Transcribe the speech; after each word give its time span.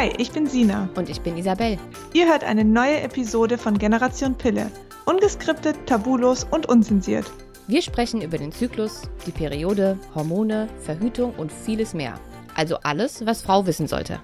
Hi, 0.00 0.10
ich 0.16 0.32
bin 0.32 0.46
Sina. 0.46 0.88
Und 0.96 1.10
ich 1.10 1.20
bin 1.20 1.36
Isabel. 1.36 1.76
Ihr 2.14 2.26
hört 2.26 2.42
eine 2.42 2.64
neue 2.64 3.02
Episode 3.02 3.58
von 3.58 3.76
Generation 3.76 4.34
Pille. 4.34 4.70
Ungeskriptet, 5.04 5.76
tabulos 5.84 6.44
und 6.50 6.66
unzensiert. 6.70 7.30
Wir 7.66 7.82
sprechen 7.82 8.22
über 8.22 8.38
den 8.38 8.50
Zyklus, 8.50 9.02
die 9.26 9.30
Periode, 9.30 9.98
Hormone, 10.14 10.68
Verhütung 10.78 11.34
und 11.34 11.52
vieles 11.52 11.92
mehr. 11.92 12.18
Also 12.54 12.78
alles, 12.78 13.26
was 13.26 13.42
Frau 13.42 13.66
wissen 13.66 13.88
sollte. 13.88 14.20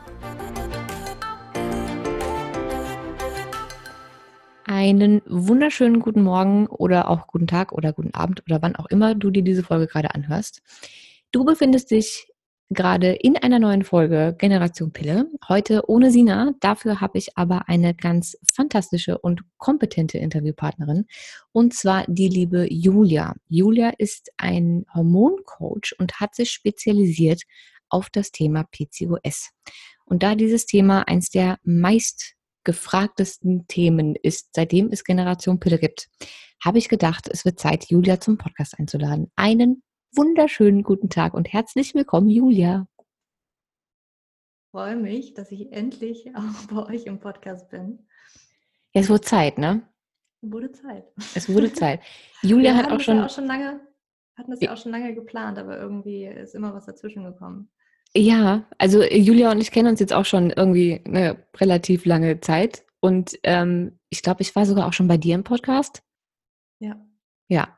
Einen 4.65 5.21
wunderschönen 5.27 6.01
guten 6.01 6.23
Morgen 6.23 6.69
oder 6.69 7.11
auch 7.11 7.27
guten 7.27 7.49
Tag 7.49 7.73
oder 7.73 7.93
guten 7.93 8.15
Abend 8.15 8.43
oder 8.47 8.63
wann 8.63 8.77
auch 8.77 8.87
immer 8.87 9.15
du 9.15 9.31
dir 9.31 9.43
diese 9.43 9.63
Folge 9.63 9.89
gerade 9.89 10.15
anhörst. 10.15 10.63
Du 11.33 11.45
befindest 11.45 11.91
dich 11.91 12.33
gerade 12.71 13.13
in 13.13 13.37
einer 13.37 13.59
neuen 13.59 13.85
Folge 13.85 14.35
Generation 14.39 14.93
Pille. 14.93 15.31
Heute 15.49 15.89
ohne 15.89 16.11
Sina. 16.11 16.53
Dafür 16.61 17.01
habe 17.01 17.19
ich 17.19 17.37
aber 17.39 17.69
eine 17.69 17.95
ganz 17.95 18.37
fantastische 18.55 19.19
und 19.19 19.43
kompetente 19.57 20.19
Interviewpartnerin. 20.19 21.07
Und 21.53 21.75
zwar 21.75 22.05
die 22.09 22.29
liebe 22.29 22.67
Julia. 22.73 23.35
Julia 23.49 23.91
ist 23.99 24.33
ein 24.37 24.85
Hormoncoach 24.93 25.95
und 25.99 26.21
hat 26.21 26.35
sich 26.35 26.51
spezialisiert 26.51 27.43
auf 27.89 28.11
das 28.11 28.33
Thema 28.33 28.65
PCOS. 28.65 29.51
Und 30.05 30.23
da 30.23 30.35
dieses 30.35 30.67
Thema 30.67 31.07
eins 31.07 31.31
der 31.31 31.59
meist 31.63 32.35
gefragtesten 32.65 33.67
Themen 33.69 34.17
ist, 34.17 34.49
seitdem 34.55 34.91
es 34.91 35.05
Generation 35.05 35.61
Pille 35.61 35.79
gibt, 35.79 36.09
habe 36.65 36.79
ich 36.79 36.89
gedacht, 36.89 37.29
es 37.31 37.45
wird 37.45 37.61
Zeit, 37.61 37.87
Julia 37.91 38.19
zum 38.19 38.39
Podcast 38.39 38.79
einzuladen. 38.79 39.31
Einen 39.37 39.83
wunderschönen 40.17 40.83
guten 40.83 41.11
Tag 41.11 41.35
und 41.35 41.53
herzlich 41.53 41.95
willkommen, 41.95 42.31
Julia. 42.31 42.89
Ich 42.99 44.71
freue 44.71 44.97
mich, 44.97 45.35
dass 45.35 45.53
ich 45.53 45.73
endlich 45.73 46.31
auch 46.35 46.67
bei 46.71 46.95
euch 46.95 47.05
im 47.05 47.21
Podcast 47.21 47.69
bin. 47.69 48.07
Ja, 48.95 49.03
es 49.03 49.11
wurde 49.11 49.21
Zeit, 49.21 49.59
ne? 49.59 49.83
Es 50.41 50.51
wurde 50.51 50.73
Zeit. 50.73 51.05
Es 51.35 51.49
wurde 51.49 51.73
Zeit. 51.75 52.01
Julia 52.43 52.75
hat 52.75 52.91
auch 52.91 53.01
schon, 53.01 53.19
ja 53.19 53.27
auch 53.27 53.31
schon 53.31 53.47
lange, 53.47 53.81
hatten 54.37 54.51
das 54.51 54.61
ja 54.61 54.73
auch 54.73 54.79
schon 54.79 54.93
lange 54.93 55.15
geplant, 55.15 55.59
aber 55.59 55.79
irgendwie 55.79 56.25
ist 56.25 56.55
immer 56.55 56.73
was 56.73 56.87
dazwischen 56.87 57.25
gekommen. 57.25 57.71
Ja, 58.15 58.67
also 58.79 59.03
Julia 59.03 59.51
und 59.51 59.61
ich 59.61 59.71
kennen 59.71 59.91
uns 59.91 60.01
jetzt 60.01 60.15
auch 60.15 60.25
schon 60.25 60.51
irgendwie 60.51 61.03
eine 61.05 61.45
relativ 61.57 62.07
lange 62.07 62.41
Zeit. 62.41 62.87
Und 63.01 63.39
ähm, 63.43 63.99
ich 64.09 64.23
glaube, 64.23 64.41
ich 64.41 64.57
war 64.57 64.65
sogar 64.65 64.87
auch 64.87 64.95
schon 64.95 65.09
bei 65.09 65.19
dir 65.19 65.35
im 65.35 65.45
Podcast. 65.45 66.03
Ja. 66.79 66.97
Ja, 67.49 67.76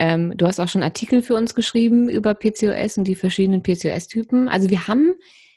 ähm, 0.00 0.32
du 0.34 0.46
hast 0.46 0.58
auch 0.58 0.68
schon 0.68 0.82
Artikel 0.82 1.20
für 1.20 1.34
uns 1.34 1.54
geschrieben 1.54 2.08
über 2.08 2.34
PCOS 2.34 2.96
und 2.96 3.04
die 3.04 3.14
verschiedenen 3.14 3.62
PCOS-Typen. 3.62 4.48
Also 4.48 4.70
wir 4.70 4.88
haben, 4.88 5.14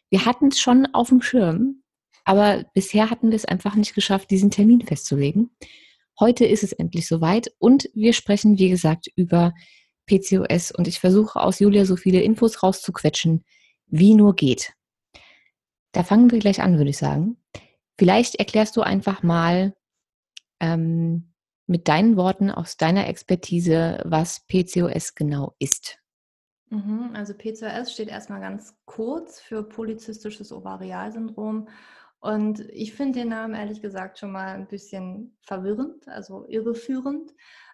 wir 0.10 0.26
hatten 0.26 0.50
es 0.50 0.60
schon 0.60 0.86
auf 0.88 1.08
dem 1.08 1.22
Schirm, 1.22 1.82
aber 2.26 2.66
bisher 2.74 3.10
hatten 3.10 3.30
wir 3.30 3.38
es 3.38 3.46
einfach 3.46 3.76
nicht 3.76 3.96
geschafft, 3.96 4.32
diesen 4.32 4.52
Termin 4.52 4.82
festzulegen. 4.82 5.50
Heute 6.20 6.46
ist 6.46 6.62
es 6.62 6.74
endlich 6.74 7.08
soweit 7.08 7.54
und 7.58 7.90
wir 7.94 8.12
sprechen, 8.12 8.60
wie 8.60 8.70
gesagt, 8.70 9.08
über 9.16 9.54
PCOS 10.08 10.72
und 10.72 10.90
ich 10.90 11.00
versuche 11.00 11.40
aus 11.40 11.60
Julia 11.60 11.86
so 11.86 11.96
viele 11.96 12.22
Infos 12.22 12.62
rauszuquetschen, 12.62 13.46
wie 13.88 14.14
nur 14.14 14.36
geht. 14.36 14.74
Da 15.94 16.04
fangen 16.04 16.30
wir 16.32 16.40
gleich 16.40 16.62
an, 16.62 16.78
würde 16.78 16.90
ich 16.90 16.98
sagen. 16.98 17.38
Vielleicht 17.98 18.36
erklärst 18.36 18.76
du 18.76 18.82
einfach 18.82 19.24
mal, 19.24 19.74
ähm, 20.60 21.33
mit 21.74 21.88
deinen 21.88 22.18
Worten, 22.18 22.52
aus 22.52 22.78
deiner 22.78 23.08
Expertise, 23.08 24.00
was 24.06 24.46
PCOS 24.46 25.16
genau 25.16 25.56
ist. 25.58 25.98
Mhm, 26.70 27.10
also 27.16 27.34
PCOS 27.34 27.92
steht 27.92 28.10
erstmal 28.10 28.42
ganz 28.42 28.78
kurz 28.86 29.40
für 29.40 29.64
polyzystisches 29.64 30.52
Ovarialsyndrom. 30.52 31.68
Und 32.20 32.60
ich 32.70 32.94
finde 32.94 33.22
den 33.22 33.30
Namen 33.30 33.56
ehrlich 33.56 33.82
gesagt 33.82 34.20
schon 34.20 34.32
mal 34.32 34.54
ein 34.54 34.68
bisschen 34.68 35.36
verwirrend, 35.42 36.08
also 36.08 36.46
irreführend. 36.48 37.32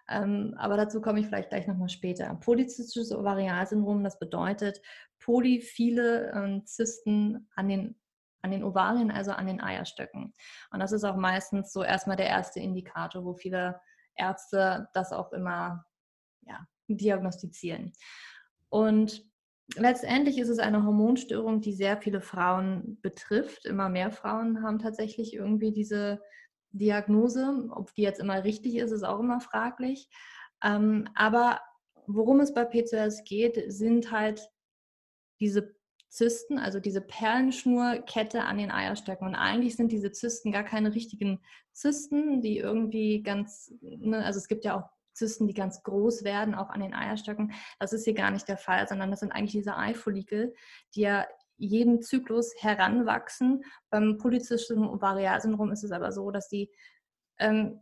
Ähm, 0.08 0.54
aber 0.56 0.78
dazu 0.78 1.02
komme 1.02 1.20
ich 1.20 1.26
vielleicht 1.26 1.50
gleich 1.50 1.66
nochmal 1.66 1.90
später. 1.90 2.34
Polyzystisches 2.36 3.12
Ovarialsyndrom, 3.12 4.02
das 4.02 4.18
bedeutet 4.18 4.80
poly 5.18 5.60
viele 5.60 6.32
ähm, 6.34 6.64
Zysten 6.64 7.50
an 7.54 7.68
den 7.68 8.00
an 8.42 8.50
den 8.50 8.64
Ovarien, 8.64 9.10
also 9.10 9.32
an 9.32 9.46
den 9.46 9.60
Eierstöcken. 9.60 10.32
Und 10.70 10.80
das 10.80 10.92
ist 10.92 11.04
auch 11.04 11.16
meistens 11.16 11.72
so 11.72 11.82
erstmal 11.82 12.16
der 12.16 12.28
erste 12.28 12.60
Indikator, 12.60 13.24
wo 13.24 13.34
viele 13.34 13.80
Ärzte 14.20 14.88
das 14.92 15.12
auch 15.12 15.32
immer 15.32 15.84
ja, 16.42 16.66
diagnostizieren. 16.88 17.92
Und 18.68 19.24
letztendlich 19.76 20.38
ist 20.38 20.48
es 20.48 20.58
eine 20.58 20.84
Hormonstörung, 20.84 21.60
die 21.60 21.72
sehr 21.72 21.96
viele 21.96 22.20
Frauen 22.20 22.98
betrifft. 23.02 23.64
Immer 23.66 23.88
mehr 23.88 24.10
Frauen 24.10 24.62
haben 24.62 24.78
tatsächlich 24.78 25.34
irgendwie 25.34 25.72
diese 25.72 26.20
Diagnose. 26.72 27.68
Ob 27.70 27.94
die 27.94 28.02
jetzt 28.02 28.20
immer 28.20 28.44
richtig 28.44 28.76
ist, 28.76 28.92
ist 28.92 29.02
auch 29.04 29.20
immer 29.20 29.40
fraglich. 29.40 30.08
Ähm, 30.62 31.08
aber 31.14 31.60
worum 32.06 32.40
es 32.40 32.52
bei 32.54 32.64
PCOS 32.64 33.24
geht, 33.24 33.72
sind 33.72 34.10
halt 34.10 34.48
diese 35.40 35.74
Zysten, 36.10 36.58
also 36.58 36.80
diese 36.80 37.00
Perlenschnurkette 37.00 38.42
an 38.42 38.58
den 38.58 38.70
Eierstöcken. 38.70 39.26
Und 39.26 39.36
eigentlich 39.36 39.76
sind 39.76 39.92
diese 39.92 40.10
Zysten 40.10 40.52
gar 40.52 40.64
keine 40.64 40.94
richtigen 40.94 41.40
Zysten, 41.72 42.42
die 42.42 42.58
irgendwie 42.58 43.22
ganz, 43.22 43.72
ne, 43.80 44.24
also 44.24 44.38
es 44.38 44.48
gibt 44.48 44.64
ja 44.64 44.78
auch 44.78 44.90
Zysten, 45.14 45.46
die 45.46 45.54
ganz 45.54 45.82
groß 45.82 46.24
werden, 46.24 46.54
auch 46.54 46.70
an 46.70 46.80
den 46.80 46.94
Eierstöcken. 46.94 47.52
Das 47.78 47.92
ist 47.92 48.04
hier 48.04 48.14
gar 48.14 48.30
nicht 48.30 48.48
der 48.48 48.56
Fall, 48.56 48.88
sondern 48.88 49.10
das 49.10 49.20
sind 49.20 49.32
eigentlich 49.32 49.52
diese 49.52 49.76
Eifollikel, 49.76 50.54
die 50.94 51.02
ja 51.02 51.26
jeden 51.56 52.02
Zyklus 52.02 52.54
heranwachsen. 52.58 53.62
Beim 53.90 54.18
polyzystischen 54.18 54.88
Ovarialsyndrom 54.88 55.70
ist 55.70 55.84
es 55.84 55.92
aber 55.92 56.10
so, 56.10 56.30
dass 56.30 56.48
die 56.48 56.70
ähm, 57.38 57.80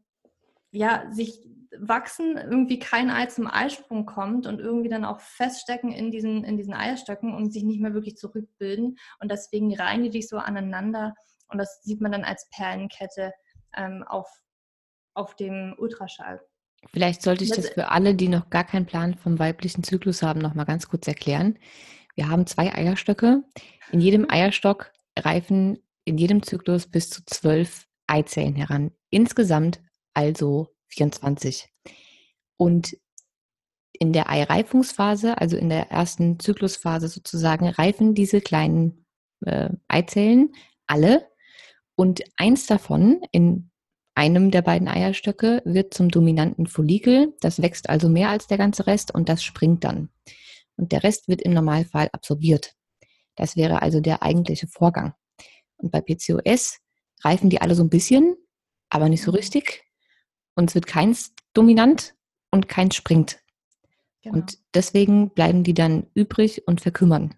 ja, 0.71 1.11
sich 1.11 1.41
wachsen, 1.77 2.37
irgendwie 2.37 2.79
kein 2.79 3.11
Ei 3.11 3.27
zum 3.27 3.47
Eisprung 3.47 4.07
kommt 4.07 4.47
und 4.47 4.61
irgendwie 4.61 4.89
dann 4.89 5.05
auch 5.05 5.21
feststecken 5.21 5.93
in 5.93 6.11
diesen, 6.11 6.45
in 6.45 6.57
diesen 6.57 6.75
Eierstöcken 6.75 7.35
und 7.35 7.53
sich 7.53 7.65
nicht 7.65 7.81
mehr 7.81 7.95
wirklich 7.95 8.17
zurückbilden. 8.17 8.99
Und 9.21 9.31
deswegen 9.31 9.75
reihen 9.75 10.03
die 10.03 10.11
sich 10.11 10.29
so 10.29 10.39
aneinander. 10.39 11.15
Und 11.49 11.59
das 11.59 11.83
sieht 11.83 12.01
man 12.01 12.13
dann 12.13 12.25
als 12.25 12.49
Perlenkette 12.51 13.33
ähm, 13.77 14.05
auf, 14.07 14.29
auf 15.15 15.35
dem 15.37 15.75
Ultraschall. 15.79 16.41
Vielleicht 16.93 17.23
sollte 17.23 17.45
ich 17.45 17.51
das 17.51 17.71
für 17.71 17.91
alle, 17.91 18.15
die 18.15 18.29
noch 18.29 18.51
gar 18.51 18.65
keinen 18.65 18.87
Plan 18.87 19.15
vom 19.15 19.39
weiblichen 19.39 19.83
Zyklus 19.83 20.23
haben, 20.23 20.41
noch 20.41 20.55
mal 20.55 20.65
ganz 20.65 20.89
kurz 20.89 21.09
erklären. 21.09 21.59
Wir 22.15 22.29
haben 22.29 22.47
zwei 22.47 22.73
Eierstöcke. 22.73 23.43
In 23.91 24.01
jedem 24.01 24.23
mhm. 24.23 24.31
Eierstock 24.31 24.93
reifen 25.19 25.79
in 26.05 26.19
jedem 26.19 26.43
Zyklus 26.43 26.87
bis 26.87 27.11
zu 27.11 27.25
zwölf 27.27 27.87
Eizellen 28.07 28.55
heran. 28.55 28.93
Insgesamt 29.11 29.81
also 30.15 30.75
24. 30.89 31.69
Und 32.57 32.97
in 33.93 34.13
der 34.13 34.31
Eireifungsphase, 34.31 35.39
also 35.39 35.57
in 35.57 35.69
der 35.69 35.91
ersten 35.91 36.39
Zyklusphase 36.39 37.09
sozusagen, 37.09 37.69
reifen 37.69 38.15
diese 38.15 38.41
kleinen 38.41 39.07
äh, 39.45 39.71
Eizellen 39.89 40.55
alle 40.87 41.29
und 41.97 42.23
eins 42.37 42.67
davon 42.67 43.23
in 43.33 43.71
einem 44.15 44.51
der 44.51 44.63
beiden 44.63 44.89
Eierstöcke 44.89 45.63
wird 45.65 45.95
zum 45.95 46.09
dominanten 46.09 46.67
Follikel. 46.67 47.37
Das 47.41 47.63
wächst 47.63 47.89
also 47.89 48.09
mehr 48.09 48.31
als 48.31 48.49
der 48.49 48.59
ganze 48.59 48.87
Rest 48.87 49.15
und 49.15 49.29
das 49.29 49.45
springt 49.45 49.85
dann. 49.85 50.09
Und 50.77 50.93
der 50.93 51.03
Rest 51.05 51.29
wird 51.29 51.43
im 51.43 51.53
Normalfall 51.53 52.09
absorbiert. 52.13 52.75
Das 53.37 53.57
wäre 53.57 53.83
also 53.83 54.01
der 54.01 54.23
eigentliche 54.23 54.67
Vorgang. 54.67 55.15
Und 55.77 55.93
bei 55.93 56.01
PCOS 56.01 56.79
reifen 57.23 57.51
die 57.51 57.61
alle 57.61 57.77
so 57.77 57.85
ein 57.85 57.91
bisschen, 57.91 58.37
aber 58.91 59.09
nicht 59.09 59.23
so 59.23 59.31
richtig. 59.31 59.85
Und 60.59 60.71
es 60.71 60.75
wird 60.75 60.89
keins 60.89 61.35
dominant 61.55 62.17
und 62.51 62.69
keins 62.69 62.97
springt. 62.97 63.39
Genau. 64.23 64.39
Und 64.39 64.59
deswegen 64.75 65.31
bleiben 65.31 65.63
die 65.63 65.73
dann 65.73 66.09
übrig 66.15 66.67
und 66.67 66.81
verkümmern. 66.81 67.37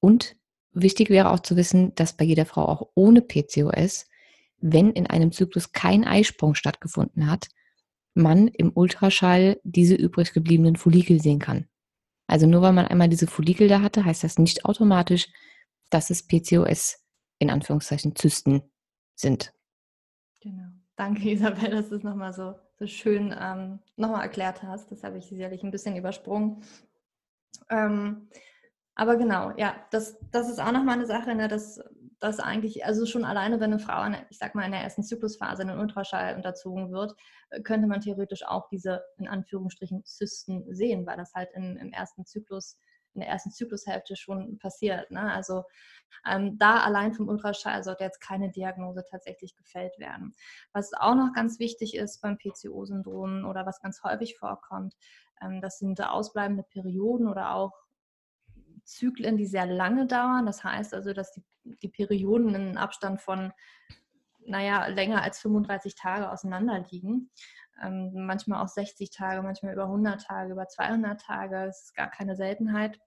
Und 0.00 0.36
wichtig 0.72 1.10
wäre 1.10 1.32
auch 1.32 1.40
zu 1.40 1.56
wissen, 1.56 1.94
dass 1.96 2.16
bei 2.16 2.24
jeder 2.24 2.46
Frau 2.46 2.66
auch 2.66 2.92
ohne 2.94 3.20
PCOS, 3.20 4.06
wenn 4.56 4.90
in 4.90 5.06
einem 5.06 5.32
Zyklus 5.32 5.72
kein 5.72 6.06
Eisprung 6.06 6.54
stattgefunden 6.54 7.30
hat, 7.30 7.48
man 8.14 8.48
im 8.48 8.72
Ultraschall 8.74 9.60
diese 9.62 9.94
übrig 9.94 10.32
gebliebenen 10.32 10.76
Follikel 10.76 11.20
sehen 11.20 11.40
kann. 11.40 11.66
Also 12.26 12.46
nur 12.46 12.62
weil 12.62 12.72
man 12.72 12.86
einmal 12.86 13.10
diese 13.10 13.26
Follikel 13.26 13.68
da 13.68 13.82
hatte, 13.82 14.06
heißt 14.06 14.24
das 14.24 14.38
nicht 14.38 14.64
automatisch, 14.64 15.28
dass 15.90 16.08
es 16.08 16.26
PCOS 16.26 17.04
in 17.38 17.50
Anführungszeichen 17.50 18.16
Zysten 18.16 18.62
sind. 19.14 19.52
Danke, 21.00 21.30
Isabel, 21.30 21.70
dass 21.70 21.88
du 21.88 21.94
es 21.94 22.02
nochmal 22.02 22.34
so, 22.34 22.56
so 22.78 22.86
schön 22.86 23.34
ähm, 23.40 23.80
nochmal 23.96 24.20
erklärt 24.20 24.62
hast. 24.62 24.92
Das 24.92 25.02
habe 25.02 25.16
ich 25.16 25.24
sicherlich 25.24 25.62
ein 25.62 25.70
bisschen 25.70 25.96
übersprungen. 25.96 26.62
Ähm, 27.70 28.28
aber 28.94 29.16
genau, 29.16 29.50
ja, 29.56 29.76
das, 29.92 30.18
das 30.30 30.50
ist 30.50 30.60
auch 30.60 30.72
nochmal 30.72 30.96
eine 30.96 31.06
Sache, 31.06 31.34
ne, 31.34 31.48
dass 31.48 31.80
das 32.18 32.38
eigentlich, 32.38 32.84
also 32.84 33.06
schon 33.06 33.24
alleine, 33.24 33.60
wenn 33.60 33.72
eine 33.72 33.78
Frau, 33.78 34.06
ich 34.28 34.36
sag 34.36 34.54
mal, 34.54 34.66
in 34.66 34.72
der 34.72 34.82
ersten 34.82 35.02
Zyklusphase 35.02 35.62
in 35.62 35.68
den 35.68 35.78
Ultraschall 35.78 36.36
unterzogen 36.36 36.92
wird, 36.92 37.14
äh, 37.48 37.62
könnte 37.62 37.86
man 37.86 38.02
theoretisch 38.02 38.42
auch 38.46 38.68
diese, 38.68 39.02
in 39.16 39.26
Anführungsstrichen, 39.26 40.04
Zysten 40.04 40.66
sehen, 40.74 41.06
weil 41.06 41.16
das 41.16 41.32
halt 41.32 41.48
in, 41.54 41.78
im 41.78 41.92
ersten 41.94 42.26
Zyklus 42.26 42.78
in 43.14 43.20
der 43.20 43.28
ersten 43.28 43.50
Zyklushälfte 43.50 44.16
schon 44.16 44.58
passiert. 44.58 45.10
Ne? 45.10 45.32
Also 45.32 45.64
ähm, 46.26 46.58
da 46.58 46.80
allein 46.80 47.12
vom 47.12 47.28
Ultraschall 47.28 47.82
sollte 47.82 48.04
jetzt 48.04 48.20
keine 48.20 48.50
Diagnose 48.50 49.04
tatsächlich 49.08 49.56
gefällt 49.56 49.98
werden. 49.98 50.34
Was 50.72 50.92
auch 50.92 51.14
noch 51.14 51.32
ganz 51.34 51.58
wichtig 51.58 51.96
ist 51.96 52.20
beim 52.20 52.38
PCO-Syndrom 52.38 53.44
oder 53.44 53.66
was 53.66 53.80
ganz 53.80 54.02
häufig 54.02 54.38
vorkommt, 54.38 54.94
ähm, 55.40 55.60
das 55.60 55.78
sind 55.78 56.00
ausbleibende 56.02 56.62
Perioden 56.62 57.28
oder 57.28 57.54
auch 57.54 57.72
Zyklen, 58.84 59.36
die 59.36 59.46
sehr 59.46 59.66
lange 59.66 60.06
dauern. 60.06 60.46
Das 60.46 60.64
heißt 60.64 60.94
also, 60.94 61.12
dass 61.12 61.32
die, 61.32 61.42
die 61.64 61.88
Perioden 61.88 62.50
in 62.50 62.54
einem 62.56 62.76
Abstand 62.76 63.20
von, 63.20 63.52
naja, 64.44 64.86
länger 64.86 65.22
als 65.22 65.38
35 65.40 65.94
Tage 65.94 66.30
auseinander 66.30 66.84
liegen. 66.90 67.30
Ähm, 67.82 68.12
manchmal 68.26 68.62
auch 68.62 68.68
60 68.68 69.10
Tage, 69.10 69.42
manchmal 69.42 69.72
über 69.72 69.84
100 69.84 70.22
Tage, 70.22 70.52
über 70.52 70.68
200 70.68 71.20
Tage. 71.20 71.66
Das 71.66 71.84
ist 71.84 71.94
gar 71.94 72.10
keine 72.10 72.36
Seltenheit. 72.36 72.98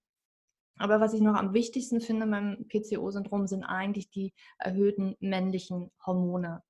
Aber 0.80 1.00
was 1.00 1.14
ich 1.14 1.22
noch 1.22 1.36
am 1.36 1.54
wichtigsten 1.54 2.02
finde 2.02 2.25
beim 2.28 2.66
PCO-Syndrom 2.68 3.48
sind 3.48 3.64
eigentlich 3.64 4.10
die 4.10 4.34
erhöhten 4.58 5.16
männlichen 5.20 5.92
Hormone. 6.06 6.64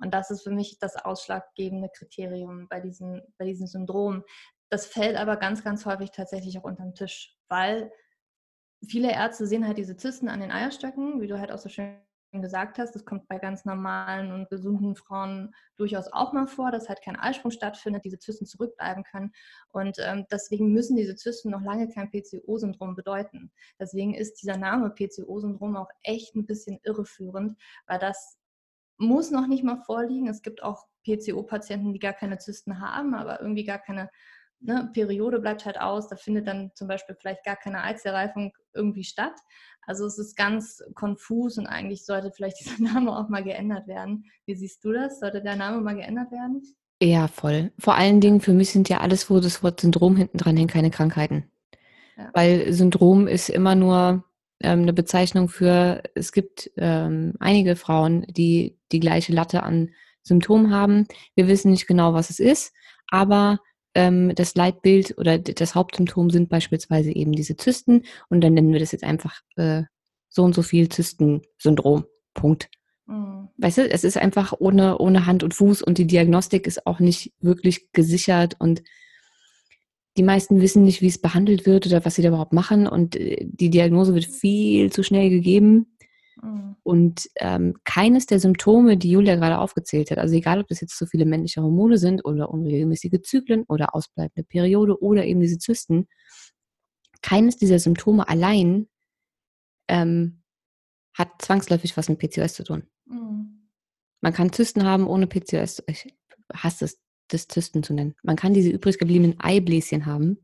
Und 0.00 0.12
das 0.14 0.30
ist 0.30 0.42
für 0.42 0.50
mich 0.50 0.78
das 0.78 0.96
ausschlaggebende 0.96 1.88
Kriterium 1.88 2.68
bei 2.68 2.80
diesem, 2.80 3.22
bei 3.38 3.46
diesem 3.46 3.66
Syndrom. 3.66 4.22
Das 4.70 4.86
fällt 4.86 5.16
aber 5.16 5.36
ganz, 5.36 5.64
ganz 5.64 5.86
häufig 5.86 6.10
tatsächlich 6.10 6.58
auch 6.58 6.64
unter 6.64 6.84
den 6.84 6.94
Tisch, 6.94 7.36
weil 7.48 7.90
viele 8.86 9.10
Ärzte 9.10 9.46
sehen 9.46 9.66
halt 9.66 9.78
diese 9.78 9.96
Zysten 9.96 10.28
an 10.28 10.40
den 10.40 10.52
Eierstöcken, 10.52 11.20
wie 11.20 11.26
du 11.26 11.38
halt 11.38 11.50
auch 11.50 11.58
so 11.58 11.68
schön 11.68 11.98
gesagt 12.32 12.78
hast. 12.78 12.94
Das 12.94 13.04
kommt 13.04 13.28
bei 13.28 13.38
ganz 13.38 13.64
normalen 13.64 14.32
und 14.32 14.48
gesunden 14.48 14.94
Frauen 14.96 15.54
durchaus 15.76 16.12
auch 16.12 16.32
mal 16.32 16.46
vor, 16.46 16.70
dass 16.70 16.88
halt 16.88 17.02
kein 17.02 17.16
Eisprung 17.16 17.50
stattfindet, 17.50 18.04
diese 18.04 18.18
Zysten 18.18 18.46
zurückbleiben 18.46 19.04
können. 19.04 19.32
Und 19.68 19.98
ähm, 19.98 20.26
deswegen 20.30 20.72
müssen 20.72 20.96
diese 20.96 21.16
Zysten 21.16 21.50
noch 21.50 21.62
lange 21.62 21.88
kein 21.88 22.10
PCO-Syndrom 22.10 22.94
bedeuten. 22.94 23.50
Deswegen 23.80 24.14
ist 24.14 24.42
dieser 24.42 24.56
Name 24.56 24.90
PCO-Syndrom 24.90 25.76
auch 25.76 25.90
echt 26.02 26.34
ein 26.34 26.46
bisschen 26.46 26.78
irreführend, 26.82 27.58
weil 27.86 27.98
das 27.98 28.38
muss 28.98 29.30
noch 29.30 29.46
nicht 29.46 29.64
mal 29.64 29.76
vorliegen. 29.76 30.28
Es 30.28 30.42
gibt 30.42 30.62
auch 30.62 30.86
PCO-Patienten, 31.04 31.92
die 31.92 31.98
gar 31.98 32.12
keine 32.12 32.38
Zysten 32.38 32.80
haben, 32.80 33.14
aber 33.14 33.40
irgendwie 33.40 33.64
gar 33.64 33.78
keine 33.78 34.10
ne, 34.60 34.90
Periode 34.92 35.40
bleibt 35.40 35.64
halt 35.64 35.80
aus, 35.80 36.08
da 36.08 36.16
findet 36.16 36.46
dann 36.46 36.70
zum 36.74 36.88
Beispiel 36.88 37.16
vielleicht 37.18 37.44
gar 37.44 37.56
keine 37.56 37.82
Eizellreifung 37.82 38.52
irgendwie 38.74 39.04
statt. 39.04 39.34
Also 39.86 40.04
es 40.04 40.18
ist 40.18 40.36
ganz 40.36 40.82
konfus 40.94 41.56
und 41.58 41.66
eigentlich 41.66 42.04
sollte 42.04 42.30
vielleicht 42.30 42.60
dieser 42.60 42.82
Name 42.82 43.16
auch 43.16 43.28
mal 43.28 43.42
geändert 43.42 43.86
werden. 43.86 44.24
Wie 44.46 44.54
siehst 44.54 44.84
du 44.84 44.92
das? 44.92 45.20
Sollte 45.20 45.42
der 45.42 45.56
Name 45.56 45.80
mal 45.80 45.96
geändert 45.96 46.30
werden? 46.30 46.62
Ja, 47.00 47.28
voll. 47.28 47.72
Vor 47.78 47.94
allen 47.94 48.20
Dingen 48.20 48.40
für 48.40 48.52
mich 48.52 48.70
sind 48.70 48.88
ja 48.88 49.00
alles, 49.00 49.30
wo 49.30 49.38
das 49.40 49.62
Wort 49.62 49.80
Syndrom 49.80 50.16
hinten 50.16 50.38
dran 50.38 50.56
hängt, 50.56 50.72
keine 50.72 50.90
Krankheiten. 50.90 51.50
Ja. 52.16 52.30
Weil 52.34 52.72
Syndrom 52.72 53.28
ist 53.28 53.48
immer 53.48 53.76
nur 53.76 54.24
ähm, 54.60 54.82
eine 54.82 54.92
Bezeichnung 54.92 55.48
für, 55.48 56.02
es 56.14 56.32
gibt 56.32 56.70
ähm, 56.76 57.34
einige 57.38 57.76
Frauen, 57.76 58.26
die 58.28 58.76
die 58.90 58.98
gleiche 59.00 59.32
Latte 59.32 59.62
an 59.62 59.90
Symptomen 60.22 60.72
haben. 60.72 61.06
Wir 61.36 61.46
wissen 61.46 61.70
nicht 61.70 61.86
genau, 61.86 62.14
was 62.14 62.30
es 62.30 62.40
ist, 62.40 62.72
aber 63.08 63.60
ähm, 63.98 64.32
das 64.36 64.54
Leitbild 64.54 65.18
oder 65.18 65.38
das 65.38 65.74
Hauptsymptom 65.74 66.30
sind 66.30 66.48
beispielsweise 66.48 67.10
eben 67.10 67.32
diese 67.32 67.56
Zysten 67.56 68.04
und 68.28 68.42
dann 68.42 68.54
nennen 68.54 68.72
wir 68.72 68.78
das 68.78 68.92
jetzt 68.92 69.02
einfach 69.02 69.40
äh, 69.56 69.82
so 70.28 70.44
und 70.44 70.54
so 70.54 70.62
viel 70.62 70.88
Zystensyndrom. 70.88 72.04
Punkt. 72.32 72.70
Mhm. 73.06 73.48
Weißt 73.56 73.78
du, 73.78 73.90
es 73.90 74.04
ist 74.04 74.16
einfach 74.16 74.54
ohne, 74.60 74.98
ohne 74.98 75.26
Hand 75.26 75.42
und 75.42 75.52
Fuß 75.52 75.82
und 75.82 75.98
die 75.98 76.06
Diagnostik 76.06 76.68
ist 76.68 76.86
auch 76.86 77.00
nicht 77.00 77.32
wirklich 77.40 77.90
gesichert 77.92 78.54
und 78.60 78.84
die 80.16 80.22
meisten 80.22 80.60
wissen 80.60 80.84
nicht, 80.84 81.02
wie 81.02 81.08
es 81.08 81.20
behandelt 81.20 81.66
wird 81.66 81.86
oder 81.86 82.04
was 82.04 82.14
sie 82.14 82.22
da 82.22 82.28
überhaupt 82.28 82.52
machen 82.52 82.86
und 82.86 83.16
äh, 83.16 83.44
die 83.44 83.70
Diagnose 83.70 84.14
wird 84.14 84.26
viel 84.26 84.92
zu 84.92 85.02
schnell 85.02 85.28
gegeben. 85.28 85.96
Mhm. 86.42 86.76
Und 86.82 87.28
ähm, 87.36 87.74
keines 87.84 88.26
der 88.26 88.40
Symptome, 88.40 88.96
die 88.96 89.10
Julia 89.10 89.36
gerade 89.36 89.58
aufgezählt 89.58 90.10
hat, 90.10 90.18
also 90.18 90.34
egal, 90.34 90.60
ob 90.60 90.68
das 90.68 90.80
jetzt 90.80 90.96
zu 90.96 91.06
viele 91.06 91.24
männliche 91.24 91.62
Hormone 91.62 91.98
sind 91.98 92.24
oder 92.24 92.50
unregelmäßige 92.50 93.20
Zyklen 93.22 93.64
oder 93.68 93.94
ausbleibende 93.94 94.44
Periode 94.44 95.02
oder 95.02 95.24
eben 95.24 95.40
diese 95.40 95.58
Zysten, 95.58 96.08
keines 97.22 97.56
dieser 97.56 97.78
Symptome 97.78 98.28
allein 98.28 98.88
ähm, 99.88 100.42
hat 101.14 101.30
zwangsläufig 101.42 101.96
was 101.96 102.08
mit 102.08 102.18
PCOS 102.18 102.54
zu 102.54 102.64
tun. 102.64 102.84
Mhm. 103.06 103.68
Man 104.20 104.32
kann 104.32 104.52
Zysten 104.52 104.84
haben 104.84 105.06
ohne 105.06 105.26
PCOS. 105.26 105.82
Ich 105.86 106.14
hasse 106.52 106.86
es, 106.86 107.00
das 107.28 107.46
Zysten 107.48 107.82
zu 107.82 107.92
nennen. 107.92 108.14
Man 108.22 108.36
kann 108.36 108.54
diese 108.54 108.70
übrig 108.70 108.98
gebliebenen 108.98 109.38
Eibläschen 109.38 110.06
haben 110.06 110.38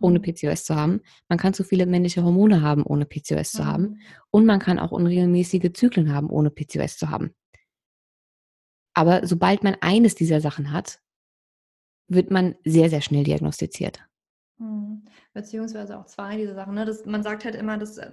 ohne. 0.00 0.20
PCOS 0.20 0.64
zu 0.64 0.76
haben. 0.76 1.00
Man 1.28 1.38
kann 1.38 1.54
zu 1.54 1.64
viele 1.64 1.86
männliche 1.86 2.22
Hormone 2.22 2.62
haben, 2.62 2.84
ohne 2.84 3.04
PCOS 3.06 3.52
zu 3.52 3.66
haben. 3.66 3.82
Mhm. 3.82 4.00
Und 4.30 4.46
man 4.46 4.60
kann 4.60 4.78
auch 4.78 4.92
unregelmäßige 4.92 5.72
Zyklen 5.72 6.12
haben, 6.12 6.30
ohne 6.30 6.50
PCOS 6.50 6.96
zu 6.96 7.10
haben. 7.10 7.34
Aber 8.94 9.26
sobald 9.26 9.62
man 9.62 9.76
eines 9.80 10.14
dieser 10.14 10.40
Sachen 10.40 10.72
hat, 10.72 11.00
wird 12.08 12.30
man 12.30 12.56
sehr, 12.64 12.90
sehr 12.90 13.00
schnell 13.00 13.24
diagnostiziert. 13.24 14.00
Mhm. 14.58 15.04
Beziehungsweise 15.32 15.98
auch 15.98 16.06
zwei 16.06 16.36
dieser 16.36 16.54
Sachen. 16.54 16.74
Ne? 16.74 16.84
Das, 16.84 17.06
man 17.06 17.22
sagt 17.22 17.44
halt 17.44 17.54
immer, 17.54 17.78
dass 17.78 17.98
äh, 17.98 18.10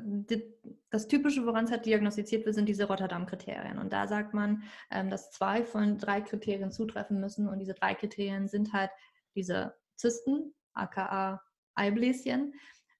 das 0.91 1.07
Typische, 1.07 1.45
woran 1.45 1.65
es 1.65 1.71
halt 1.71 1.85
diagnostiziert 1.85 2.45
wird, 2.45 2.55
sind 2.55 2.69
diese 2.69 2.85
Rotterdam-Kriterien. 2.85 3.79
Und 3.79 3.91
da 3.93 4.07
sagt 4.07 4.33
man, 4.33 4.63
ähm, 4.91 5.09
dass 5.09 5.31
zwei 5.31 5.63
von 5.63 5.97
drei 5.97 6.21
Kriterien 6.21 6.71
zutreffen 6.71 7.19
müssen. 7.19 7.47
Und 7.47 7.59
diese 7.59 7.73
drei 7.73 7.95
Kriterien 7.95 8.47
sind 8.47 8.73
halt 8.73 8.91
diese 9.35 9.73
Zysten, 9.95 10.53
aka 10.73 11.41
Eibläschen, 11.75 12.53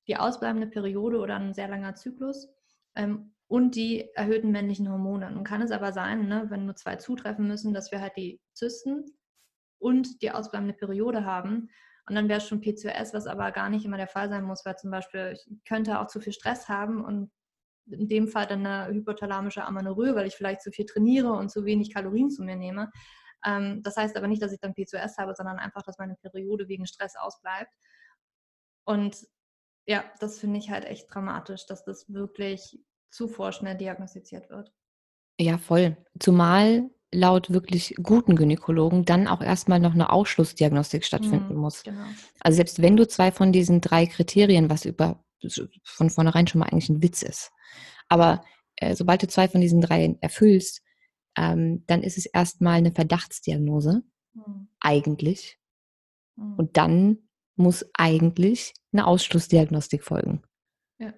die 0.08 0.18
ausbleibende 0.18 0.68
Periode 0.68 1.20
oder 1.20 1.36
ein 1.36 1.54
sehr 1.54 1.68
langer 1.68 1.96
Zyklus 1.96 2.48
ähm, 2.96 3.34
und 3.48 3.76
die 3.76 4.10
erhöhten 4.16 4.52
männlichen 4.52 4.90
Hormone. 4.90 5.32
Nun 5.32 5.44
kann 5.44 5.62
es 5.62 5.72
aber 5.72 5.94
sein, 5.94 6.28
ne, 6.28 6.46
wenn 6.50 6.66
nur 6.66 6.76
zwei 6.76 6.96
zutreffen 6.96 7.48
müssen, 7.48 7.74
dass 7.74 7.92
wir 7.92 8.02
halt 8.02 8.16
die 8.18 8.40
Zysten 8.54 9.06
und 9.80 10.22
die 10.22 10.32
ausbleibende 10.32 10.74
Periode 10.74 11.26
haben. 11.26 11.70
Und 12.08 12.16
dann 12.16 12.30
wäre 12.30 12.38
es 12.38 12.48
schon 12.48 12.62
PCOS, 12.62 13.14
was 13.14 13.28
aber 13.28 13.52
gar 13.52 13.70
nicht 13.70 13.86
immer 13.86 13.98
der 13.98 14.08
Fall 14.08 14.30
sein 14.30 14.44
muss, 14.44 14.66
weil 14.66 14.76
zum 14.78 14.92
Beispiel 14.92 15.34
ich 15.34 15.64
könnte 15.68 16.00
auch 16.00 16.08
zu 16.08 16.20
viel 16.20 16.34
Stress 16.34 16.70
haben 16.70 17.04
und 17.04 17.32
in 17.88 18.08
dem 18.08 18.28
Fall 18.28 18.48
dann 18.48 18.66
eine 18.66 18.94
hypothalamische 18.94 19.64
Amenorrhoe, 19.64 20.16
weil 20.16 20.28
ich 20.28 20.36
vielleicht 20.36 20.62
zu 20.62 20.72
viel 20.72 20.86
trainiere 20.86 21.32
und 21.32 21.50
zu 21.50 21.66
wenig 21.66 21.94
Kalorien 21.94 22.30
zu 22.30 22.44
mir 22.44 22.56
nehme. 22.56 22.92
Ähm, 23.46 23.82
das 23.84 23.98
heißt 23.98 24.18
aber 24.18 24.28
nicht, 24.28 24.42
dass 24.42 24.52
ich 24.52 24.60
dann 24.60 24.74
PCOS 24.74 25.18
habe, 25.18 25.34
sondern 25.36 25.60
einfach, 25.60 25.84
dass 25.84 25.98
meine 25.98 26.16
Periode 26.16 26.68
wegen 26.68 26.88
Stress 26.88 27.16
ausbleibt. 27.16 27.72
Und 28.86 29.28
ja, 29.88 30.04
das 30.20 30.40
finde 30.40 30.60
ich 30.60 30.70
halt 30.70 30.86
echt 30.86 31.14
dramatisch, 31.14 31.66
dass 31.66 31.84
das 31.84 32.12
wirklich 32.12 32.80
zu 33.12 33.28
vorschnell 33.28 33.78
diagnostiziert 33.78 34.50
wird. 34.50 34.72
Ja, 35.40 35.58
voll. 35.58 35.98
Zumal 36.20 36.90
laut 37.14 37.52
wirklich 37.52 37.96
guten 38.02 38.36
Gynäkologen 38.36 39.06
dann 39.06 39.28
auch 39.28 39.42
erstmal 39.42 39.80
noch 39.80 39.94
eine 39.94 40.12
Ausschlussdiagnostik 40.12 41.06
stattfinden 41.06 41.54
mhm, 41.54 41.62
muss. 41.62 41.84
Genau. 41.84 42.06
Also 42.42 42.58
selbst 42.58 42.82
wenn 42.82 42.98
du 42.98 43.08
zwei 43.08 43.32
von 43.32 43.52
diesen 43.52 43.82
drei 43.82 44.06
Kriterien, 44.06 44.70
was 44.70 44.86
über 44.86 45.24
von 45.84 46.10
vornherein 46.10 46.48
schon 46.48 46.60
mal 46.60 46.68
eigentlich 46.68 46.90
ein 46.90 47.04
Witz 47.04 47.22
ist, 47.22 47.52
aber 48.10 48.44
äh, 48.78 48.96
sobald 48.96 49.24
du 49.24 49.28
zwei 49.28 49.48
von 49.48 49.62
diesen 49.62 49.82
drei 49.82 50.18
erfüllst, 50.22 50.82
ähm, 51.38 51.84
dann 51.88 52.04
ist 52.04 52.18
es 52.18 52.26
erstmal 52.26 52.78
eine 52.78 52.92
Verdachtsdiagnose, 52.92 54.04
mhm. 54.34 54.70
eigentlich. 54.80 55.60
Mhm. 56.36 56.56
Und 56.56 56.78
dann 56.78 57.25
muss 57.56 57.86
eigentlich 57.94 58.74
eine 58.92 59.08
Ausschlussdiagnostik 59.08 60.04
folgen. 60.04 60.44
Ja. 61.00 61.14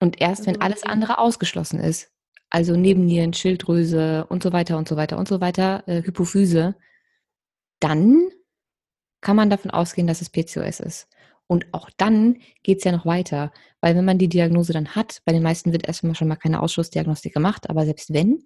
Und 0.00 0.20
erst 0.20 0.42
also, 0.42 0.52
wenn 0.52 0.60
alles 0.60 0.82
andere 0.84 1.18
ausgeschlossen 1.18 1.80
ist, 1.80 2.10
also 2.50 2.76
Nebennieren, 2.76 3.32
Schilddrüse 3.32 4.26
und 4.28 4.42
so 4.42 4.52
weiter 4.52 4.76
und 4.76 4.88
so 4.88 4.96
weiter 4.96 5.18
und 5.18 5.26
so 5.26 5.40
weiter, 5.40 5.84
äh, 5.86 6.02
Hypophyse, 6.02 6.74
dann 7.80 8.28
kann 9.20 9.36
man 9.36 9.50
davon 9.50 9.70
ausgehen, 9.70 10.06
dass 10.06 10.20
es 10.20 10.30
PCOS 10.30 10.80
ist. 10.80 11.08
Und 11.46 11.66
auch 11.72 11.90
dann 11.96 12.38
geht 12.62 12.78
es 12.78 12.84
ja 12.84 12.92
noch 12.92 13.06
weiter, 13.06 13.52
weil 13.80 13.96
wenn 13.96 14.04
man 14.04 14.18
die 14.18 14.28
Diagnose 14.28 14.72
dann 14.72 14.94
hat, 14.94 15.20
bei 15.24 15.32
den 15.32 15.42
meisten 15.42 15.72
wird 15.72 15.86
erstmal 15.86 16.14
schon 16.14 16.28
mal 16.28 16.36
keine 16.36 16.62
Ausschlussdiagnostik 16.62 17.34
gemacht, 17.34 17.68
aber 17.68 17.84
selbst 17.84 18.12
wenn 18.12 18.44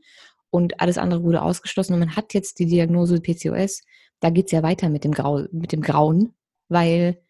und 0.51 0.81
alles 0.81 0.99
andere 0.99 1.23
wurde 1.23 1.43
ausgeschlossen 1.43 1.95
und 1.95 2.01
man 2.01 2.17
hat 2.17 2.35
jetzt 2.35 2.59
die 2.59 2.67
Diagnose 2.67 3.21
PCOS, 3.21 3.83
da 4.21 4.31
geht 4.31 4.47
es 4.47 4.53
ja 4.53 4.63
weiter 4.63 4.89
mit 4.89 5.05
dem, 5.05 5.13
Grau, 5.13 5.45
mit 5.53 5.73
dem 5.73 5.83
Grauen, 5.83 6.35
weil 6.69 7.23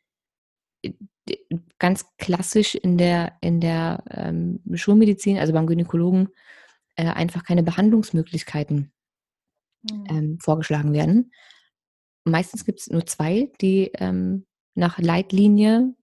äh, 0.83 0.93
ganz 1.79 2.07
klassisch 2.19 2.75
in 2.75 2.99
der, 2.99 3.37
in 3.41 3.61
der 3.61 4.05
ähm, 4.11 4.61
Schulmedizin, 4.75 5.39
also 5.39 5.53
beim 5.53 5.67
Gynäkologen, 5.67 6.29
äh, 6.97 7.07
einfach 7.07 7.45
keine 7.45 7.63
Behandlungsmöglichkeiten 7.63 8.93
mhm. 9.91 10.05
ähm, 10.09 10.39
vorgeschlagen 10.41 10.93
werden. 10.93 11.33
Meistens 12.25 12.65
gibt 12.65 12.81
es 12.81 12.91
nur 12.91 13.07
zwei, 13.07 13.53
die 13.61 13.91
ähm, 13.95 14.47
nach 14.75 14.99
Leitlinie 14.99 15.95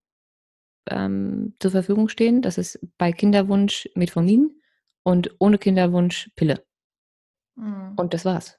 ähm, 0.90 1.54
zur 1.60 1.72
Verfügung 1.72 2.10
stehen. 2.10 2.42
Das 2.42 2.58
ist 2.58 2.80
bei 2.98 3.12
Kinderwunsch 3.12 3.90
Metformin 3.96 4.62
und 5.04 5.36
ohne 5.40 5.58
Kinderwunsch 5.58 6.32
Pille. 6.36 6.66
Mhm. 7.56 7.94
Und 7.96 8.14
das 8.14 8.26
war's. 8.26 8.58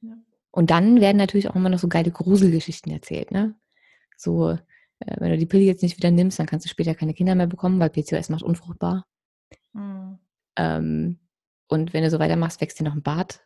Ja. 0.00 0.16
Und 0.50 0.70
dann 0.70 1.00
werden 1.00 1.16
natürlich 1.16 1.48
auch 1.48 1.56
immer 1.56 1.68
noch 1.68 1.78
so 1.78 1.88
geile 1.88 2.10
Gruselgeschichten 2.10 2.92
erzählt. 2.92 3.30
Ne? 3.30 3.54
So 4.20 4.56
äh, 5.00 5.16
wenn 5.18 5.30
du 5.30 5.38
die 5.38 5.46
Pille 5.46 5.64
jetzt 5.64 5.82
nicht 5.82 5.96
wieder 5.96 6.10
nimmst, 6.10 6.38
dann 6.38 6.46
kannst 6.46 6.66
du 6.66 6.70
später 6.70 6.94
keine 6.94 7.14
Kinder 7.14 7.34
mehr 7.34 7.46
bekommen, 7.46 7.80
weil 7.80 7.90
PCOS 7.90 8.28
macht 8.28 8.42
unfruchtbar. 8.42 9.06
Mhm. 9.72 10.18
Ähm, 10.56 11.18
und 11.68 11.92
wenn 11.92 12.02
du 12.02 12.10
so 12.10 12.18
weitermachst, 12.18 12.60
wächst 12.60 12.78
dir 12.78 12.84
noch 12.84 12.94
ein 12.94 13.02
Bart. 13.02 13.40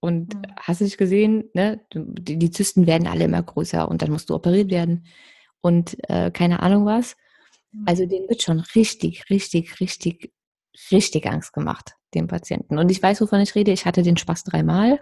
Und 0.00 0.34
mhm. 0.34 0.42
hast 0.56 0.80
du 0.80 0.84
nicht 0.84 0.98
gesehen, 0.98 1.50
ne? 1.54 1.80
Die, 1.94 2.38
die, 2.38 2.50
Zysten 2.50 2.86
werden 2.86 3.06
alle 3.06 3.24
immer 3.24 3.42
größer 3.42 3.88
und 3.88 4.02
dann 4.02 4.10
musst 4.10 4.30
du 4.30 4.34
operiert 4.34 4.70
werden 4.70 5.06
und 5.60 5.96
äh, 6.08 6.30
keine 6.30 6.60
Ahnung 6.60 6.86
was. 6.86 7.16
Mhm. 7.72 7.84
Also 7.86 8.06
denen 8.06 8.28
wird 8.28 8.42
schon 8.42 8.60
richtig, 8.60 9.28
richtig, 9.30 9.80
richtig, 9.80 10.32
richtig 10.90 11.26
Angst 11.26 11.52
gemacht, 11.52 11.96
dem 12.14 12.28
Patienten. 12.28 12.78
Und 12.78 12.90
ich 12.90 13.02
weiß, 13.02 13.20
wovon 13.20 13.40
ich 13.40 13.54
rede. 13.54 13.72
Ich 13.72 13.84
hatte 13.84 14.02
den 14.02 14.16
Spaß 14.16 14.44
dreimal. 14.44 15.00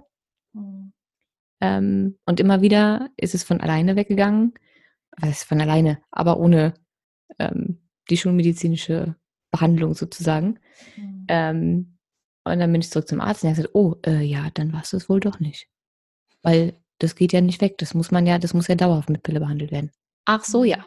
Mhm. 0.52 0.92
Ähm, 1.62 2.18
und 2.26 2.40
immer 2.40 2.60
wieder 2.60 3.08
ist 3.16 3.36
es 3.36 3.44
von 3.44 3.60
alleine 3.60 3.94
weggegangen. 3.94 4.52
Was 5.16 5.30
ist 5.30 5.44
von 5.44 5.60
alleine, 5.60 6.02
aber 6.10 6.38
ohne 6.38 6.74
ähm, 7.38 7.78
die 8.10 8.16
schulmedizinische 8.16 9.14
Behandlung 9.52 9.94
sozusagen. 9.94 10.58
Mhm. 10.96 11.24
Ähm, 11.28 11.98
und 12.44 12.58
dann 12.58 12.72
bin 12.72 12.80
ich 12.80 12.90
zurück 12.90 13.06
zum 13.06 13.20
Arzt 13.20 13.44
und 13.44 13.48
er 13.48 13.50
hat 13.50 13.56
gesagt, 13.58 13.74
oh, 13.76 13.94
äh, 14.04 14.22
ja, 14.22 14.50
dann 14.54 14.72
war 14.72 14.82
es 14.82 14.90
das 14.90 15.08
wohl 15.08 15.20
doch 15.20 15.38
nicht. 15.38 15.68
Weil 16.42 16.74
das 16.98 17.14
geht 17.14 17.32
ja 17.32 17.40
nicht 17.40 17.60
weg. 17.60 17.78
Das 17.78 17.94
muss 17.94 18.10
man 18.10 18.26
ja, 18.26 18.38
das 18.38 18.54
muss 18.54 18.66
ja 18.66 18.74
dauerhaft 18.74 19.10
mit 19.10 19.22
Pille 19.22 19.38
behandelt 19.38 19.70
werden. 19.70 19.92
Ach 20.24 20.44
so, 20.44 20.64
ja. 20.64 20.86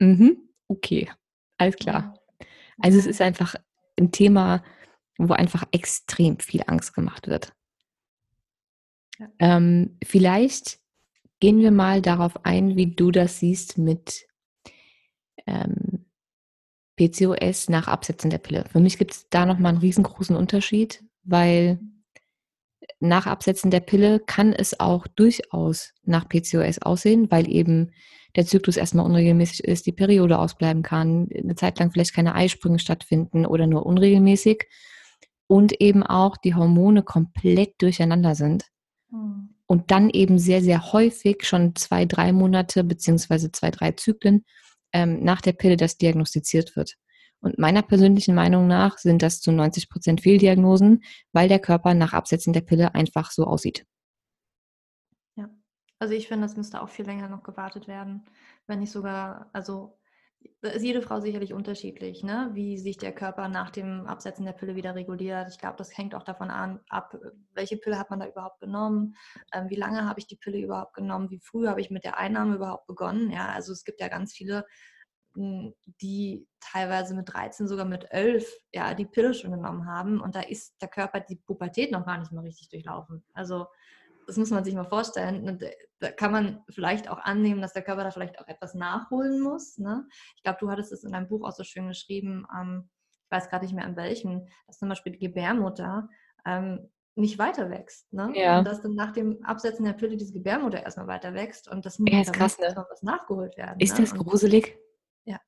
Mhm, 0.00 0.36
okay, 0.66 1.08
alles 1.58 1.76
klar. 1.76 2.18
Also 2.78 2.98
es 2.98 3.06
ist 3.06 3.20
einfach 3.20 3.54
ein 3.96 4.10
Thema, 4.10 4.64
wo 5.18 5.34
einfach 5.34 5.64
extrem 5.70 6.40
viel 6.40 6.64
Angst 6.66 6.94
gemacht 6.94 7.28
wird. 7.28 7.52
Ähm, 9.38 9.98
vielleicht 10.04 10.78
gehen 11.40 11.58
wir 11.58 11.70
mal 11.70 12.02
darauf 12.02 12.44
ein, 12.44 12.76
wie 12.76 12.94
du 12.94 13.10
das 13.10 13.38
siehst 13.38 13.78
mit 13.78 14.26
ähm, 15.46 16.06
PCOS 16.96 17.68
nach 17.68 17.88
Absetzen 17.88 18.30
der 18.30 18.38
Pille. 18.38 18.64
Für 18.70 18.80
mich 18.80 18.98
gibt 18.98 19.12
es 19.12 19.28
da 19.28 19.46
nochmal 19.46 19.72
einen 19.72 19.80
riesengroßen 19.80 20.36
Unterschied, 20.36 21.02
weil 21.24 21.80
nach 23.00 23.26
Absetzen 23.26 23.70
der 23.70 23.80
Pille 23.80 24.20
kann 24.20 24.52
es 24.52 24.78
auch 24.78 25.06
durchaus 25.06 25.92
nach 26.04 26.28
PCOS 26.28 26.78
aussehen, 26.78 27.30
weil 27.30 27.50
eben 27.50 27.90
der 28.36 28.46
Zyklus 28.46 28.76
erstmal 28.76 29.04
unregelmäßig 29.04 29.64
ist, 29.64 29.86
die 29.86 29.92
Periode 29.92 30.38
ausbleiben 30.38 30.82
kann, 30.82 31.28
eine 31.36 31.54
Zeit 31.54 31.78
lang 31.78 31.90
vielleicht 31.90 32.14
keine 32.14 32.34
Eisprünge 32.34 32.78
stattfinden 32.78 33.44
oder 33.44 33.66
nur 33.66 33.84
unregelmäßig 33.84 34.68
und 35.48 35.80
eben 35.80 36.02
auch 36.02 36.36
die 36.36 36.54
Hormone 36.54 37.02
komplett 37.02 37.74
durcheinander 37.82 38.34
sind. 38.34 38.71
Mhm. 39.12 39.54
Und 39.66 39.90
dann 39.90 40.10
eben 40.10 40.38
sehr, 40.38 40.60
sehr 40.60 40.92
häufig 40.92 41.44
schon 41.44 41.74
zwei, 41.76 42.04
drei 42.04 42.32
Monate 42.32 42.84
beziehungsweise 42.84 43.52
zwei, 43.52 43.70
drei 43.70 43.92
Zyklen 43.92 44.44
ähm, 44.92 45.22
nach 45.22 45.40
der 45.40 45.52
Pille 45.52 45.76
das 45.76 45.96
diagnostiziert 45.96 46.76
wird. 46.76 46.96
Und 47.40 47.58
meiner 47.58 47.82
persönlichen 47.82 48.34
Meinung 48.34 48.66
nach 48.66 48.98
sind 48.98 49.22
das 49.22 49.40
zu 49.40 49.50
90 49.50 49.88
Prozent 49.88 50.20
Fehldiagnosen, 50.20 51.02
weil 51.32 51.48
der 51.48 51.58
Körper 51.58 51.94
nach 51.94 52.12
Absetzen 52.12 52.52
der 52.52 52.60
Pille 52.60 52.94
einfach 52.94 53.30
so 53.30 53.44
aussieht. 53.44 53.84
Ja, 55.36 55.48
also 55.98 56.14
ich 56.14 56.28
finde, 56.28 56.46
es 56.46 56.56
müsste 56.56 56.80
auch 56.80 56.88
viel 56.88 57.06
länger 57.06 57.28
noch 57.28 57.42
gewartet 57.42 57.88
werden, 57.88 58.24
wenn 58.66 58.78
nicht 58.78 58.92
sogar, 58.92 59.50
also 59.52 59.98
ist 60.62 60.82
jede 60.82 61.02
Frau 61.02 61.20
sicherlich 61.20 61.52
unterschiedlich, 61.52 62.22
ne? 62.22 62.50
wie 62.52 62.78
sich 62.78 62.96
der 62.96 63.12
Körper 63.12 63.48
nach 63.48 63.70
dem 63.70 64.06
Absetzen 64.06 64.44
der 64.44 64.52
Pille 64.52 64.76
wieder 64.76 64.94
reguliert. 64.94 65.48
Ich 65.50 65.58
glaube, 65.58 65.76
das 65.76 65.96
hängt 65.96 66.14
auch 66.14 66.22
davon 66.22 66.50
an, 66.50 66.80
ab, 66.88 67.16
welche 67.52 67.76
Pille 67.76 67.98
hat 67.98 68.10
man 68.10 68.20
da 68.20 68.28
überhaupt 68.28 68.60
genommen, 68.60 69.16
ähm, 69.52 69.68
wie 69.70 69.76
lange 69.76 70.06
habe 70.08 70.20
ich 70.20 70.26
die 70.26 70.36
Pille 70.36 70.58
überhaupt 70.58 70.94
genommen, 70.94 71.30
wie 71.30 71.40
früh 71.40 71.66
habe 71.66 71.80
ich 71.80 71.90
mit 71.90 72.04
der 72.04 72.18
Einnahme 72.18 72.56
überhaupt 72.56 72.86
begonnen. 72.86 73.30
Ja, 73.30 73.48
also 73.48 73.72
es 73.72 73.84
gibt 73.84 74.00
ja 74.00 74.08
ganz 74.08 74.32
viele, 74.32 74.64
hm, 75.34 75.74
die 76.00 76.46
teilweise 76.60 77.14
mit 77.14 77.32
13, 77.32 77.66
sogar 77.66 77.84
mit 77.84 78.06
11 78.10 78.52
ja, 78.72 78.94
die 78.94 79.06
Pille 79.06 79.34
schon 79.34 79.50
genommen 79.50 79.86
haben 79.86 80.20
und 80.20 80.36
da 80.36 80.40
ist 80.40 80.80
der 80.80 80.88
Körper 80.88 81.20
die 81.20 81.36
Pubertät 81.36 81.90
noch 81.90 82.06
gar 82.06 82.18
nicht 82.18 82.32
mehr 82.32 82.44
richtig 82.44 82.68
durchlaufen. 82.68 83.24
Also 83.32 83.66
das 84.26 84.36
muss 84.36 84.50
man 84.50 84.64
sich 84.64 84.74
mal 84.74 84.84
vorstellen. 84.84 85.48
Und 85.48 85.62
äh, 85.62 85.74
da 85.98 86.10
kann 86.10 86.32
man 86.32 86.64
vielleicht 86.68 87.08
auch 87.08 87.18
annehmen, 87.18 87.62
dass 87.62 87.72
der 87.72 87.82
Körper 87.82 88.04
da 88.04 88.10
vielleicht 88.10 88.38
auch 88.40 88.48
etwas 88.48 88.74
nachholen 88.74 89.40
muss. 89.40 89.78
Ne? 89.78 90.06
Ich 90.36 90.42
glaube, 90.42 90.58
du 90.60 90.70
hattest 90.70 90.92
es 90.92 91.04
in 91.04 91.12
deinem 91.12 91.28
Buch 91.28 91.46
auch 91.46 91.52
so 91.52 91.64
schön 91.64 91.88
geschrieben, 91.88 92.46
ähm, 92.56 92.88
ich 93.12 93.30
weiß 93.30 93.48
gerade 93.48 93.64
nicht 93.64 93.74
mehr 93.74 93.86
an 93.86 93.96
welchem, 93.96 94.46
dass 94.66 94.78
zum 94.78 94.88
Beispiel 94.88 95.12
die 95.12 95.26
Gebärmutter 95.26 96.08
ähm, 96.44 96.90
nicht 97.14 97.38
weiter 97.38 97.70
wächst. 97.70 98.12
Ne? 98.12 98.32
Ja. 98.34 98.58
Und 98.58 98.66
dass 98.66 98.82
dann 98.82 98.94
nach 98.94 99.12
dem 99.12 99.42
Absetzen 99.44 99.84
der 99.84 99.92
Pille 99.92 100.16
diese 100.16 100.32
Gebärmutter 100.32 100.82
erstmal 100.82 101.06
weiter 101.06 101.34
wächst 101.34 101.68
und 101.68 101.84
das 101.84 101.98
muss 101.98 102.10
ja, 102.10 102.20
ist 102.20 102.32
krass, 102.32 102.58
ne? 102.58 102.72
noch 102.74 102.90
was 102.90 103.02
nachgeholt 103.02 103.56
werden. 103.56 103.80
Ist 103.80 103.98
ne? 103.98 104.04
das 104.04 104.14
gruselig? 104.14 104.76
ja. 105.24 105.38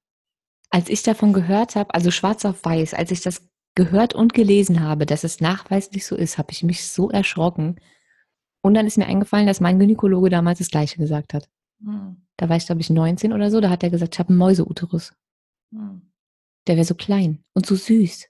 Als 0.70 0.88
ich 0.88 1.02
davon 1.02 1.32
gehört 1.32 1.76
habe, 1.76 1.94
also 1.94 2.10
schwarz 2.10 2.44
auf 2.44 2.64
weiß, 2.64 2.94
als 2.94 3.10
ich 3.10 3.22
das 3.22 3.48
gehört 3.74 4.14
und 4.14 4.34
gelesen 4.34 4.82
habe, 4.82 5.06
dass 5.06 5.24
es 5.24 5.40
nachweislich 5.40 6.06
so 6.06 6.16
ist, 6.16 6.38
habe 6.38 6.52
ich 6.52 6.62
mich 6.62 6.88
so 6.88 7.10
erschrocken. 7.10 7.76
Und 8.64 8.72
dann 8.72 8.86
ist 8.86 8.96
mir 8.96 9.04
eingefallen, 9.04 9.46
dass 9.46 9.60
mein 9.60 9.78
Gynäkologe 9.78 10.30
damals 10.30 10.58
das 10.58 10.70
Gleiche 10.70 10.96
gesagt 10.96 11.34
hat. 11.34 11.50
Mhm. 11.80 12.24
Da 12.38 12.48
war 12.48 12.56
ich, 12.56 12.64
glaube 12.64 12.80
ich, 12.80 12.88
19 12.88 13.34
oder 13.34 13.50
so. 13.50 13.60
Da 13.60 13.68
hat 13.68 13.82
er 13.82 13.90
gesagt, 13.90 14.14
ich 14.14 14.18
habe 14.18 14.30
einen 14.30 14.38
Mäuseuterus. 14.38 15.12
Mhm. 15.70 16.10
Der 16.66 16.76
wäre 16.76 16.86
so 16.86 16.94
klein 16.94 17.44
und 17.52 17.66
so 17.66 17.74
süß. 17.74 18.26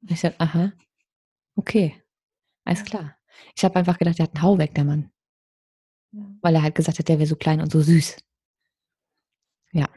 Und 0.00 0.10
ich 0.10 0.18
sagte, 0.18 0.40
aha, 0.40 0.72
okay, 1.56 2.02
alles 2.64 2.86
klar. 2.86 3.18
Ich 3.54 3.66
habe 3.66 3.76
einfach 3.76 3.98
gedacht, 3.98 4.18
der 4.18 4.24
hat 4.24 4.34
einen 4.34 4.42
Hau 4.42 4.56
weg, 4.56 4.74
der 4.74 4.84
Mann. 4.84 5.10
Ja. 6.12 6.22
Weil 6.40 6.54
er 6.54 6.62
halt 6.62 6.74
gesagt 6.74 6.98
hat, 6.98 7.08
der 7.08 7.18
wäre 7.18 7.28
so 7.28 7.36
klein 7.36 7.60
und 7.60 7.70
so 7.70 7.82
süß. 7.82 8.16
Ja, 9.72 9.90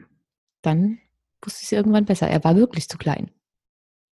dann 0.60 0.98
wusste 1.42 1.60
ich 1.60 1.68
es 1.68 1.72
irgendwann 1.72 2.04
besser. 2.04 2.28
Er 2.28 2.44
war 2.44 2.54
wirklich 2.54 2.86
zu 2.86 2.98
klein. 2.98 3.30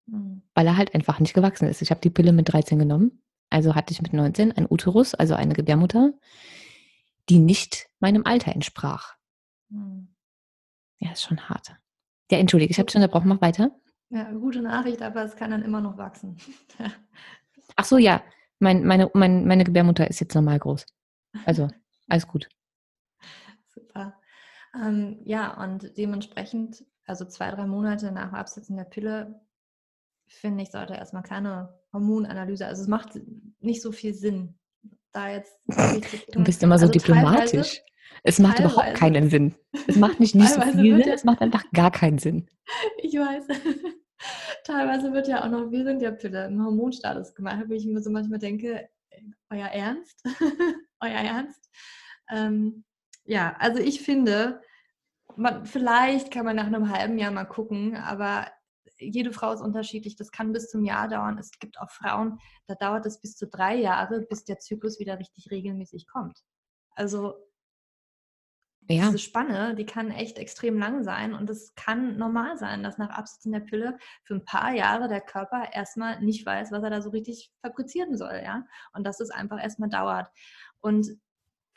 Mhm. 0.05 0.43
Weil 0.53 0.67
er 0.67 0.77
halt 0.77 0.95
einfach 0.95 1.19
nicht 1.19 1.33
gewachsen 1.33 1.67
ist. 1.67 1.81
Ich 1.81 1.91
habe 1.91 1.99
die 1.99 2.09
Pille 2.09 2.31
mit 2.31 2.53
13 2.53 2.79
genommen 2.79 3.21
also 3.49 3.75
hatte 3.75 3.93
ich 3.93 4.01
mit 4.01 4.13
19 4.13 4.51
ein 4.51 4.67
Uterus, 4.69 5.13
also 5.13 5.35
eine 5.35 5.53
Gebärmutter, 5.53 6.13
die 7.29 7.39
nicht 7.39 7.89
meinem 7.99 8.25
Alter 8.25 8.53
entsprach. 8.53 9.15
Hm. 9.69 10.07
Ja, 10.99 11.11
ist 11.11 11.23
schon 11.23 11.49
hart. 11.49 11.75
Ja, 12.31 12.39
entschuldige, 12.39 12.71
ich 12.71 12.79
habe 12.79 12.89
schon 12.91 13.01
unterbrochen, 13.01 13.29
mach 13.29 13.41
weiter. 13.41 13.71
Ja, 14.09 14.31
gute 14.31 14.61
Nachricht, 14.61 15.01
aber 15.01 15.23
es 15.23 15.35
kann 15.35 15.51
dann 15.51 15.63
immer 15.63 15.81
noch 15.81 15.97
wachsen. 15.97 16.37
Ach 17.75 17.85
so, 17.85 17.97
ja, 17.97 18.23
mein, 18.59 18.85
meine, 18.85 19.11
mein, 19.13 19.45
meine 19.45 19.63
Gebärmutter 19.63 20.09
ist 20.09 20.19
jetzt 20.19 20.33
normal 20.33 20.59
groß. 20.59 20.85
Also, 21.45 21.67
alles 22.07 22.27
gut. 22.27 22.49
Super. 23.67 24.19
Ähm, 24.73 25.19
ja, 25.25 25.61
und 25.61 25.97
dementsprechend, 25.97 26.85
also 27.05 27.25
zwei, 27.25 27.51
drei 27.51 27.67
Monate 27.67 28.11
nach 28.11 28.33
Absetzen 28.33 28.77
der 28.77 28.85
Pille, 28.85 29.41
finde 30.25 30.63
ich, 30.63 30.71
sollte 30.71 30.93
erstmal 30.93 31.23
keine 31.23 31.77
Hormonanalyse. 31.97 32.65
Also 32.65 32.83
es 32.83 32.87
macht 32.87 33.19
nicht 33.59 33.81
so 33.81 33.91
viel 33.91 34.13
Sinn, 34.13 34.57
da 35.11 35.31
jetzt. 35.31 35.59
Du 36.31 36.43
bist 36.43 36.63
immer 36.63 36.77
so 36.77 36.85
also 36.85 36.93
diplomatisch. 36.93 37.81
Es 38.23 38.39
macht 38.39 38.57
teilweise. 38.57 38.75
überhaupt 38.75 38.97
keinen 38.97 39.29
Sinn. 39.29 39.55
Es 39.87 39.95
macht 39.95 40.19
nicht, 40.19 40.35
nicht 40.35 40.49
so 40.49 40.61
viel 40.61 41.03
Sinn, 41.03 41.13
es 41.13 41.23
macht 41.23 41.41
einfach 41.41 41.63
gar 41.73 41.91
keinen 41.91 42.17
Sinn. 42.17 42.47
Ich 43.01 43.13
weiß. 43.13 43.47
teilweise 44.65 45.13
wird 45.13 45.29
ja 45.29 45.45
auch 45.45 45.49
noch 45.49 45.71
während 45.71 46.01
der 46.01 46.11
Pille 46.11 46.47
im 46.47 46.61
Hormonstatus 46.61 47.33
gemacht, 47.33 47.63
wo 47.67 47.73
ich 47.73 47.85
mir 47.85 48.01
so 48.01 48.09
manchmal 48.09 48.39
denke, 48.39 48.89
euer 49.49 49.67
Ernst? 49.67 50.21
euer 50.99 51.11
Ernst? 51.11 51.69
Ähm, 52.29 52.83
ja, 53.23 53.55
also 53.59 53.79
ich 53.79 54.01
finde, 54.01 54.61
man, 55.37 55.65
vielleicht 55.65 56.31
kann 56.31 56.43
man 56.43 56.57
nach 56.57 56.67
einem 56.67 56.89
halben 56.89 57.17
Jahr 57.17 57.31
mal 57.31 57.45
gucken, 57.45 57.95
aber 57.95 58.47
jede 58.99 59.31
Frau 59.31 59.51
ist 59.53 59.61
unterschiedlich. 59.61 60.15
Das 60.15 60.31
kann 60.31 60.53
bis 60.53 60.69
zum 60.69 60.83
Jahr 60.83 61.07
dauern. 61.07 61.37
Es 61.37 61.51
gibt 61.59 61.79
auch 61.79 61.89
Frauen, 61.89 62.39
da 62.67 62.75
dauert 62.75 63.05
es 63.05 63.19
bis 63.19 63.35
zu 63.35 63.47
drei 63.47 63.75
Jahre, 63.75 64.21
bis 64.21 64.43
der 64.43 64.59
Zyklus 64.59 64.99
wieder 64.99 65.19
richtig 65.19 65.49
regelmäßig 65.51 66.07
kommt. 66.07 66.43
Also 66.91 67.35
ja. 68.89 69.05
diese 69.05 69.19
Spanne, 69.19 69.75
die 69.75 69.85
kann 69.85 70.11
echt 70.11 70.37
extrem 70.37 70.77
lang 70.77 71.03
sein 71.03 71.33
und 71.33 71.49
es 71.49 71.75
kann 71.75 72.17
normal 72.17 72.57
sein, 72.57 72.83
dass 72.83 72.97
nach 72.97 73.09
Absetzen 73.09 73.51
der 73.51 73.59
Pille 73.59 73.97
für 74.23 74.35
ein 74.35 74.45
paar 74.45 74.73
Jahre 74.73 75.07
der 75.07 75.21
Körper 75.21 75.73
erstmal 75.73 76.21
nicht 76.21 76.45
weiß, 76.45 76.71
was 76.71 76.83
er 76.83 76.89
da 76.89 77.01
so 77.01 77.09
richtig 77.09 77.51
fabrizieren 77.61 78.17
soll, 78.17 78.41
ja, 78.43 78.63
und 78.93 79.05
dass 79.05 79.19
es 79.19 79.29
einfach 79.29 79.61
erstmal 79.61 79.89
dauert. 79.89 80.29
Und 80.79 81.07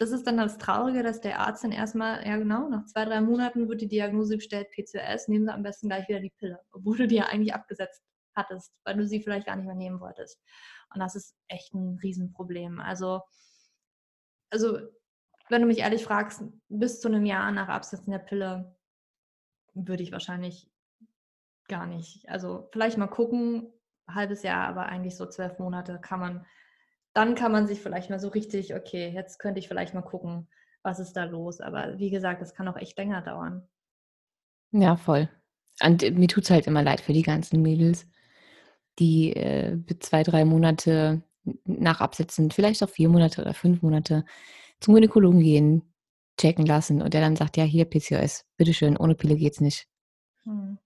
das 0.01 0.13
ist 0.13 0.27
dann 0.27 0.39
das 0.39 0.57
Traurige, 0.57 1.03
dass 1.03 1.21
der 1.21 1.41
Arzt 1.41 1.63
dann 1.63 1.73
erstmal, 1.73 2.27
ja 2.27 2.39
genau, 2.39 2.71
nach 2.71 2.87
zwei, 2.87 3.05
drei 3.05 3.21
Monaten 3.21 3.69
wird 3.69 3.83
die 3.83 3.89
Diagnose 3.89 4.37
gestellt, 4.37 4.71
PCOS, 4.71 5.29
nehmen 5.29 5.45
Sie 5.45 5.53
am 5.53 5.63
besten 5.63 5.89
gleich 5.89 6.09
wieder 6.09 6.21
die 6.21 6.33
Pille, 6.39 6.59
obwohl 6.73 6.97
du 6.97 7.07
die 7.07 7.17
ja 7.17 7.27
eigentlich 7.27 7.53
abgesetzt 7.53 8.03
hattest, 8.35 8.73
weil 8.85 8.97
du 8.97 9.07
sie 9.07 9.23
vielleicht 9.23 9.47
gar 9.47 9.57
nicht 9.57 9.67
mehr 9.67 9.75
nehmen 9.75 10.01
wolltest. 10.01 10.41
Und 10.95 11.01
das 11.01 11.17
ist 11.17 11.37
echt 11.49 11.75
ein 11.75 11.99
Riesenproblem. 12.03 12.81
Also, 12.81 13.21
also 14.49 14.79
wenn 15.51 15.61
du 15.61 15.69
mich 15.69 15.81
ehrlich 15.81 16.03
fragst, 16.03 16.45
bis 16.71 17.03
zu 17.03 17.09
einem 17.09 17.27
Jahr 17.27 17.53
nach 17.53 17.69
Absetzen 17.69 18.11
der 18.11 18.21
Pille 18.21 18.75
würde 19.75 20.03
ich 20.03 20.13
wahrscheinlich 20.13 20.71
gar 21.69 21.87
nicht. 21.87 22.27
Also 22.27 22.71
vielleicht 22.73 22.97
mal 22.97 23.07
gucken, 23.07 23.71
halbes 24.09 24.45
Jahr, 24.45 24.67
aber 24.67 24.87
eigentlich 24.87 25.19
so 25.19 25.27
zwölf 25.27 25.59
Monate 25.59 26.01
kann 26.01 26.21
man 26.21 26.47
dann 27.13 27.35
kann 27.35 27.53
man 27.53 27.67
sich 27.67 27.81
vielleicht 27.81 28.11
mal 28.11 28.21
so 28.21 28.29
richtig, 28.29 28.75
okay, 28.75 29.11
jetzt 29.15 29.39
könnte 29.39 29.59
ich 29.59 29.69
vielleicht 29.69 29.95
mal 29.95 30.03
gucken, 30.03 30.49
was 30.83 30.99
ist 30.99 31.15
da 31.15 31.25
los. 31.25 31.61
Aber 31.61 31.99
wie 31.99 32.11
gesagt, 32.11 32.41
das 32.41 32.55
kann 32.55 32.69
auch 32.69 32.77
echt 32.77 32.97
länger 32.97 33.23
dauern. 33.23 33.69
Ja, 34.73 34.97
voll. 34.97 35.29
Und 35.83 36.03
mir 36.17 36.29
tut 36.29 36.45
es 36.45 36.51
halt 36.51 36.67
immer 36.67 36.83
leid 36.83 37.01
für 37.01 37.13
die 37.13 37.23
ganzen 37.23 37.63
Mädels, 37.63 38.07
die 38.99 39.35
äh, 39.35 39.79
zwei, 39.99 40.23
drei 40.23 40.45
Monate 40.45 41.23
nach 41.65 42.01
Absetzen, 42.01 42.51
vielleicht 42.51 42.83
auch 42.83 42.89
vier 42.89 43.09
Monate 43.09 43.41
oder 43.41 43.55
fünf 43.55 43.83
Monate 43.83 44.25
zum 44.79 44.95
Gynäkologen 44.95 45.41
gehen, 45.41 45.83
checken 46.39 46.67
lassen 46.67 47.03
und 47.03 47.15
der 47.15 47.21
dann 47.21 47.37
sagt, 47.37 47.57
ja, 47.57 47.65
hier 47.65 47.87
PCOS, 47.87 48.47
bitteschön, 48.57 48.97
ohne 48.97 49.15
Pille 49.15 49.37
geht's 49.37 49.61
nicht. 49.61 49.89
Hm. 50.45 50.79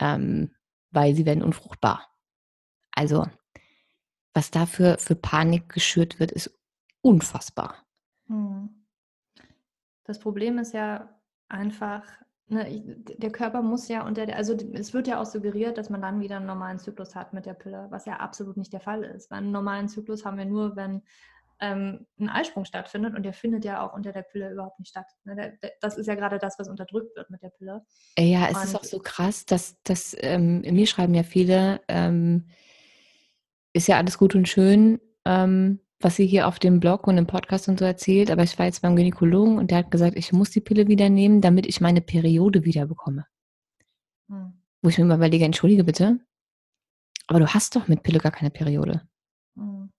Ähm, 0.00 0.54
weil 0.90 1.14
sie 1.14 1.26
werden 1.26 1.42
unfruchtbar. 1.42 2.08
Also, 2.92 3.26
was 4.34 4.50
da 4.50 4.66
für, 4.66 4.98
für 4.98 5.14
Panik 5.14 5.68
geschürt 5.68 6.20
wird, 6.20 6.32
ist 6.32 6.58
unfassbar. 7.02 7.76
Hm. 8.26 8.86
Das 10.04 10.18
Problem 10.18 10.58
ist 10.58 10.72
ja 10.72 11.08
einfach, 11.48 12.02
ne, 12.48 12.82
der 12.96 13.30
Körper 13.30 13.62
muss 13.62 13.88
ja 13.88 14.06
unter 14.06 14.26
der, 14.26 14.36
also 14.36 14.54
es 14.72 14.92
wird 14.92 15.06
ja 15.06 15.20
auch 15.20 15.26
suggeriert, 15.26 15.78
dass 15.78 15.90
man 15.90 16.02
dann 16.02 16.20
wieder 16.20 16.36
einen 16.36 16.46
normalen 16.46 16.78
Zyklus 16.78 17.14
hat 17.14 17.32
mit 17.32 17.46
der 17.46 17.54
Pille, 17.54 17.86
was 17.90 18.06
ja 18.06 18.16
absolut 18.16 18.56
nicht 18.56 18.72
der 18.72 18.80
Fall 18.80 19.04
ist. 19.04 19.30
Weil 19.30 19.38
einen 19.38 19.52
normalen 19.52 19.88
Zyklus 19.88 20.24
haben 20.24 20.38
wir 20.38 20.44
nur, 20.44 20.76
wenn 20.76 21.02
ähm, 21.60 22.06
ein 22.18 22.28
Eisprung 22.28 22.64
stattfindet 22.64 23.14
und 23.14 23.22
der 23.22 23.32
findet 23.32 23.64
ja 23.64 23.86
auch 23.86 23.94
unter 23.94 24.12
der 24.12 24.22
Pille 24.22 24.50
überhaupt 24.50 24.80
nicht 24.80 24.88
statt. 24.88 25.06
Ne? 25.24 25.58
Das 25.80 25.96
ist 25.96 26.06
ja 26.06 26.16
gerade 26.16 26.38
das, 26.38 26.58
was 26.58 26.68
unterdrückt 26.68 27.16
wird 27.16 27.30
mit 27.30 27.42
der 27.42 27.50
Pille. 27.50 27.84
Ja, 28.18 28.48
es 28.48 28.56
und 28.56 28.64
ist 28.64 28.74
auch 28.74 28.84
so 28.84 28.98
krass, 28.98 29.46
dass, 29.46 29.80
dass 29.84 30.16
ähm, 30.18 30.62
mir 30.62 30.86
schreiben 30.86 31.14
ja 31.14 31.22
viele, 31.22 31.80
ähm, 31.86 32.48
ist 33.72 33.88
ja 33.88 33.96
alles 33.96 34.18
gut 34.18 34.34
und 34.34 34.48
schön, 34.48 35.00
ähm, 35.24 35.80
was 36.00 36.16
sie 36.16 36.26
hier 36.26 36.48
auf 36.48 36.58
dem 36.58 36.80
Blog 36.80 37.06
und 37.06 37.16
im 37.16 37.26
Podcast 37.26 37.68
und 37.68 37.78
so 37.78 37.84
erzählt, 37.84 38.30
aber 38.30 38.42
ich 38.42 38.58
war 38.58 38.66
jetzt 38.66 38.82
beim 38.82 38.96
Gynäkologen 38.96 39.58
und 39.58 39.70
der 39.70 39.78
hat 39.78 39.90
gesagt, 39.90 40.16
ich 40.16 40.32
muss 40.32 40.50
die 40.50 40.60
Pille 40.60 40.88
wieder 40.88 41.08
nehmen, 41.08 41.40
damit 41.40 41.66
ich 41.66 41.80
meine 41.80 42.00
Periode 42.00 42.64
wieder 42.64 42.86
bekomme. 42.86 43.26
Hm. 44.28 44.52
Wo 44.82 44.88
ich 44.88 44.98
mir 44.98 45.04
immer 45.04 45.16
überlege, 45.16 45.44
entschuldige 45.44 45.84
bitte, 45.84 46.18
aber 47.28 47.38
du 47.38 47.46
hast 47.46 47.76
doch 47.76 47.88
mit 47.88 48.02
Pille 48.02 48.18
gar 48.18 48.32
keine 48.32 48.50
Periode. 48.50 49.02
Hm. 49.56 49.90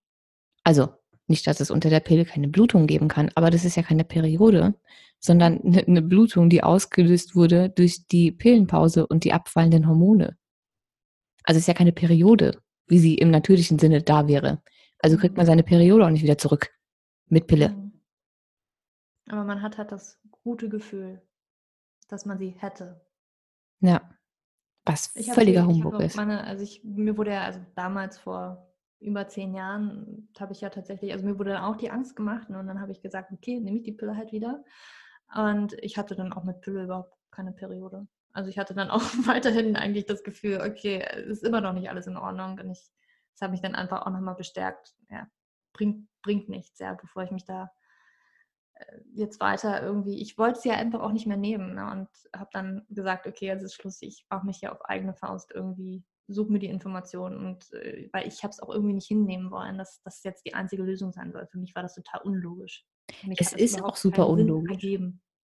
Also, 0.63 0.89
nicht, 1.27 1.47
dass 1.47 1.61
es 1.61 1.71
unter 1.71 1.89
der 1.89 2.01
Pille 2.01 2.25
keine 2.25 2.49
Blutung 2.49 2.85
geben 2.85 3.07
kann, 3.07 3.31
aber 3.35 3.49
das 3.49 3.63
ist 3.63 3.77
ja 3.77 3.83
keine 3.83 4.03
Periode, 4.03 4.75
sondern 5.19 5.61
eine, 5.61 5.85
eine 5.87 6.01
Blutung, 6.01 6.49
die 6.49 6.63
ausgelöst 6.63 7.33
wurde 7.35 7.69
durch 7.69 8.07
die 8.07 8.31
Pillenpause 8.31 9.07
und 9.07 9.23
die 9.23 9.31
abfallenden 9.31 9.87
Hormone. 9.87 10.37
Also 11.45 11.57
es 11.57 11.63
ist 11.63 11.67
ja 11.67 11.73
keine 11.73 11.93
Periode, 11.93 12.61
wie 12.87 12.99
sie 12.99 13.15
im 13.15 13.31
natürlichen 13.31 13.79
Sinne 13.79 14.01
da 14.01 14.27
wäre. 14.27 14.61
Also 14.99 15.17
kriegt 15.17 15.37
man 15.37 15.45
seine 15.45 15.63
Periode 15.63 16.05
auch 16.05 16.09
nicht 16.09 16.23
wieder 16.23 16.37
zurück 16.37 16.69
mit 17.27 17.47
Pille. 17.47 17.69
Mhm. 17.69 17.91
Aber 19.29 19.43
man 19.43 19.61
hat 19.61 19.77
halt 19.77 19.91
das 19.91 20.19
gute 20.43 20.69
Gefühl, 20.69 21.21
dass 22.09 22.25
man 22.25 22.37
sie 22.37 22.49
hätte. 22.49 23.01
Ja. 23.79 24.01
Was 24.85 25.07
völliger 25.33 25.65
Humbug 25.65 25.99
ist. 26.01 26.17
Meine, 26.17 26.43
also 26.43 26.63
ich, 26.63 26.83
mir 26.83 27.17
wurde 27.17 27.31
ja, 27.31 27.43
also 27.43 27.59
damals 27.75 28.17
vor 28.17 28.69
über 28.99 29.27
zehn 29.27 29.53
Jahren 29.53 30.29
habe 30.39 30.53
ich 30.53 30.61
ja 30.61 30.69
tatsächlich, 30.69 31.11
also 31.13 31.25
mir 31.25 31.37
wurde 31.39 31.51
dann 31.51 31.63
auch 31.63 31.77
die 31.77 31.91
Angst 31.91 32.15
gemacht 32.15 32.49
und 32.49 32.67
dann 32.67 32.81
habe 32.81 32.91
ich 32.91 33.01
gesagt, 33.01 33.31
okay, 33.31 33.59
nehme 33.59 33.77
ich 33.77 33.83
die 33.83 33.91
Pille 33.93 34.15
halt 34.15 34.31
wieder. 34.31 34.63
Und 35.35 35.73
ich 35.81 35.97
hatte 35.97 36.15
dann 36.15 36.33
auch 36.33 36.43
mit 36.43 36.61
Pille 36.61 36.83
überhaupt 36.83 37.13
keine 37.31 37.51
Periode. 37.51 38.07
Also 38.33 38.49
ich 38.49 38.57
hatte 38.57 38.73
dann 38.73 38.89
auch 38.89 39.01
weiterhin 39.27 39.75
eigentlich 39.75 40.05
das 40.05 40.23
Gefühl, 40.23 40.61
okay, 40.61 40.99
es 40.99 41.27
ist 41.27 41.43
immer 41.43 41.61
noch 41.61 41.73
nicht 41.73 41.89
alles 41.89 42.07
in 42.07 42.17
Ordnung. 42.17 42.59
Und 42.59 42.71
ich, 42.71 42.91
das 43.33 43.41
hat 43.41 43.51
mich 43.51 43.61
dann 43.61 43.75
einfach 43.75 44.05
auch 44.05 44.11
nochmal 44.11 44.35
bestärkt. 44.35 44.93
Ja, 45.09 45.27
bringt, 45.73 46.07
bringt 46.21 46.49
nichts, 46.49 46.79
ja, 46.79 46.93
bevor 46.93 47.23
ich 47.23 47.31
mich 47.31 47.45
da 47.45 47.71
äh, 48.73 48.99
jetzt 49.13 49.39
weiter 49.39 49.81
irgendwie, 49.81 50.21
ich 50.21 50.37
wollte 50.37 50.59
es 50.59 50.65
ja 50.65 50.73
einfach 50.75 51.01
auch 51.01 51.11
nicht 51.11 51.27
mehr 51.27 51.37
nehmen 51.37 51.75
ne, 51.75 51.91
und 51.91 52.09
habe 52.35 52.49
dann 52.53 52.85
gesagt, 52.89 53.27
okay, 53.27 53.47
jetzt 53.47 53.63
ist 53.63 53.75
Schluss, 53.75 54.01
ich 54.01 54.25
mache 54.29 54.45
mich 54.45 54.61
ja 54.61 54.71
auf 54.71 54.83
eigene 54.85 55.13
Faust 55.13 55.51
irgendwie 55.53 56.03
suche 56.27 56.51
mir 56.51 56.59
die 56.59 56.67
Informationen 56.67 57.45
und 57.45 57.71
äh, 57.73 58.09
weil 58.13 58.27
ich 58.27 58.43
habe 58.43 58.51
es 58.51 58.61
auch 58.61 58.69
irgendwie 58.69 58.93
nicht 58.93 59.07
hinnehmen 59.07 59.51
wollen, 59.51 59.77
dass 59.77 60.01
das 60.03 60.23
jetzt 60.23 60.45
die 60.45 60.53
einzige 60.53 60.83
Lösung 60.83 61.11
sein 61.11 61.31
soll. 61.31 61.47
Für 61.47 61.57
mich 61.57 61.75
war 61.75 61.83
das 61.83 61.95
total 61.95 62.21
unlogisch. 62.21 62.85
Es 63.37 63.53
ist 63.53 63.83
auch 63.83 63.95
super 63.95 64.27
unlogisch. 64.27 64.83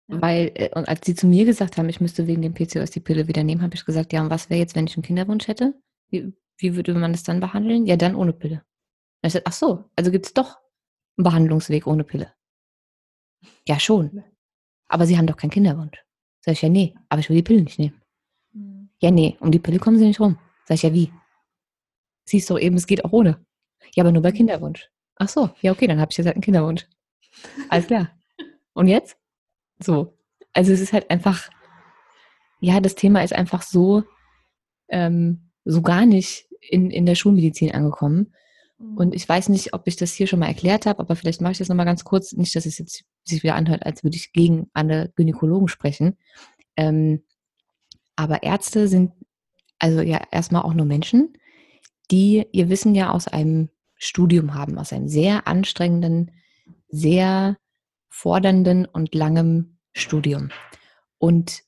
Ja. 0.08 0.22
Weil, 0.22 0.52
äh, 0.54 0.70
und 0.74 0.88
als 0.88 1.00
sie 1.04 1.14
zu 1.14 1.26
mir 1.26 1.44
gesagt 1.44 1.76
haben, 1.76 1.88
ich 1.88 2.00
müsste 2.00 2.26
wegen 2.26 2.42
dem 2.42 2.54
PCOS 2.54 2.90
die 2.90 3.00
Pille 3.00 3.28
wieder 3.28 3.44
nehmen, 3.44 3.62
habe 3.62 3.74
ich 3.74 3.84
gesagt, 3.84 4.12
ja, 4.12 4.22
und 4.22 4.30
was 4.30 4.48
wäre 4.50 4.60
jetzt, 4.60 4.74
wenn 4.74 4.86
ich 4.86 4.96
einen 4.96 5.04
Kinderwunsch 5.04 5.48
hätte? 5.48 5.74
Wie, 6.10 6.32
wie 6.56 6.76
würde 6.76 6.94
man 6.94 7.12
das 7.12 7.22
dann 7.22 7.40
behandeln? 7.40 7.86
Ja, 7.86 7.96
dann 7.96 8.14
ohne 8.14 8.32
Pille. 8.32 8.62
Und 9.22 9.26
ich 9.26 9.32
sagte, 9.32 9.46
ach 9.48 9.52
so, 9.52 9.84
also 9.96 10.10
gibt 10.10 10.26
es 10.26 10.34
doch 10.34 10.56
einen 11.16 11.24
Behandlungsweg 11.24 11.86
ohne 11.86 12.04
Pille. 12.04 12.32
Ja, 13.66 13.78
schon. 13.78 14.24
Aber 14.88 15.06
sie 15.06 15.18
haben 15.18 15.26
doch 15.26 15.36
keinen 15.36 15.50
Kinderwunsch. 15.50 16.02
Sag 16.40 16.52
ich, 16.52 16.62
ja, 16.62 16.68
nee, 16.68 16.94
aber 17.08 17.20
ich 17.20 17.28
will 17.28 17.36
die 17.36 17.42
Pille 17.42 17.62
nicht 17.62 17.78
nehmen. 17.78 18.00
Hm. 18.52 18.88
Ja, 19.00 19.10
nee, 19.10 19.36
um 19.40 19.50
die 19.50 19.58
Pille 19.58 19.78
kommen 19.78 19.98
sie 19.98 20.06
nicht 20.06 20.20
rum. 20.20 20.38
Sag 20.64 20.76
ich, 20.76 20.82
ja, 20.82 20.92
wie? 20.92 21.12
Siehst 22.24 22.48
du 22.48 22.56
eben, 22.56 22.76
es 22.76 22.86
geht 22.86 23.04
auch 23.04 23.12
ohne. 23.12 23.44
Ja, 23.94 24.04
aber 24.04 24.12
nur 24.12 24.22
bei 24.22 24.32
Kinderwunsch. 24.32 24.90
Ach 25.16 25.28
so, 25.28 25.50
ja, 25.60 25.72
okay, 25.72 25.86
dann 25.86 26.00
habe 26.00 26.10
ich 26.10 26.16
jetzt 26.16 26.26
halt 26.26 26.36
einen 26.36 26.42
Kinderwunsch. 26.42 26.86
Alles 27.68 27.86
klar. 27.86 28.10
Und 28.72 28.88
jetzt? 28.88 29.16
So. 29.78 30.14
Also 30.52 30.72
es 30.72 30.80
ist 30.80 30.92
halt 30.92 31.10
einfach, 31.10 31.48
ja, 32.60 32.80
das 32.80 32.94
Thema 32.94 33.22
ist 33.22 33.32
einfach 33.32 33.62
so, 33.62 34.04
ähm, 34.88 35.50
so 35.64 35.82
gar 35.82 36.06
nicht 36.06 36.48
in, 36.60 36.90
in 36.90 37.06
der 37.06 37.14
Schulmedizin 37.14 37.72
angekommen. 37.72 38.34
Mhm. 38.78 38.96
Und 38.96 39.14
ich 39.14 39.28
weiß 39.28 39.48
nicht, 39.50 39.74
ob 39.74 39.86
ich 39.86 39.96
das 39.96 40.12
hier 40.12 40.26
schon 40.26 40.38
mal 40.38 40.48
erklärt 40.48 40.86
habe, 40.86 41.00
aber 41.00 41.16
vielleicht 41.16 41.40
mache 41.40 41.52
ich 41.52 41.58
das 41.58 41.68
nochmal 41.68 41.86
ganz 41.86 42.04
kurz. 42.04 42.32
Nicht, 42.32 42.54
dass 42.56 42.66
es 42.66 42.78
jetzt 42.78 43.04
sich 43.24 43.42
wieder 43.42 43.54
anhört, 43.54 43.84
als 43.84 44.02
würde 44.02 44.16
ich 44.16 44.32
gegen 44.32 44.68
alle 44.72 45.12
Gynäkologen 45.16 45.68
sprechen. 45.68 46.16
Ähm, 46.76 47.22
aber 48.16 48.42
Ärzte 48.42 48.88
sind 48.88 49.12
also 49.78 50.00
ja 50.00 50.20
erstmal 50.30 50.62
auch 50.62 50.74
nur 50.74 50.86
Menschen, 50.86 51.34
die 52.10 52.46
ihr 52.52 52.68
Wissen 52.68 52.94
ja 52.94 53.10
aus 53.10 53.28
einem 53.28 53.68
Studium 53.96 54.54
haben, 54.54 54.78
aus 54.78 54.92
einem 54.92 55.08
sehr 55.08 55.46
anstrengenden, 55.46 56.32
sehr 56.88 57.56
fordernden 58.08 58.86
und 58.86 59.14
langem 59.14 59.78
Studium. 59.92 60.50
Und 61.18 61.62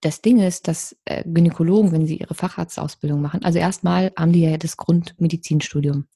das 0.00 0.20
Ding 0.20 0.40
ist, 0.40 0.68
dass 0.68 0.96
äh, 1.04 1.24
Gynäkologen, 1.26 1.92
wenn 1.92 2.06
sie 2.06 2.18
ihre 2.18 2.34
Facharztausbildung 2.34 3.20
machen, 3.20 3.42
also 3.44 3.58
erstmal 3.58 4.12
haben 4.16 4.32
die 4.32 4.42
ja 4.42 4.56
das 4.56 4.76
Grundmedizinstudium. 4.76 6.06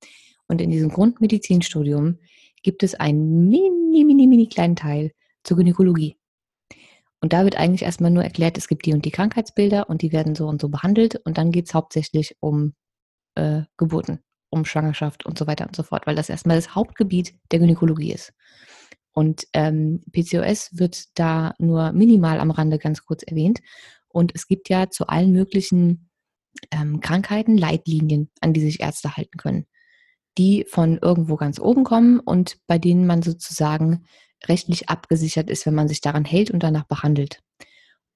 Und 0.47 0.61
in 0.61 0.71
diesem 0.71 0.91
Grundmedizinstudium 0.91 2.19
gibt 2.63 2.83
es 2.83 2.95
einen 2.95 3.49
mini, 3.49 4.05
mini, 4.05 4.27
mini 4.27 4.49
kleinen 4.49 4.77
Teil 4.77 5.13
zur 5.45 5.57
Gynäkologie. 5.57 6.17
Und 7.21 7.33
da 7.33 7.45
wird 7.45 7.57
eigentlich 7.57 7.83
erstmal 7.83 8.11
nur 8.11 8.25
erklärt, 8.25 8.57
es 8.59 8.69
gibt 8.69 8.87
die 8.87 8.93
und 8.93 9.05
die 9.05 9.11
Krankheitsbilder 9.11 9.89
und 9.89 10.03
die 10.03 10.13
werden 10.13 10.35
so 10.35 10.47
und 10.47 10.61
so 10.61 10.69
behandelt. 10.69 11.17
Und 11.25 11.37
dann 11.39 11.53
geht 11.53 11.67
es 11.67 11.75
hauptsächlich 11.75 12.37
um 12.41 12.75
äh, 13.35 13.63
Geburten, 13.77 14.21
um 14.51 14.65
Schwangerschaft 14.65 15.27
und 15.27 15.39
so 15.39 15.47
weiter 15.47 15.67
und 15.67 15.77
so 15.77 15.83
fort, 15.83 16.07
weil 16.07 16.17
das 16.17 16.31
erstmal 16.31 16.57
das 16.57 16.75
Hauptgebiet 16.75 17.35
der 17.53 17.59
Gynäkologie 17.59 18.13
ist. 18.13 18.33
Und 19.13 19.47
ähm, 19.53 20.03
PCOS 20.13 20.71
wird 20.79 21.19
da 21.19 21.55
nur 21.59 21.93
minimal 21.93 22.41
am 22.41 22.51
Rande 22.51 22.79
ganz 22.79 23.05
kurz 23.05 23.23
erwähnt. 23.23 23.61
Und 24.09 24.33
es 24.35 24.47
gibt 24.47 24.69
ja 24.69 24.91
zu 24.91 25.07
allen 25.07 25.33
möglichen 25.33 26.11
ähm, 26.71 27.01
Krankheiten 27.01 27.57
Leitlinien, 27.57 28.31
an 28.41 28.53
die 28.53 28.61
sich 28.61 28.81
Ärzte 28.81 29.17
halten 29.17 29.39
können, 29.39 29.67
die 30.39 30.65
von 30.69 30.99
irgendwo 30.99 31.37
ganz 31.37 31.59
oben 31.59 31.85
kommen 31.85 32.21
und 32.21 32.59
bei 32.67 32.79
denen 32.79 33.07
man 33.07 33.23
sozusagen 33.23 34.05
rechtlich 34.47 34.89
abgesichert 34.89 35.51
ist, 35.51 35.67
wenn 35.67 35.75
man 35.75 35.89
sich 35.89 36.01
daran 36.01 36.25
hält 36.25 36.51
und 36.51 36.63
danach 36.63 36.85
behandelt. 36.85 37.41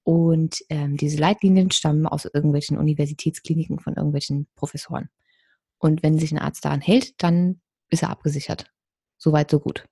Und 0.03 0.57
ähm, 0.69 0.97
diese 0.97 1.17
Leitlinien 1.17 1.71
stammen 1.71 2.05
aus 2.05 2.25
irgendwelchen 2.25 2.77
Universitätskliniken 2.77 3.79
von 3.79 3.95
irgendwelchen 3.95 4.47
Professoren. 4.55 5.09
Und 5.79 6.03
wenn 6.03 6.19
sich 6.19 6.31
ein 6.31 6.39
Arzt 6.39 6.63
daran 6.65 6.81
hält, 6.81 7.21
dann 7.21 7.61
ist 7.89 8.03
er 8.03 8.09
abgesichert. 8.09 8.71
Soweit, 9.17 9.49
so 9.49 9.59
gut. 9.59 9.87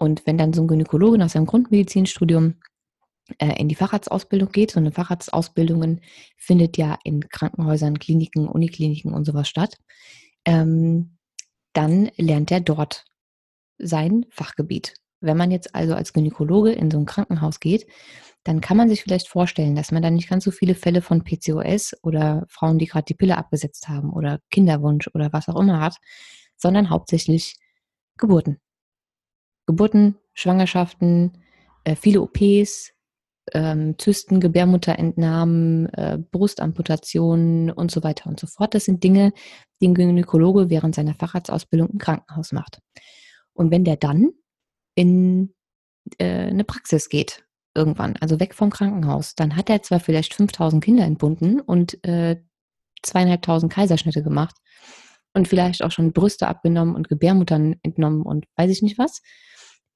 Und 0.00 0.26
wenn 0.26 0.38
dann 0.38 0.54
so 0.54 0.62
ein 0.62 0.66
Gynäkologe 0.66 1.18
nach 1.18 1.28
seinem 1.28 1.44
Grundmedizinstudium 1.44 2.54
äh, 3.38 3.60
in 3.60 3.68
die 3.68 3.74
Facharztausbildung 3.74 4.50
geht, 4.50 4.70
so 4.70 4.80
eine 4.80 4.92
Facharztausbildung 4.92 6.00
findet 6.38 6.78
ja 6.78 6.98
in 7.04 7.28
Krankenhäusern, 7.28 7.98
Kliniken, 7.98 8.48
Unikliniken 8.48 9.12
und 9.12 9.26
sowas 9.26 9.46
statt, 9.46 9.76
ähm, 10.46 11.18
dann 11.74 12.10
lernt 12.16 12.50
er 12.50 12.60
dort 12.60 13.04
sein 13.76 14.24
Fachgebiet. 14.30 14.94
Wenn 15.20 15.36
man 15.36 15.50
jetzt 15.50 15.74
also 15.74 15.94
als 15.94 16.14
Gynäkologe 16.14 16.72
in 16.72 16.90
so 16.90 16.98
ein 16.98 17.04
Krankenhaus 17.04 17.60
geht, 17.60 17.86
dann 18.42 18.62
kann 18.62 18.78
man 18.78 18.88
sich 18.88 19.02
vielleicht 19.02 19.28
vorstellen, 19.28 19.76
dass 19.76 19.92
man 19.92 20.02
dann 20.02 20.14
nicht 20.14 20.30
ganz 20.30 20.44
so 20.44 20.50
viele 20.50 20.74
Fälle 20.74 21.02
von 21.02 21.24
PCOS 21.24 21.94
oder 22.02 22.46
Frauen, 22.48 22.78
die 22.78 22.86
gerade 22.86 23.04
die 23.04 23.14
Pille 23.14 23.36
abgesetzt 23.36 23.86
haben 23.88 24.14
oder 24.14 24.40
Kinderwunsch 24.50 25.10
oder 25.12 25.30
was 25.34 25.50
auch 25.50 25.60
immer 25.60 25.78
hat, 25.78 25.98
sondern 26.56 26.88
hauptsächlich 26.88 27.56
Geburten. 28.16 28.60
Geburten, 29.70 30.16
Schwangerschaften, 30.34 31.32
äh, 31.84 31.94
viele 31.94 32.22
OPs, 32.22 32.92
ähm, 33.52 33.96
Zysten, 33.98 34.40
Gebärmutterentnahmen, 34.40 35.86
äh, 35.94 36.18
Brustamputationen 36.30 37.70
und 37.70 37.90
so 37.90 38.02
weiter 38.02 38.28
und 38.28 38.40
so 38.40 38.48
fort. 38.48 38.74
Das 38.74 38.84
sind 38.84 39.04
Dinge, 39.04 39.32
die 39.80 39.88
ein 39.88 39.94
Gynäkologe 39.94 40.70
während 40.70 40.94
seiner 40.96 41.14
Facharztausbildung 41.14 41.90
im 41.90 41.98
Krankenhaus 41.98 42.52
macht. 42.52 42.80
Und 43.52 43.70
wenn 43.70 43.84
der 43.84 43.96
dann 43.96 44.30
in 44.96 45.54
äh, 46.18 46.48
eine 46.48 46.64
Praxis 46.64 47.08
geht 47.08 47.44
irgendwann, 47.74 48.16
also 48.20 48.40
weg 48.40 48.54
vom 48.54 48.70
Krankenhaus, 48.70 49.36
dann 49.36 49.54
hat 49.54 49.70
er 49.70 49.82
zwar 49.82 50.00
vielleicht 50.00 50.34
5000 50.34 50.82
Kinder 50.82 51.04
entbunden 51.04 51.60
und 51.60 52.02
äh, 52.04 52.42
zweieinhalbtausend 53.02 53.72
Kaiserschnitte 53.72 54.24
gemacht 54.24 54.56
und 55.32 55.46
vielleicht 55.46 55.84
auch 55.84 55.92
schon 55.92 56.12
Brüste 56.12 56.48
abgenommen 56.48 56.96
und 56.96 57.08
Gebärmuttern 57.08 57.76
entnommen 57.82 58.22
und 58.22 58.46
weiß 58.56 58.70
ich 58.70 58.82
nicht 58.82 58.98
was. 58.98 59.22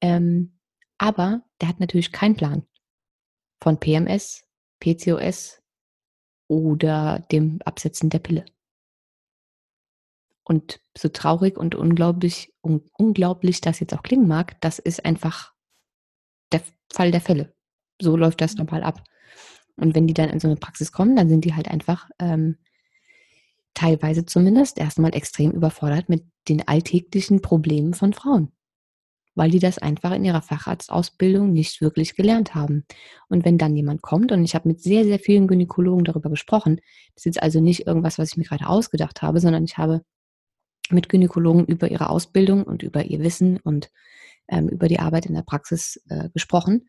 Ähm, 0.04 0.52
aber 0.98 1.42
der 1.62 1.68
hat 1.68 1.80
natürlich 1.80 2.12
keinen 2.12 2.36
Plan 2.36 2.66
von 3.62 3.80
PMS, 3.80 4.44
PCOS 4.80 5.62
oder 6.46 7.20
dem 7.32 7.58
Absetzen 7.64 8.10
der 8.10 8.18
Pille. 8.18 8.44
Und 10.42 10.82
so 10.94 11.08
traurig 11.08 11.56
und 11.56 11.74
unglaublich, 11.74 12.52
un 12.60 12.82
unglaublich 12.98 13.62
das 13.62 13.80
jetzt 13.80 13.94
auch 13.94 14.02
klingen 14.02 14.28
mag, 14.28 14.60
das 14.60 14.78
ist 14.78 15.06
einfach 15.06 15.54
der 16.52 16.60
Fall 16.92 17.10
der 17.10 17.22
Fälle. 17.22 17.54
So 17.98 18.14
läuft 18.14 18.42
das 18.42 18.56
normal 18.56 18.82
ab. 18.82 19.02
Und 19.76 19.94
wenn 19.94 20.06
die 20.06 20.12
dann 20.12 20.28
in 20.28 20.38
so 20.38 20.48
eine 20.48 20.56
Praxis 20.56 20.92
kommen, 20.92 21.16
dann 21.16 21.30
sind 21.30 21.46
die 21.46 21.54
halt 21.54 21.68
einfach 21.68 22.10
ähm, 22.18 22.58
teilweise 23.72 24.26
zumindest 24.26 24.76
erstmal 24.76 25.14
extrem 25.14 25.52
überfordert 25.52 26.10
mit 26.10 26.26
den 26.46 26.68
alltäglichen 26.68 27.40
Problemen 27.40 27.94
von 27.94 28.12
Frauen 28.12 28.52
weil 29.34 29.50
die 29.50 29.58
das 29.58 29.78
einfach 29.78 30.12
in 30.12 30.24
ihrer 30.24 30.42
Facharztausbildung 30.42 31.52
nicht 31.52 31.80
wirklich 31.80 32.14
gelernt 32.14 32.54
haben. 32.54 32.84
Und 33.28 33.44
wenn 33.44 33.58
dann 33.58 33.76
jemand 33.76 34.02
kommt, 34.02 34.32
und 34.32 34.44
ich 34.44 34.54
habe 34.54 34.68
mit 34.68 34.80
sehr, 34.80 35.04
sehr 35.04 35.18
vielen 35.18 35.48
Gynäkologen 35.48 36.04
darüber 36.04 36.30
gesprochen, 36.30 36.76
das 37.14 37.22
ist 37.22 37.24
jetzt 37.24 37.42
also 37.42 37.60
nicht 37.60 37.86
irgendwas, 37.86 38.18
was 38.18 38.30
ich 38.32 38.36
mir 38.36 38.44
gerade 38.44 38.68
ausgedacht 38.68 39.22
habe, 39.22 39.40
sondern 39.40 39.64
ich 39.64 39.76
habe 39.76 40.02
mit 40.90 41.08
Gynäkologen 41.08 41.64
über 41.64 41.90
ihre 41.90 42.10
Ausbildung 42.10 42.64
und 42.64 42.82
über 42.82 43.04
ihr 43.04 43.20
Wissen 43.20 43.58
und 43.58 43.90
ähm, 44.48 44.68
über 44.68 44.88
die 44.88 45.00
Arbeit 45.00 45.26
in 45.26 45.34
der 45.34 45.42
Praxis 45.42 46.02
äh, 46.08 46.28
gesprochen. 46.30 46.88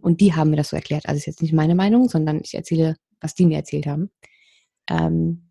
Und 0.00 0.20
die 0.20 0.34
haben 0.34 0.50
mir 0.50 0.56
das 0.56 0.70
so 0.70 0.76
erklärt. 0.76 1.06
Also 1.06 1.18
ist 1.18 1.26
jetzt 1.26 1.42
nicht 1.42 1.52
meine 1.52 1.74
Meinung, 1.74 2.08
sondern 2.08 2.40
ich 2.42 2.54
erzähle, 2.54 2.96
was 3.20 3.34
die 3.34 3.46
mir 3.46 3.56
erzählt 3.56 3.86
haben. 3.86 4.10
Ähm, 4.88 5.50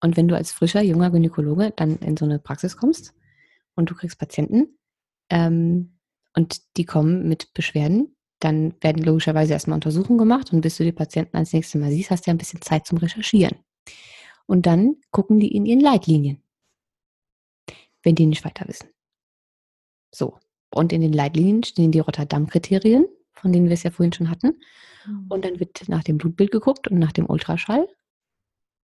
und 0.00 0.16
wenn 0.16 0.28
du 0.28 0.36
als 0.36 0.52
frischer, 0.52 0.82
junger 0.82 1.10
Gynäkologe 1.10 1.72
dann 1.76 1.96
in 1.98 2.16
so 2.16 2.24
eine 2.24 2.38
Praxis 2.38 2.76
kommst 2.76 3.14
und 3.74 3.90
du 3.90 3.94
kriegst 3.94 4.18
Patienten, 4.18 4.78
ähm, 5.32 5.98
und 6.36 6.60
die 6.76 6.84
kommen 6.84 7.26
mit 7.26 7.52
Beschwerden. 7.54 8.14
Dann 8.38 8.74
werden 8.82 9.02
logischerweise 9.02 9.54
erstmal 9.54 9.76
Untersuchungen 9.76 10.18
gemacht 10.18 10.52
und 10.52 10.60
bis 10.60 10.76
du 10.76 10.84
die 10.84 10.92
Patienten 10.92 11.36
als 11.36 11.52
nächstes 11.52 11.80
Mal 11.80 11.90
siehst, 11.90 12.10
hast 12.10 12.26
du 12.26 12.30
ja 12.30 12.34
ein 12.34 12.38
bisschen 12.38 12.60
Zeit 12.60 12.86
zum 12.86 12.98
Recherchieren. 12.98 13.56
Und 14.46 14.66
dann 14.66 14.96
gucken 15.10 15.40
die 15.40 15.54
in 15.54 15.64
ihren 15.64 15.80
Leitlinien, 15.80 16.42
wenn 18.02 18.14
die 18.14 18.26
nicht 18.26 18.44
weiter 18.44 18.68
wissen. 18.68 18.88
So. 20.14 20.38
Und 20.74 20.92
in 20.92 21.00
den 21.00 21.12
Leitlinien 21.12 21.62
stehen 21.62 21.92
die 21.92 22.00
Rotterdam-Kriterien, 22.00 23.06
von 23.32 23.52
denen 23.52 23.66
wir 23.66 23.74
es 23.74 23.84
ja 23.84 23.90
vorhin 23.90 24.12
schon 24.12 24.30
hatten. 24.30 24.60
Mhm. 25.06 25.26
Und 25.28 25.44
dann 25.44 25.60
wird 25.60 25.88
nach 25.88 26.02
dem 26.02 26.18
Blutbild 26.18 26.50
geguckt 26.50 26.88
und 26.88 26.98
nach 26.98 27.12
dem 27.12 27.28
Ultraschall. 27.28 27.88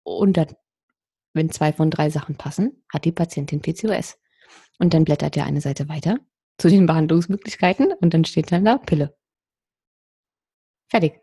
Und 0.03 0.37
dann, 0.37 0.49
wenn 1.33 1.51
zwei 1.51 1.73
von 1.73 1.91
drei 1.91 2.11
Sachen 2.11 2.37
passen, 2.37 2.85
hat 2.93 3.05
die 3.05 3.13
Patientin 3.13 3.61
PCOS. 3.61 4.19
Und 4.79 4.93
dann 4.93 5.05
blättert 5.05 5.37
er 5.37 5.47
eine 5.47 5.61
Seite 5.61 5.89
weiter 5.89 6.19
zu 6.59 6.69
den 6.69 6.87
Behandlungsmöglichkeiten 6.87 7.93
und 7.93 8.15
dann 8.15 8.25
steht 8.25 8.53
dann 8.53 8.65
da 8.65 8.79
Pille. 8.79 9.17
Fertig. 10.89 11.21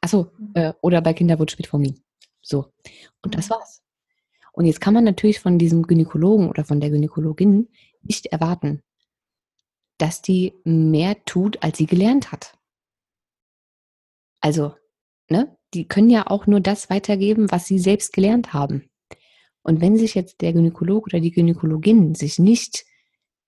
Achso, 0.00 0.32
mhm. 0.38 0.52
äh, 0.54 0.72
oder 0.80 1.02
bei 1.02 1.12
Kinderwunsch 1.12 1.58
Metformin. 1.58 2.00
So. 2.40 2.72
Und 3.22 3.34
das 3.34 3.48
mhm. 3.48 3.54
war's. 3.54 3.82
Und 4.52 4.64
jetzt 4.66 4.80
kann 4.80 4.94
man 4.94 5.04
natürlich 5.04 5.40
von 5.40 5.58
diesem 5.58 5.86
Gynäkologen 5.86 6.48
oder 6.48 6.64
von 6.64 6.80
der 6.80 6.90
Gynäkologin 6.90 7.68
nicht 8.02 8.26
erwarten, 8.26 8.82
dass 9.98 10.22
die 10.22 10.54
mehr 10.64 11.24
tut, 11.24 11.62
als 11.62 11.78
sie 11.78 11.86
gelernt 11.86 12.32
hat. 12.32 12.58
Also, 14.40 14.74
ne, 15.28 15.56
die 15.74 15.86
können 15.86 16.10
ja 16.10 16.26
auch 16.26 16.46
nur 16.46 16.60
das 16.60 16.90
weitergeben, 16.90 17.50
was 17.50 17.66
sie 17.66 17.78
selbst 17.78 18.12
gelernt 18.12 18.52
haben. 18.52 18.90
Und 19.62 19.80
wenn 19.80 19.96
sich 19.96 20.14
jetzt 20.14 20.40
der 20.40 20.52
Gynäkolog 20.52 21.06
oder 21.06 21.20
die 21.20 21.30
Gynäkologin 21.30 22.14
sich 22.14 22.38
nicht 22.38 22.84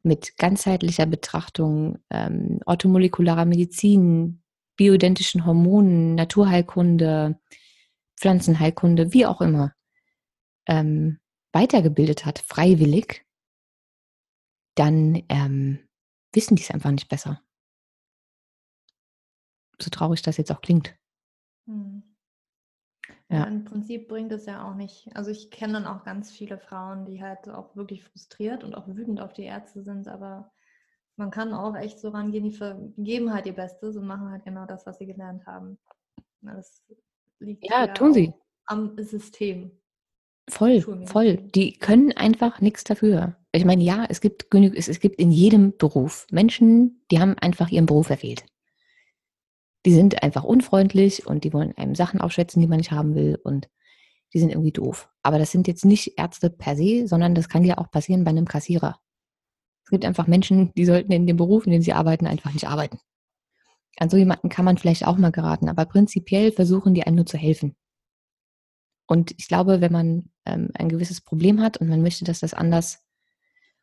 mit 0.02 0.36
ganzheitlicher 0.36 1.06
Betrachtung, 1.06 1.98
ähm, 2.10 2.60
orthomolekularer 2.66 3.44
Medizin, 3.44 4.42
bioidentischen 4.76 5.46
Hormonen, 5.46 6.14
Naturheilkunde, 6.14 7.38
Pflanzenheilkunde, 8.18 9.12
wie 9.12 9.26
auch 9.26 9.40
immer, 9.40 9.74
ähm, 10.66 11.20
weitergebildet 11.52 12.24
hat, 12.24 12.38
freiwillig, 12.38 13.24
dann 14.74 15.22
ähm, 15.28 15.88
wissen 16.32 16.56
die 16.56 16.62
es 16.62 16.70
einfach 16.70 16.90
nicht 16.90 17.08
besser. 17.08 17.42
So 19.80 19.90
traurig 19.90 20.22
das 20.22 20.36
jetzt 20.36 20.50
auch 20.50 20.60
klingt. 20.60 20.96
Ja. 23.32 23.44
Im 23.44 23.64
Prinzip 23.64 24.08
bringt 24.08 24.30
es 24.30 24.44
ja 24.44 24.68
auch 24.68 24.74
nicht. 24.74 25.08
Also 25.14 25.30
ich 25.30 25.50
kenne 25.50 25.72
dann 25.74 25.86
auch 25.86 26.04
ganz 26.04 26.30
viele 26.30 26.58
Frauen, 26.58 27.06
die 27.06 27.22
halt 27.22 27.48
auch 27.48 27.74
wirklich 27.74 28.04
frustriert 28.04 28.62
und 28.62 28.74
auch 28.74 28.86
wütend 28.86 29.20
auf 29.20 29.32
die 29.32 29.44
Ärzte 29.44 29.82
sind, 29.82 30.06
aber 30.06 30.52
man 31.16 31.30
kann 31.30 31.54
auch 31.54 31.74
echt 31.74 31.98
so 31.98 32.10
rangehen, 32.10 32.44
die 32.44 33.02
geben 33.02 33.32
halt 33.32 33.46
ihr 33.46 33.54
Bestes 33.54 33.96
und 33.96 34.06
machen 34.06 34.30
halt 34.30 34.44
genau 34.44 34.66
das, 34.66 34.86
was 34.86 34.98
sie 34.98 35.06
gelernt 35.06 35.46
haben. 35.46 35.78
Das 36.42 36.82
liegt 37.38 37.64
ja, 37.70 37.86
tun 37.86 38.12
sie. 38.12 38.34
am 38.66 38.96
System. 38.98 39.70
Voll, 40.50 40.82
voll. 41.06 41.36
Die 41.36 41.78
können 41.78 42.12
einfach 42.12 42.60
nichts 42.60 42.84
dafür. 42.84 43.36
Ich 43.52 43.64
meine, 43.64 43.82
ja, 43.82 44.04
es 44.08 44.20
gibt 44.20 44.52
es, 44.52 44.88
es 44.88 45.00
gibt 45.00 45.20
in 45.20 45.30
jedem 45.30 45.76
Beruf 45.76 46.26
Menschen, 46.30 47.04
die 47.10 47.20
haben 47.20 47.38
einfach 47.38 47.70
ihren 47.70 47.86
Beruf 47.86 48.10
erwählt 48.10 48.44
die 49.84 49.92
sind 49.92 50.22
einfach 50.22 50.44
unfreundlich 50.44 51.26
und 51.26 51.44
die 51.44 51.52
wollen 51.52 51.76
einem 51.76 51.94
Sachen 51.94 52.20
aufschätzen, 52.20 52.60
die 52.60 52.68
man 52.68 52.78
nicht 52.78 52.92
haben 52.92 53.14
will 53.14 53.38
und 53.42 53.68
die 54.32 54.38
sind 54.38 54.50
irgendwie 54.50 54.72
doof. 54.72 55.10
Aber 55.22 55.38
das 55.38 55.50
sind 55.50 55.68
jetzt 55.68 55.84
nicht 55.84 56.18
Ärzte 56.18 56.50
per 56.50 56.76
se, 56.76 57.06
sondern 57.06 57.34
das 57.34 57.48
kann 57.48 57.64
ja 57.64 57.78
auch 57.78 57.90
passieren 57.90 58.24
bei 58.24 58.30
einem 58.30 58.46
Kassierer. 58.46 59.00
Es 59.84 59.90
gibt 59.90 60.04
einfach 60.04 60.26
Menschen, 60.26 60.72
die 60.74 60.84
sollten 60.84 61.12
in 61.12 61.26
dem 61.26 61.36
Beruf, 61.36 61.66
in 61.66 61.72
dem 61.72 61.82
sie 61.82 61.92
arbeiten, 61.92 62.26
einfach 62.26 62.52
nicht 62.52 62.68
arbeiten. 62.68 62.98
An 63.98 64.08
so 64.08 64.16
jemanden 64.16 64.48
kann 64.48 64.64
man 64.64 64.78
vielleicht 64.78 65.06
auch 65.06 65.18
mal 65.18 65.32
geraten, 65.32 65.68
aber 65.68 65.84
prinzipiell 65.84 66.52
versuchen 66.52 66.94
die 66.94 67.02
einem 67.02 67.16
nur 67.16 67.26
zu 67.26 67.36
helfen. 67.36 67.76
Und 69.06 69.32
ich 69.36 69.48
glaube, 69.48 69.80
wenn 69.80 69.92
man 69.92 70.30
ähm, 70.46 70.70
ein 70.74 70.88
gewisses 70.88 71.20
Problem 71.20 71.60
hat 71.60 71.76
und 71.76 71.88
man 71.88 72.00
möchte, 72.00 72.24
dass 72.24 72.40
das 72.40 72.54
anders 72.54 73.04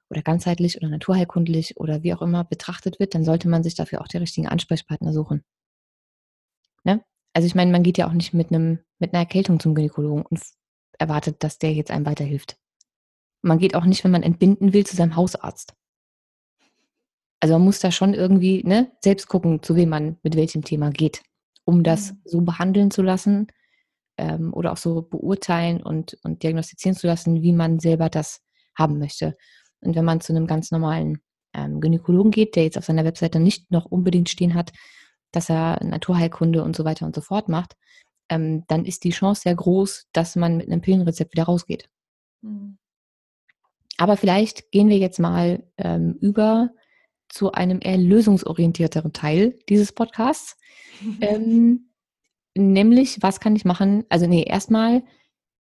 oder 0.10 0.24
ganzheitlich 0.24 0.78
oder 0.78 0.90
naturheilkundlich 0.90 1.78
oder 1.78 2.02
wie 2.02 2.14
auch 2.14 2.24
immer 2.24 2.44
betrachtet 2.44 3.00
wird, 3.00 3.14
dann 3.14 3.24
sollte 3.24 3.48
man 3.48 3.64
sich 3.64 3.76
dafür 3.76 4.02
auch 4.02 4.08
die 4.08 4.18
richtigen 4.18 4.48
Ansprechpartner 4.48 5.14
suchen. 5.14 5.44
Ne? 6.84 7.04
Also 7.34 7.46
ich 7.46 7.56
meine, 7.56 7.72
man 7.72 7.84
geht 7.84 7.98
ja 7.98 8.08
auch 8.08 8.14
nicht 8.14 8.34
mit 8.34 8.52
einem 8.52 8.80
mit 9.00 9.14
einer 9.14 9.22
Erkältung 9.22 9.60
zum 9.60 9.76
Gynäkologen 9.76 10.26
und 10.26 10.42
erwartet, 10.98 11.44
dass 11.44 11.58
der 11.58 11.74
jetzt 11.74 11.92
einem 11.92 12.06
weiterhilft. 12.06 12.58
Man 13.42 13.58
geht 13.58 13.76
auch 13.76 13.86
nicht, 13.86 14.04
wenn 14.04 14.12
man 14.12 14.24
entbinden 14.24 14.74
will, 14.74 14.86
zu 14.86 14.96
seinem 14.96 15.16
Hausarzt. 15.16 15.74
Also 17.40 17.54
man 17.56 17.64
muss 17.64 17.80
da 17.80 17.92
schon 17.92 18.14
irgendwie 18.14 18.64
ne, 18.66 18.92
selbst 19.02 19.28
gucken, 19.28 19.64
zu 19.64 19.76
wem 19.76 19.90
man 19.90 20.18
mit 20.24 20.36
welchem 20.36 20.64
Thema 20.64 20.90
geht, 20.90 21.24
um 21.64 21.84
das 21.84 22.12
mhm. 22.12 22.18
so 22.26 22.42
behandeln 22.42 22.92
zu 22.92 23.02
lassen 23.02 23.48
ähm, 24.18 24.54
oder 24.54 24.74
auch 24.74 24.78
so 24.78 25.02
beurteilen 25.02 25.82
und, 25.82 26.18
und 26.24 26.44
diagnostizieren 26.44 26.98
zu 26.98 27.08
lassen, 27.08 27.42
wie 27.42 27.54
man 27.54 27.80
selber 27.80 28.10
das 28.10 28.42
haben 28.78 29.00
möchte. 29.00 29.38
Und 29.80 29.96
wenn 29.96 30.04
man 30.04 30.20
zu 30.20 30.34
einem 30.34 30.48
ganz 30.48 30.72
normalen 30.72 31.20
ähm, 31.54 31.80
Gynäkologen 31.80 32.32
geht, 32.32 32.58
der 32.58 32.64
jetzt 32.64 32.78
auf 32.78 32.86
seiner 32.86 33.06
Webseite 33.06 33.40
nicht 33.40 33.72
noch 33.72 33.86
unbedingt 33.86 34.28
stehen 34.28 34.54
hat, 34.54 34.74
dass 35.32 35.50
er 35.50 35.84
Naturheilkunde 35.84 36.64
und 36.64 36.76
so 36.76 36.86
weiter 36.86 37.06
und 37.06 37.16
so 37.16 37.22
fort 37.22 37.50
macht, 37.50 37.76
ähm, 38.30 38.64
dann 38.68 38.86
ist 38.86 39.04
die 39.04 39.12
Chance 39.12 39.42
sehr 39.42 39.56
groß, 39.56 40.08
dass 40.14 40.36
man 40.36 40.58
mit 40.58 40.68
einem 40.68 40.82
Pillenrezept 40.82 41.34
wieder 41.34 41.44
rausgeht. 41.44 41.90
Mhm. 42.42 42.78
Aber 43.98 44.16
vielleicht 44.16 44.72
gehen 44.72 44.88
wir 44.88 44.98
jetzt 44.98 45.20
mal 45.20 45.64
ähm, 45.78 46.18
über 46.22 46.70
zu 47.28 47.52
einem 47.52 47.80
eher 47.82 47.98
lösungsorientierteren 47.98 49.14
Teil 49.14 49.60
dieses 49.68 49.92
Podcasts. 49.92 50.58
ähm, 51.22 51.90
nämlich, 52.56 53.22
was 53.22 53.40
kann 53.40 53.56
ich 53.56 53.66
machen? 53.66 54.06
Also, 54.10 54.26
nee, 54.26 54.44
erstmal, 54.44 55.04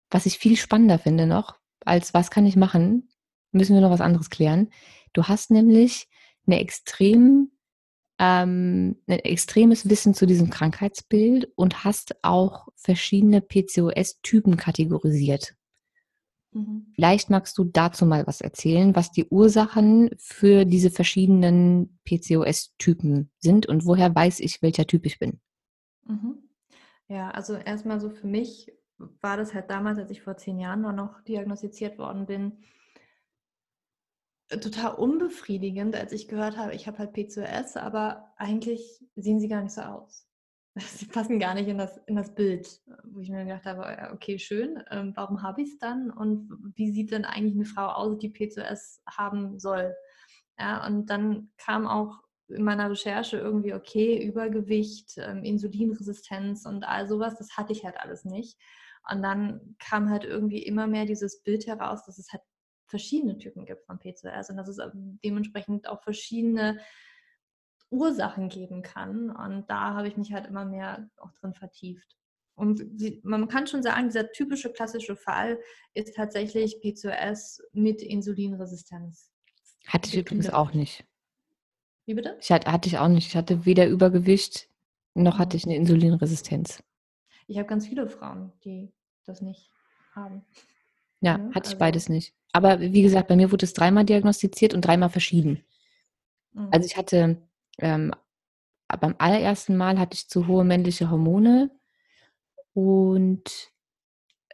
was 0.10 0.26
ich 0.26 0.38
viel 0.38 0.56
spannender 0.56 1.00
finde 1.00 1.26
noch, 1.26 1.56
als 1.84 2.14
was 2.14 2.32
kann 2.32 2.46
ich 2.46 2.56
machen, 2.56 3.10
müssen 3.52 3.74
wir 3.74 3.82
noch 3.82 3.92
was 3.92 4.02
anderes 4.02 4.30
klären. 4.30 4.70
Du 5.14 5.24
hast 5.24 5.52
nämlich 5.52 6.08
eine 6.46 6.60
extrem 6.60 7.52
ähm, 8.20 8.98
ein 9.08 9.20
extremes 9.20 9.90
Wissen 9.90 10.14
zu 10.14 10.26
diesem 10.26 10.50
Krankheitsbild 10.50 11.52
und 11.56 11.84
hast 11.84 12.16
auch 12.24 12.68
verschiedene 12.76 13.42
PCOS-Typen 13.42 14.58
kategorisiert. 14.58 15.56
Mhm. 16.52 16.88
Vielleicht 16.96 17.30
magst 17.30 17.58
du 17.58 17.66
dazu 17.66 18.06
mal 18.06 18.26
was 18.26 18.42
erzählen, 18.42 18.96
was 18.96 19.12
die 19.12 19.28
Ursachen 19.28 20.10
für 20.18 20.66
diese 20.66 20.90
verschiedenen 20.90 22.00
PCOS-Typen 22.06 23.30
sind 23.40 23.68
und 23.68 23.86
woher 23.86 24.14
weiß 24.14 24.40
ich, 24.40 24.62
welcher 24.62 24.88
Typ 24.88 25.06
ich 25.06 25.20
bin. 25.20 25.40
Mhm. 26.06 26.38
Ja, 27.08 27.30
also 27.32 27.56
erstmal 27.56 28.00
so 28.00 28.10
für 28.10 28.28
mich 28.28 28.72
war 29.22 29.38
das 29.38 29.54
halt 29.54 29.70
damals, 29.70 30.00
als 30.00 30.10
ich 30.10 30.22
vor 30.22 30.38
zehn 30.38 30.60
Jahren 30.60 30.82
noch 30.82 31.22
diagnostiziert 31.22 31.98
worden 32.00 32.26
bin, 32.26 32.54
total 34.50 34.96
unbefriedigend, 34.96 35.96
als 35.96 36.12
ich 36.12 36.28
gehört 36.28 36.58
habe, 36.58 36.74
ich 36.74 36.88
habe 36.88 37.00
halt 37.00 37.14
PCOS, 37.14 37.78
aber 37.78 38.34
eigentlich 38.38 39.04
sehen 39.16 39.40
sie 39.40 39.48
gar 39.48 39.62
nicht 39.62 39.74
so 39.74 39.82
aus. 39.82 40.26
Sie 40.80 41.08
passen 41.08 41.40
gar 41.40 41.56
nicht 41.56 41.68
in 41.68 41.80
das, 41.80 41.98
in 42.06 42.16
das 42.16 42.36
Bild, 42.36 42.82
wo 43.06 43.20
ich 43.20 43.30
mir 43.30 43.46
gedacht 43.46 43.66
habe, 43.66 44.14
okay, 44.14 44.38
schön, 44.38 44.84
ähm, 44.92 45.12
warum 45.16 45.42
habe 45.42 45.64
ich 45.64 45.70
es 45.70 45.78
dann 45.80 46.12
und 46.12 46.52
wie 46.76 46.92
sieht 46.92 47.12
denn 47.12 47.26
eigentlich 47.26 47.56
eine 47.56 47.66
Frau 47.66 47.88
aus, 47.88 48.20
die 48.20 48.30
PCOS 48.30 49.02
haben 49.10 49.60
soll? 49.60 49.96
Ja, 50.60 50.86
und 50.86 51.08
dann 51.08 51.52
kam 51.58 51.88
auch 51.88 52.20
in 52.48 52.64
meiner 52.64 52.90
Recherche 52.90 53.38
irgendwie, 53.38 53.74
okay, 53.74 54.24
Übergewicht, 54.24 55.18
ähm, 55.18 55.44
Insulinresistenz 55.44 56.66
und 56.66 56.84
all 56.84 57.08
sowas, 57.08 57.38
das 57.38 57.58
hatte 57.58 57.74
ich 57.74 57.84
halt 57.84 57.98
alles 57.98 58.24
nicht. 58.24 58.58
Und 59.10 59.22
dann 59.22 59.76
kam 59.80 60.10
halt 60.10 60.26
irgendwie 60.26 60.64
immer 60.64 60.88
mehr 60.88 61.06
dieses 61.06 61.42
Bild 61.44 61.66
heraus, 61.66 62.06
dass 62.06 62.18
es 62.18 62.32
halt 62.32 62.44
verschiedene 62.88 63.38
Typen 63.38 63.66
gibt 63.66 63.86
von 63.86 64.00
PCOS 64.00 64.50
und 64.50 64.58
dass 64.58 64.68
es 64.68 64.80
ähm, 64.80 65.20
dementsprechend 65.24 65.88
auch 65.88 66.02
verschiedene 66.04 66.80
Ursachen 67.90 68.50
geben 68.50 68.82
kann. 68.82 69.30
Und 69.30 69.70
da 69.70 69.94
habe 69.94 70.08
ich 70.08 70.18
mich 70.18 70.34
halt 70.34 70.48
immer 70.48 70.66
mehr 70.66 71.10
auch 71.18 71.32
drin 71.34 71.54
vertieft. 71.54 72.16
Und 72.56 72.82
man 73.24 73.48
kann 73.48 73.68
schon 73.68 73.84
sagen, 73.84 74.08
dieser 74.08 74.32
typische 74.32 74.72
klassische 74.74 75.16
Fall 75.16 75.60
ist 75.94 76.16
tatsächlich 76.16 76.82
PCOS 76.82 77.62
mit 77.72 78.02
Insulinresistenz. 78.02 79.32
Hatte 79.86 80.10
ich 80.10 80.18
übrigens 80.18 80.50
auch 80.50 80.74
nicht. 80.74 81.06
Wie 82.06 82.16
bitte? 82.16 82.38
Ich 82.42 82.52
hatte, 82.52 82.72
hatte 82.72 82.90
ich 82.90 82.98
auch 82.98 83.10
nicht. 83.10 83.28
Ich 83.28 83.36
hatte 83.36 83.66
weder 83.66 83.88
Übergewicht 83.88 84.70
noch 85.18 85.40
hatte 85.40 85.58
ich 85.58 85.66
eine 85.66 85.76
Insulinresistenz. 85.76 86.84
Ich 87.48 87.58
habe 87.58 87.68
ganz 87.68 87.88
viele 87.88 88.08
Frauen, 88.08 88.54
die 88.64 88.94
das 89.26 89.42
nicht 89.42 89.72
haben. 90.14 90.46
Ja, 91.22 91.38
ja 91.38 91.46
hatte 91.50 91.66
also. 91.66 91.74
ich 91.74 91.78
beides 91.78 92.10
nicht. 92.10 92.34
Aber 92.54 92.80
wie 92.80 93.02
gesagt, 93.02 93.28
bei 93.28 93.36
mir 93.36 93.52
wurde 93.52 93.66
es 93.66 93.74
dreimal 93.74 94.06
diagnostiziert 94.06 94.74
und 94.74 94.82
dreimal 94.82 95.10
verschieden. 95.10 95.64
Mhm. 96.54 96.70
Also 96.72 96.86
ich 96.86 96.98
hatte 96.98 97.38
ähm, 97.80 98.14
beim 98.88 99.16
allerersten 99.18 99.76
Mal 99.76 100.00
hatte 100.00 100.16
ich 100.16 100.30
zu 100.30 100.48
hohe 100.48 100.64
männliche 100.64 101.12
Hormone 101.12 101.72
und 102.74 103.72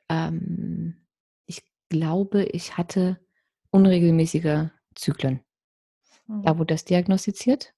ähm, 0.09 1.05
ich 1.45 1.63
glaube, 1.89 2.43
ich 2.45 2.77
hatte 2.77 3.19
unregelmäßige 3.69 4.69
Zyklen. 4.95 5.41
Mhm. 6.27 6.43
Da 6.43 6.57
wurde 6.57 6.73
das 6.73 6.85
diagnostiziert, 6.85 7.73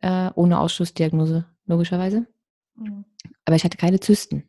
äh, 0.00 0.30
ohne 0.34 0.58
Ausschussdiagnose, 0.58 1.46
logischerweise. 1.66 2.26
Mhm. 2.76 3.04
Aber 3.44 3.56
ich 3.56 3.64
hatte 3.64 3.76
keine 3.76 4.00
Zysten. 4.00 4.48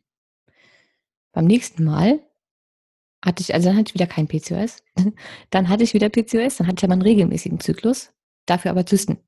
Beim 1.32 1.46
nächsten 1.46 1.84
Mal 1.84 2.20
hatte 3.24 3.42
ich, 3.42 3.54
also 3.54 3.68
dann 3.68 3.78
hatte 3.78 3.90
ich 3.90 3.94
wieder 3.94 4.06
kein 4.06 4.28
PCOS. 4.28 4.82
dann 5.50 5.68
hatte 5.68 5.82
ich 5.82 5.94
wieder 5.94 6.10
PCOS, 6.10 6.56
dann 6.56 6.66
hatte 6.66 6.80
ich 6.80 6.84
aber 6.84 6.92
einen 6.92 7.02
regelmäßigen 7.02 7.60
Zyklus, 7.60 8.12
dafür 8.46 8.70
aber 8.70 8.86
Zysten. 8.86 9.18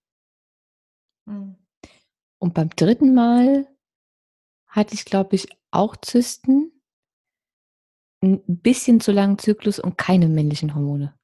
Mhm. 1.25 1.57
Und 2.39 2.55
beim 2.55 2.69
dritten 2.71 3.15
Mal 3.15 3.67
hatte 4.67 4.95
ich, 4.95 5.07
glaube 5.07 5.37
ich, 5.37 5.49
auch 5.71 5.97
Zysten, 5.97 6.73
ein 8.23 8.43
bisschen 8.47 9.01
zu 9.01 9.13
langen 9.13 9.39
Zyklus 9.39 9.79
und 9.79 9.97
keine 9.97 10.29
männlichen 10.29 10.75
Hormone. 10.75 11.15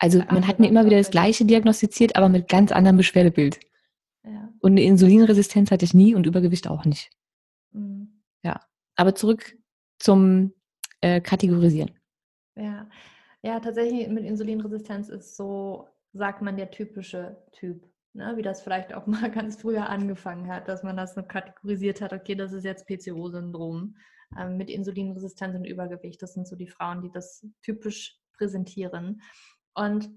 Also 0.00 0.18
man 0.18 0.46
hat 0.46 0.60
mir 0.60 0.68
immer 0.68 0.86
wieder 0.86 0.96
das 0.96 1.10
Gleiche 1.10 1.44
diagnostiziert, 1.44 2.14
aber 2.14 2.28
mit 2.28 2.46
ganz 2.46 2.70
anderem 2.70 2.98
Beschwerdebild. 2.98 3.58
Ja. 4.24 4.48
Und 4.60 4.70
eine 4.70 4.84
Insulinresistenz 4.84 5.72
hatte 5.72 5.84
ich 5.84 5.92
nie 5.92 6.14
und 6.14 6.24
Übergewicht 6.24 6.68
auch 6.68 6.84
nicht. 6.84 7.10
Mhm. 7.72 8.22
Ja, 8.44 8.60
aber 8.94 9.16
zurück 9.16 9.57
zum 9.98 10.52
äh, 11.00 11.20
Kategorisieren. 11.20 11.90
Ja. 12.56 12.88
ja, 13.42 13.60
tatsächlich 13.60 14.08
mit 14.08 14.24
Insulinresistenz 14.24 15.08
ist 15.08 15.36
so, 15.36 15.88
sagt 16.12 16.42
man, 16.42 16.56
der 16.56 16.70
typische 16.70 17.36
Typ. 17.52 17.86
Ne? 18.14 18.36
Wie 18.36 18.42
das 18.42 18.62
vielleicht 18.62 18.92
auch 18.94 19.06
mal 19.06 19.30
ganz 19.30 19.60
früher 19.60 19.88
angefangen 19.88 20.48
hat, 20.48 20.68
dass 20.68 20.82
man 20.82 20.96
das 20.96 21.14
so 21.14 21.22
kategorisiert 21.22 22.00
hat, 22.00 22.12
okay, 22.12 22.34
das 22.34 22.52
ist 22.52 22.64
jetzt 22.64 22.86
PCO-Syndrom 22.86 23.96
ähm, 24.38 24.56
mit 24.56 24.70
Insulinresistenz 24.70 25.54
und 25.54 25.64
Übergewicht. 25.64 26.20
Das 26.20 26.34
sind 26.34 26.48
so 26.48 26.56
die 26.56 26.68
Frauen, 26.68 27.02
die 27.02 27.10
das 27.10 27.46
typisch 27.62 28.18
präsentieren. 28.36 29.22
Und 29.74 30.10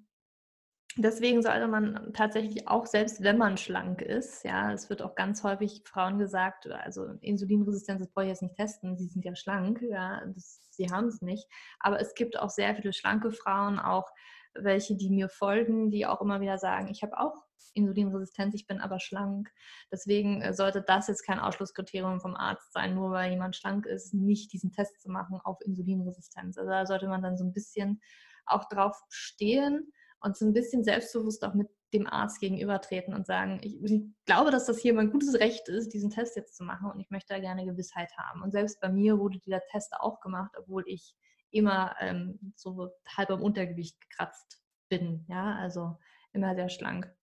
deswegen 0.97 1.41
sollte 1.41 1.67
man 1.67 2.11
tatsächlich 2.13 2.67
auch, 2.67 2.85
selbst 2.85 3.23
wenn 3.23 3.37
man 3.37 3.57
schlank 3.57 4.01
ist, 4.01 4.43
ja, 4.43 4.73
es 4.73 4.89
wird 4.89 5.01
auch 5.01 5.15
ganz 5.15 5.43
häufig 5.43 5.83
Frauen 5.85 6.17
gesagt, 6.17 6.67
also 6.67 7.05
Insulinresistenz, 7.21 7.99
das 7.99 8.11
brauche 8.11 8.25
ich 8.25 8.29
jetzt 8.29 8.41
nicht 8.41 8.55
testen, 8.55 8.97
sie 8.97 9.07
sind 9.07 9.23
ja 9.23 9.35
schlank, 9.35 9.81
ja, 9.81 10.21
das, 10.25 10.61
sie 10.71 10.87
haben 10.91 11.07
es 11.07 11.21
nicht. 11.21 11.47
Aber 11.79 11.99
es 11.99 12.13
gibt 12.13 12.37
auch 12.37 12.49
sehr 12.49 12.75
viele 12.75 12.93
schlanke 12.93 13.31
Frauen, 13.31 13.79
auch 13.79 14.09
welche, 14.53 14.97
die 14.97 15.09
mir 15.09 15.29
folgen, 15.29 15.91
die 15.91 16.05
auch 16.05 16.21
immer 16.21 16.41
wieder 16.41 16.57
sagen, 16.57 16.89
ich 16.89 17.03
habe 17.03 17.17
auch 17.17 17.35
Insulinresistenz, 17.73 18.53
ich 18.53 18.67
bin 18.67 18.81
aber 18.81 18.99
schlank. 18.99 19.49
Deswegen 19.91 20.41
äh, 20.41 20.53
sollte 20.53 20.81
das 20.81 21.07
jetzt 21.07 21.25
kein 21.25 21.39
Ausschlusskriterium 21.39 22.19
vom 22.19 22.35
Arzt 22.35 22.73
sein, 22.73 22.95
nur 22.95 23.11
weil 23.11 23.31
jemand 23.31 23.55
schlank 23.55 23.85
ist, 23.85 24.13
nicht 24.13 24.51
diesen 24.51 24.73
Test 24.73 25.01
zu 25.01 25.09
machen 25.09 25.39
auf 25.43 25.61
Insulinresistenz. 25.61 26.57
Also 26.57 26.69
da 26.69 26.85
sollte 26.85 27.07
man 27.07 27.21
dann 27.21 27.37
so 27.37 27.45
ein 27.45 27.53
bisschen 27.53 28.01
auch 28.45 28.67
drauf 28.67 29.01
stehen 29.09 29.93
und 30.21 30.37
so 30.37 30.45
ein 30.45 30.53
bisschen 30.53 30.83
selbstbewusst 30.83 31.43
auch 31.43 31.53
mit 31.53 31.67
dem 31.93 32.07
Arzt 32.07 32.39
gegenübertreten 32.39 33.13
und 33.13 33.25
sagen, 33.25 33.59
ich, 33.63 33.77
glaube, 34.25 34.51
dass 34.51 34.65
das 34.65 34.79
hier 34.79 34.93
mein 34.93 35.11
gutes 35.11 35.39
Recht 35.39 35.67
ist, 35.67 35.89
diesen 35.89 36.09
Test 36.09 36.35
jetzt 36.35 36.55
zu 36.55 36.63
machen 36.63 36.89
und 36.89 36.99
ich 36.99 37.09
möchte 37.09 37.33
da 37.33 37.39
gerne 37.39 37.65
Gewissheit 37.65 38.15
haben. 38.17 38.41
Und 38.41 38.51
selbst 38.51 38.79
bei 38.79 38.89
mir 38.89 39.19
wurde 39.19 39.39
dieser 39.39 39.61
Test 39.71 39.93
auch 39.99 40.21
gemacht, 40.21 40.51
obwohl 40.57 40.83
ich 40.87 41.15
immer 41.49 41.95
ähm, 41.99 42.53
so 42.55 42.91
halb 43.17 43.29
am 43.29 43.41
Untergewicht 43.41 43.99
gekratzt 43.99 44.61
bin, 44.87 45.25
ja, 45.27 45.55
also 45.55 45.97
immer 46.31 46.55
sehr 46.55 46.69
schlank. 46.69 47.13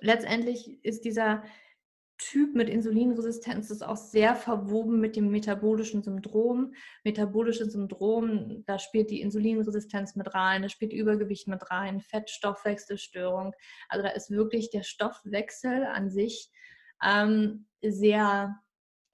Letztendlich 0.00 0.84
ist 0.84 1.04
dieser 1.04 1.42
Typ 2.16 2.54
mit 2.54 2.68
Insulinresistenz 2.68 3.70
ist 3.70 3.82
auch 3.84 3.96
sehr 3.96 4.36
verwoben 4.36 5.00
mit 5.00 5.16
dem 5.16 5.30
metabolischen 5.30 6.02
Syndrom. 6.02 6.72
Metabolisches 7.02 7.72
Syndrom, 7.72 8.62
da 8.66 8.78
spielt 8.78 9.10
die 9.10 9.20
Insulinresistenz 9.20 10.14
mit 10.14 10.32
rein, 10.32 10.62
da 10.62 10.68
spielt 10.68 10.92
Übergewicht 10.92 11.48
mit 11.48 11.70
rein, 11.70 12.00
Fettstoffwechselstörung. 12.00 13.52
Also 13.88 14.04
da 14.04 14.10
ist 14.10 14.30
wirklich 14.30 14.70
der 14.70 14.84
Stoffwechsel 14.84 15.86
an 15.86 16.08
sich 16.08 16.50
ähm, 17.02 17.66
sehr 17.82 18.60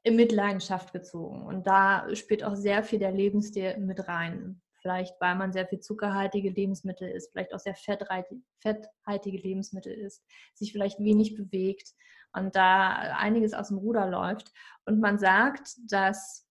in 0.02 0.16
Mitleidenschaft 0.16 0.92
gezogen. 0.92 1.46
Und 1.46 1.66
da 1.66 2.14
spielt 2.14 2.44
auch 2.44 2.54
sehr 2.54 2.82
viel 2.82 2.98
der 2.98 3.12
Lebensstil 3.12 3.78
mit 3.78 4.08
rein. 4.08 4.60
Vielleicht, 4.82 5.14
weil 5.20 5.36
man 5.36 5.52
sehr 5.52 5.66
viel 5.66 5.80
zuckerhaltige 5.80 6.50
Lebensmittel 6.50 7.08
isst, 7.10 7.32
vielleicht 7.32 7.52
auch 7.52 7.58
sehr 7.58 7.74
fetthaltige 7.74 9.38
Lebensmittel 9.38 9.92
isst, 9.92 10.24
sich 10.54 10.72
vielleicht 10.72 10.98
wenig 11.00 11.34
bewegt 11.34 11.94
und 12.32 12.54
da 12.54 12.92
einiges 13.16 13.54
aus 13.54 13.68
dem 13.68 13.78
Ruder 13.78 14.08
läuft. 14.08 14.52
Und 14.84 15.00
man 15.00 15.18
sagt, 15.18 15.76
dass 15.90 16.46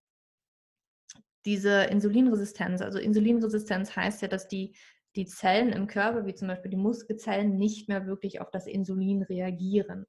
diese 1.46 1.84
Insulinresistenz, 1.84 2.82
also 2.82 3.00
Insulinresistenz 3.00 3.96
heißt 3.96 4.22
ja, 4.22 4.28
dass 4.28 4.48
die, 4.48 4.76
die 5.15 5.26
Zellen 5.26 5.72
im 5.72 5.88
Körper, 5.88 6.26
wie 6.26 6.36
zum 6.36 6.48
Beispiel 6.48 6.72
die 6.72 6.78
Muskelzellen, 6.78 7.58
nicht 7.58 7.88
mehr 7.88 8.06
wirklich 8.06 8.42
auf 8.42 8.52
das 8.52 8.68
Insulin 8.68 9.24
reagieren. 9.24 10.06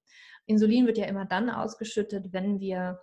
Insulin 0.46 0.86
wird 0.86 0.98
ja 0.98 1.06
immer 1.06 1.24
dann 1.24 1.48
ausgeschüttet, 1.48 2.32
wenn 2.32 2.60
wir 2.60 3.00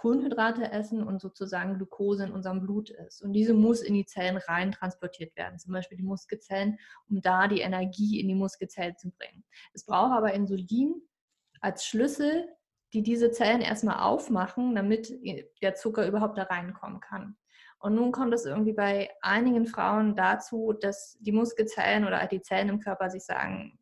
Kohlenhydrate 0.00 0.72
essen 0.72 1.02
und 1.02 1.20
sozusagen 1.20 1.74
Glucose 1.74 2.24
in 2.24 2.32
unserem 2.32 2.62
Blut 2.62 2.88
ist. 2.88 3.20
Und 3.20 3.34
diese 3.34 3.52
muss 3.52 3.82
in 3.82 3.92
die 3.92 4.06
Zellen 4.06 4.38
rein 4.38 4.72
transportiert 4.72 5.36
werden, 5.36 5.58
zum 5.58 5.74
Beispiel 5.74 5.98
die 5.98 6.04
Muskelzellen, 6.04 6.78
um 7.10 7.20
da 7.20 7.48
die 7.48 7.60
Energie 7.60 8.18
in 8.18 8.28
die 8.28 8.34
Muskelzellen 8.34 8.96
zu 8.96 9.10
bringen. 9.10 9.44
Es 9.74 9.84
braucht 9.84 10.12
aber 10.12 10.32
Insulin, 10.32 11.02
als 11.60 11.84
Schlüssel, 11.84 12.48
die 12.92 13.02
diese 13.02 13.30
Zellen 13.30 13.60
erstmal 13.60 14.00
aufmachen, 14.00 14.74
damit 14.74 15.12
der 15.62 15.74
Zucker 15.74 16.06
überhaupt 16.06 16.38
da 16.38 16.44
reinkommen 16.44 17.00
kann. 17.00 17.36
Und 17.78 17.94
nun 17.94 18.12
kommt 18.12 18.34
es 18.34 18.44
irgendwie 18.44 18.72
bei 18.74 19.10
einigen 19.22 19.66
Frauen 19.66 20.14
dazu, 20.14 20.74
dass 20.78 21.16
die 21.20 21.32
Muskelzellen 21.32 22.04
oder 22.04 22.26
die 22.26 22.42
Zellen 22.42 22.68
im 22.68 22.80
Körper 22.80 23.08
sich 23.08 23.24
sagen, 23.24 23.78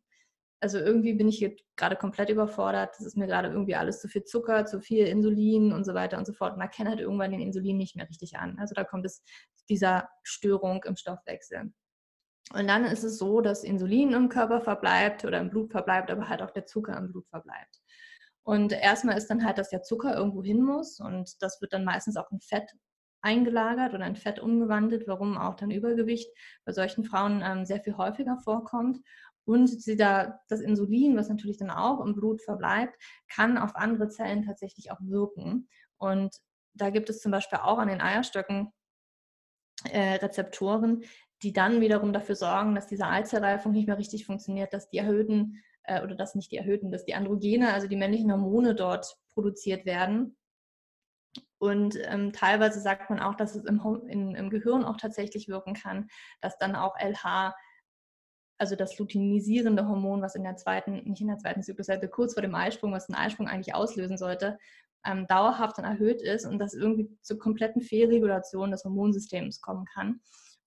also 0.61 0.77
irgendwie 0.77 1.13
bin 1.13 1.27
ich 1.27 1.37
hier 1.37 1.55
gerade 1.75 1.95
komplett 1.95 2.29
überfordert, 2.29 2.95
das 2.97 3.05
ist 3.05 3.17
mir 3.17 3.27
gerade 3.27 3.49
irgendwie 3.49 3.75
alles 3.75 4.01
zu 4.01 4.07
viel 4.09 4.23
Zucker, 4.23 4.65
zu 4.65 4.81
viel 4.81 5.05
Insulin 5.05 5.71
und 5.73 5.85
so 5.85 5.93
weiter 5.93 6.17
und 6.17 6.25
so 6.25 6.33
fort. 6.33 6.53
Und 6.53 6.61
erkennt 6.61 6.89
halt 6.89 6.99
irgendwann 6.99 7.31
den 7.31 7.41
Insulin 7.41 7.77
nicht 7.77 7.95
mehr 7.95 8.09
richtig 8.09 8.37
an. 8.37 8.57
Also 8.59 8.73
da 8.75 8.83
kommt 8.83 9.05
es 9.05 9.23
dieser 9.69 10.09
Störung 10.23 10.83
im 10.83 10.95
Stoffwechsel. 10.95 11.73
Und 12.53 12.67
dann 12.67 12.85
ist 12.85 13.03
es 13.03 13.19
so, 13.19 13.41
dass 13.41 13.63
Insulin 13.63 14.13
im 14.13 14.29
Körper 14.29 14.61
verbleibt 14.61 15.23
oder 15.23 15.39
im 15.39 15.49
Blut 15.49 15.71
verbleibt, 15.71 16.09
aber 16.09 16.29
halt 16.29 16.41
auch 16.41 16.51
der 16.51 16.65
Zucker 16.65 16.97
im 16.97 17.11
Blut 17.11 17.27
verbleibt. 17.27 17.79
Und 18.43 18.71
erstmal 18.71 19.17
ist 19.17 19.27
dann 19.29 19.45
halt, 19.45 19.59
dass 19.59 19.69
der 19.69 19.83
Zucker 19.83 20.15
irgendwo 20.15 20.43
hin 20.43 20.63
muss 20.63 20.99
und 20.99 21.41
das 21.43 21.61
wird 21.61 21.73
dann 21.73 21.85
meistens 21.85 22.17
auch 22.17 22.31
in 22.31 22.39
Fett 22.39 22.71
eingelagert 23.21 23.93
oder 23.93 24.07
in 24.07 24.15
Fett 24.15 24.39
umgewandelt, 24.39 25.07
warum 25.07 25.37
auch 25.37 25.55
dann 25.55 25.71
Übergewicht 25.71 26.31
bei 26.65 26.71
solchen 26.71 27.03
Frauen 27.03 27.43
ähm, 27.45 27.65
sehr 27.65 27.81
viel 27.81 27.97
häufiger 27.97 28.37
vorkommt. 28.43 28.99
Und 29.45 29.67
sie 29.67 29.95
da, 29.95 30.39
das 30.47 30.61
Insulin, 30.61 31.17
was 31.17 31.29
natürlich 31.29 31.57
dann 31.57 31.71
auch 31.71 32.03
im 32.05 32.15
Blut 32.15 32.41
verbleibt, 32.41 32.95
kann 33.27 33.57
auf 33.57 33.75
andere 33.75 34.09
Zellen 34.09 34.45
tatsächlich 34.45 34.91
auch 34.91 34.99
wirken. 35.01 35.67
Und 35.97 36.35
da 36.73 36.89
gibt 36.91 37.09
es 37.09 37.21
zum 37.21 37.31
Beispiel 37.31 37.59
auch 37.59 37.77
an 37.77 37.87
den 37.87 38.01
Eierstöcken 38.01 38.71
äh, 39.85 40.15
Rezeptoren, 40.15 41.03
die 41.41 41.53
dann 41.53 41.81
wiederum 41.81 42.13
dafür 42.13 42.35
sorgen, 42.35 42.75
dass 42.75 42.87
diese 42.87 43.07
Eizellreifung 43.07 43.71
nicht 43.71 43.87
mehr 43.87 43.97
richtig 43.97 44.25
funktioniert, 44.25 44.73
dass 44.73 44.89
die 44.89 44.97
erhöhten 44.97 45.63
äh, 45.83 46.03
oder 46.03 46.15
dass 46.15 46.35
nicht 46.35 46.51
die 46.51 46.57
erhöhten, 46.57 46.91
dass 46.91 47.05
die 47.05 47.15
Androgene, 47.15 47.73
also 47.73 47.87
die 47.87 47.95
männlichen 47.95 48.31
Hormone 48.31 48.75
dort 48.75 49.17
produziert 49.33 49.85
werden. 49.85 50.37
Und 51.57 51.97
ähm, 52.03 52.31
teilweise 52.33 52.79
sagt 52.79 53.09
man 53.09 53.19
auch, 53.19 53.35
dass 53.35 53.55
es 53.55 53.65
im, 53.65 53.81
in, 54.07 54.35
im 54.35 54.49
Gehirn 54.49 54.83
auch 54.83 54.97
tatsächlich 54.97 55.47
wirken 55.47 55.73
kann, 55.73 56.07
dass 56.41 56.57
dann 56.57 56.75
auch 56.75 56.95
LH 56.97 57.53
also 58.59 58.75
das 58.75 58.97
luteinisierende 58.97 59.87
Hormon, 59.87 60.21
was 60.21 60.35
in 60.35 60.43
der 60.43 60.57
zweiten, 60.57 61.03
nicht 61.09 61.21
in 61.21 61.27
der 61.27 61.37
zweiten 61.37 61.63
Zyklushälfte, 61.63 62.09
kurz 62.09 62.33
vor 62.33 62.41
dem 62.41 62.55
Eisprung, 62.55 62.91
was 62.91 63.07
den 63.07 63.15
Eisprung 63.15 63.47
eigentlich 63.47 63.73
auslösen 63.73 64.17
sollte, 64.17 64.59
ähm, 65.05 65.27
dauerhaft 65.27 65.77
dann 65.77 65.85
erhöht 65.85 66.21
ist 66.21 66.45
und 66.45 66.59
das 66.59 66.73
irgendwie 66.73 67.09
zur 67.21 67.39
kompletten 67.39 67.81
Fehlregulation 67.81 68.71
des 68.71 68.83
Hormonsystems 68.83 69.61
kommen 69.61 69.85
kann. 69.85 70.19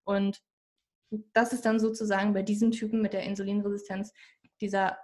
Und 0.05 0.41
das 1.33 1.53
ist 1.53 1.65
dann 1.65 1.81
sozusagen 1.81 2.33
bei 2.33 2.43
diesen 2.43 2.71
Typen 2.71 3.03
mit 3.03 3.13
der 3.13 3.25
Insulinresistenz 3.25 4.13
dieser 4.61 4.99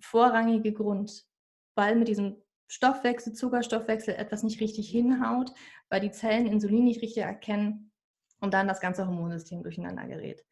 vorrangige 0.00 0.72
Grund, 0.72 1.26
weil 1.74 1.96
mit 1.96 2.08
diesem 2.08 2.36
Stoffwechsel, 2.68 3.32
Zuckerstoffwechsel 3.32 4.14
etwas 4.14 4.42
nicht 4.42 4.60
richtig 4.60 4.90
hinhaut, 4.90 5.52
weil 5.88 6.00
die 6.00 6.10
Zellen 6.10 6.46
Insulin 6.46 6.84
nicht 6.84 7.02
richtig 7.02 7.22
erkennen 7.22 7.92
und 8.40 8.54
dann 8.54 8.68
das 8.68 8.80
ganze 8.80 9.06
Hormonsystem 9.06 9.62
durcheinander 9.62 10.06
gerät. 10.06 10.44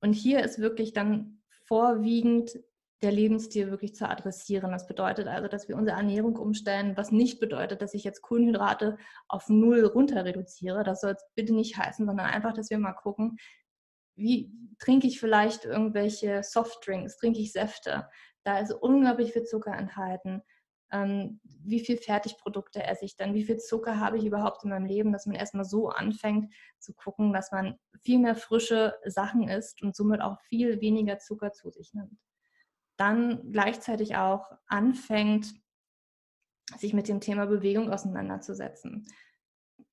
Und 0.00 0.14
hier 0.14 0.42
ist 0.42 0.58
wirklich 0.58 0.92
dann 0.92 1.42
vorwiegend 1.66 2.58
der 3.02 3.12
Lebensstil 3.12 3.70
wirklich 3.70 3.94
zu 3.94 4.08
adressieren. 4.08 4.72
Das 4.72 4.86
bedeutet 4.86 5.28
also, 5.28 5.46
dass 5.46 5.68
wir 5.68 5.76
unsere 5.76 5.98
Ernährung 5.98 6.36
umstellen, 6.36 6.96
was 6.96 7.12
nicht 7.12 7.38
bedeutet, 7.38 7.82
dass 7.82 7.94
ich 7.94 8.02
jetzt 8.02 8.22
Kohlenhydrate 8.22 8.96
auf 9.28 9.48
null 9.48 9.84
runter 9.84 10.24
reduziere. 10.24 10.84
Das 10.84 11.02
soll 11.02 11.12
es 11.12 11.24
bitte 11.34 11.54
nicht 11.54 11.76
heißen, 11.76 12.06
sondern 12.06 12.26
einfach, 12.26 12.54
dass 12.54 12.70
wir 12.70 12.78
mal 12.78 12.94
gucken, 12.94 13.36
wie 14.16 14.52
trinke 14.78 15.06
ich 15.06 15.20
vielleicht 15.20 15.64
irgendwelche 15.64 16.42
Softdrinks, 16.42 17.16
trinke 17.16 17.40
ich 17.40 17.52
Säfte. 17.52 18.08
Da 18.42 18.58
ist 18.58 18.72
unglaublich 18.72 19.32
viel 19.32 19.44
Zucker 19.44 19.74
enthalten. 19.76 20.42
Ähm, 20.92 21.40
wie 21.42 21.80
viel 21.80 21.96
Fertigprodukte 21.96 22.82
esse 22.82 23.04
ich 23.04 23.16
dann? 23.16 23.34
Wie 23.34 23.44
viel 23.44 23.56
Zucker 23.56 23.98
habe 23.98 24.18
ich 24.18 24.24
überhaupt 24.24 24.64
in 24.64 24.70
meinem 24.70 24.84
Leben, 24.84 25.12
dass 25.12 25.26
man 25.26 25.36
erstmal 25.36 25.64
so 25.64 25.88
anfängt 25.88 26.52
zu 26.78 26.92
gucken, 26.94 27.32
dass 27.32 27.52
man 27.52 27.78
viel 28.02 28.18
mehr 28.18 28.36
frische 28.36 28.94
Sachen 29.06 29.48
isst 29.48 29.82
und 29.82 29.96
somit 29.96 30.20
auch 30.20 30.40
viel 30.42 30.80
weniger 30.80 31.18
Zucker 31.18 31.52
zu 31.52 31.70
sich 31.70 31.94
nimmt. 31.94 32.18
Dann 32.96 33.50
gleichzeitig 33.50 34.16
auch 34.16 34.52
anfängt, 34.66 35.54
sich 36.78 36.92
mit 36.94 37.08
dem 37.08 37.20
Thema 37.20 37.46
Bewegung 37.46 37.90
auseinanderzusetzen 37.92 39.06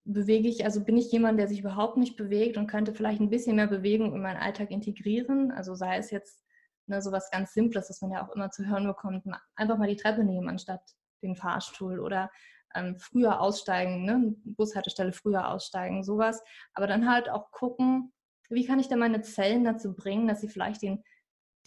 bewege 0.03 0.47
ich, 0.47 0.65
also 0.65 0.83
bin 0.83 0.97
ich 0.97 1.11
jemand, 1.11 1.39
der 1.39 1.47
sich 1.47 1.59
überhaupt 1.59 1.97
nicht 1.97 2.17
bewegt 2.17 2.57
und 2.57 2.67
könnte 2.67 2.93
vielleicht 2.93 3.21
ein 3.21 3.29
bisschen 3.29 3.55
mehr 3.55 3.67
Bewegung 3.67 4.13
in 4.13 4.21
meinen 4.21 4.41
Alltag 4.41 4.71
integrieren. 4.71 5.51
Also 5.51 5.75
sei 5.75 5.97
es 5.97 6.11
jetzt 6.11 6.43
ne, 6.87 7.01
so 7.01 7.11
was 7.11 7.29
ganz 7.31 7.53
Simples, 7.53 7.87
das 7.87 8.01
man 8.01 8.11
ja 8.11 8.25
auch 8.25 8.35
immer 8.35 8.49
zu 8.51 8.67
hören 8.67 8.87
bekommt, 8.87 9.25
einfach 9.55 9.77
mal 9.77 9.87
die 9.87 9.95
Treppe 9.95 10.23
nehmen 10.23 10.49
anstatt 10.49 10.81
den 11.21 11.35
Fahrstuhl 11.35 11.99
oder 11.99 12.31
ähm, 12.73 12.97
früher 12.97 13.41
aussteigen, 13.41 14.05
ne, 14.05 14.35
Bushaltestelle 14.43 15.13
früher 15.13 15.49
aussteigen, 15.49 16.03
sowas. 16.03 16.41
Aber 16.73 16.87
dann 16.87 17.09
halt 17.09 17.29
auch 17.29 17.51
gucken, 17.51 18.13
wie 18.49 18.65
kann 18.65 18.79
ich 18.79 18.87
denn 18.87 18.99
meine 18.99 19.21
Zellen 19.21 19.63
dazu 19.63 19.95
bringen, 19.95 20.27
dass 20.27 20.41
sie 20.41 20.49
vielleicht 20.49 20.81
den, 20.81 21.03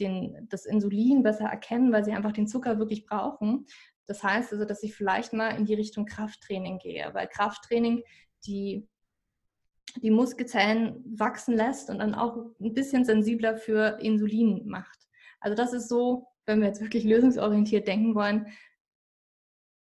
den, 0.00 0.46
das 0.50 0.66
Insulin 0.66 1.22
besser 1.22 1.46
erkennen, 1.46 1.92
weil 1.92 2.04
sie 2.04 2.12
einfach 2.12 2.32
den 2.32 2.46
Zucker 2.48 2.78
wirklich 2.78 3.06
brauchen. 3.06 3.66
Das 4.06 4.22
heißt 4.22 4.52
also, 4.52 4.64
dass 4.64 4.82
ich 4.82 4.94
vielleicht 4.94 5.32
mal 5.32 5.56
in 5.56 5.64
die 5.64 5.74
Richtung 5.74 6.06
Krafttraining 6.06 6.78
gehe, 6.78 7.10
weil 7.12 7.26
Krafttraining 7.26 8.02
die, 8.46 8.86
die 10.02 10.10
Muskelzellen 10.10 11.02
wachsen 11.18 11.56
lässt 11.56 11.90
und 11.90 11.98
dann 11.98 12.14
auch 12.14 12.36
ein 12.60 12.74
bisschen 12.74 13.04
sensibler 13.04 13.56
für 13.56 13.98
Insulin 14.00 14.66
macht. 14.66 15.08
Also 15.40 15.56
das 15.56 15.72
ist 15.72 15.88
so, 15.88 16.28
wenn 16.46 16.60
wir 16.60 16.68
jetzt 16.68 16.80
wirklich 16.80 17.04
lösungsorientiert 17.04 17.88
denken 17.88 18.14
wollen, 18.14 18.46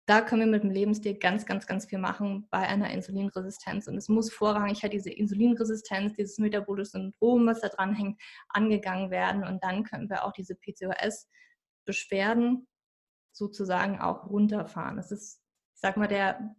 da 0.10 0.22
können 0.22 0.42
wir 0.42 0.48
mit 0.48 0.64
dem 0.64 0.72
Lebensstil 0.72 1.20
ganz, 1.20 1.46
ganz, 1.46 1.68
ganz 1.68 1.86
viel 1.86 2.00
machen 2.00 2.48
bei 2.50 2.68
einer 2.68 2.90
Insulinresistenz. 2.90 3.88
Und 3.88 3.96
es 3.96 4.10
muss 4.10 4.32
vorrangig 4.32 4.82
halt 4.82 4.94
diese 4.94 5.12
Insulinresistenz, 5.12 6.14
dieses 6.14 6.40
metabolische 6.40 6.94
Syndrom, 6.94 7.46
was 7.46 7.62
da 7.62 7.70
dran 7.70 7.94
hängt, 7.94 8.20
angegangen 8.50 9.12
werden. 9.12 9.44
Und 9.44 9.64
dann 9.64 9.84
können 9.84 10.10
wir 10.10 10.24
auch 10.24 10.32
diese 10.32 10.56
PCOS-Beschwerden 10.56 12.68
sozusagen 13.40 14.00
auch 14.00 14.30
runterfahren. 14.30 14.98
Das 14.98 15.12
ist, 15.12 15.42
ich 15.74 15.82
sag 15.82 15.98
mal, 15.98 16.08
der, 16.08 16.56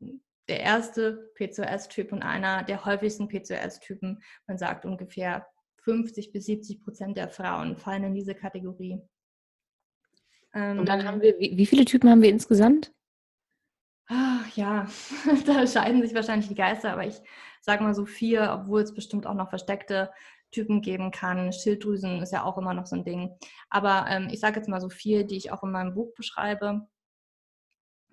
der 0.49 0.61
erste 0.61 1.31
PCOS-Typ 1.37 2.13
und 2.13 2.23
einer 2.23 2.65
der 2.65 2.85
häufigsten 2.85 3.29
PCOS-Typen. 3.29 4.23
Man 4.49 4.59
sagt 4.59 4.85
ungefähr 4.85 5.47
50 5.85 6.33
bis 6.33 6.47
70 6.47 6.83
Prozent 6.83 7.17
der 7.17 7.29
Frauen 7.29 7.77
fallen 7.77 8.05
in 8.05 8.15
diese 8.15 8.35
Kategorie. 8.35 9.01
und 10.53 10.89
dann 10.89 11.05
haben 11.05 11.23
wir, 11.23 11.39
wie, 11.39 11.57
wie 11.57 11.67
viele 11.67 11.85
Typen 11.85 12.11
haben 12.11 12.23
wir 12.23 12.31
insgesamt? 12.31 12.93
Ach, 14.07 14.57
ja, 14.57 14.89
da 15.47 15.67
scheiden 15.67 16.03
sich 16.03 16.15
wahrscheinlich 16.15 16.49
die 16.49 16.57
Geister, 16.57 16.93
aber 16.93 17.07
ich 17.07 17.21
sage 17.61 17.85
mal 17.85 17.95
so 17.95 18.07
vier, 18.07 18.51
obwohl 18.53 18.81
es 18.81 18.93
bestimmt 18.93 19.27
auch 19.27 19.35
noch 19.35 19.51
versteckte 19.51 20.11
Typen 20.51 20.83
geben 20.83 21.11
kann. 21.11 21.53
Schilddrüsen 21.53 22.23
ist 22.23 22.33
ja 22.33 22.45
auch 22.45 22.59
immer 22.59 22.75
noch 22.75 22.87
so 22.87 22.97
ein 22.97 23.05
Ding. 23.05 23.37
Aber 23.69 24.07
ähm, 24.09 24.29
ich 24.31 24.41
sage 24.41 24.57
jetzt 24.57 24.69
mal 24.69 24.81
so 24.81 24.89
vier, 24.89 25.25
die 25.25 25.37
ich 25.37 25.53
auch 25.53 25.63
in 25.63 25.71
meinem 25.71 25.95
Buch 25.95 26.13
beschreibe, 26.15 26.87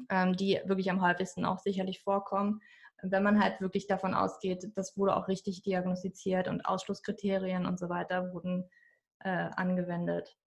ähm, 0.09 0.35
die 0.35 0.59
wirklich 0.65 0.89
am 0.91 1.01
häufigsten 1.01 1.45
auch 1.45 1.59
sicherlich 1.59 2.01
vorkommen. 2.01 2.61
Wenn 3.03 3.23
man 3.23 3.41
halt 3.41 3.61
wirklich 3.61 3.87
davon 3.87 4.13
ausgeht, 4.13 4.71
das 4.75 4.97
wurde 4.97 5.15
auch 5.15 5.27
richtig 5.27 5.61
diagnostiziert 5.61 6.47
und 6.47 6.65
Ausschlusskriterien 6.65 7.65
und 7.65 7.79
so 7.79 7.89
weiter 7.89 8.33
wurden 8.33 8.69
äh, 9.19 9.49
angewendet. 9.55 10.37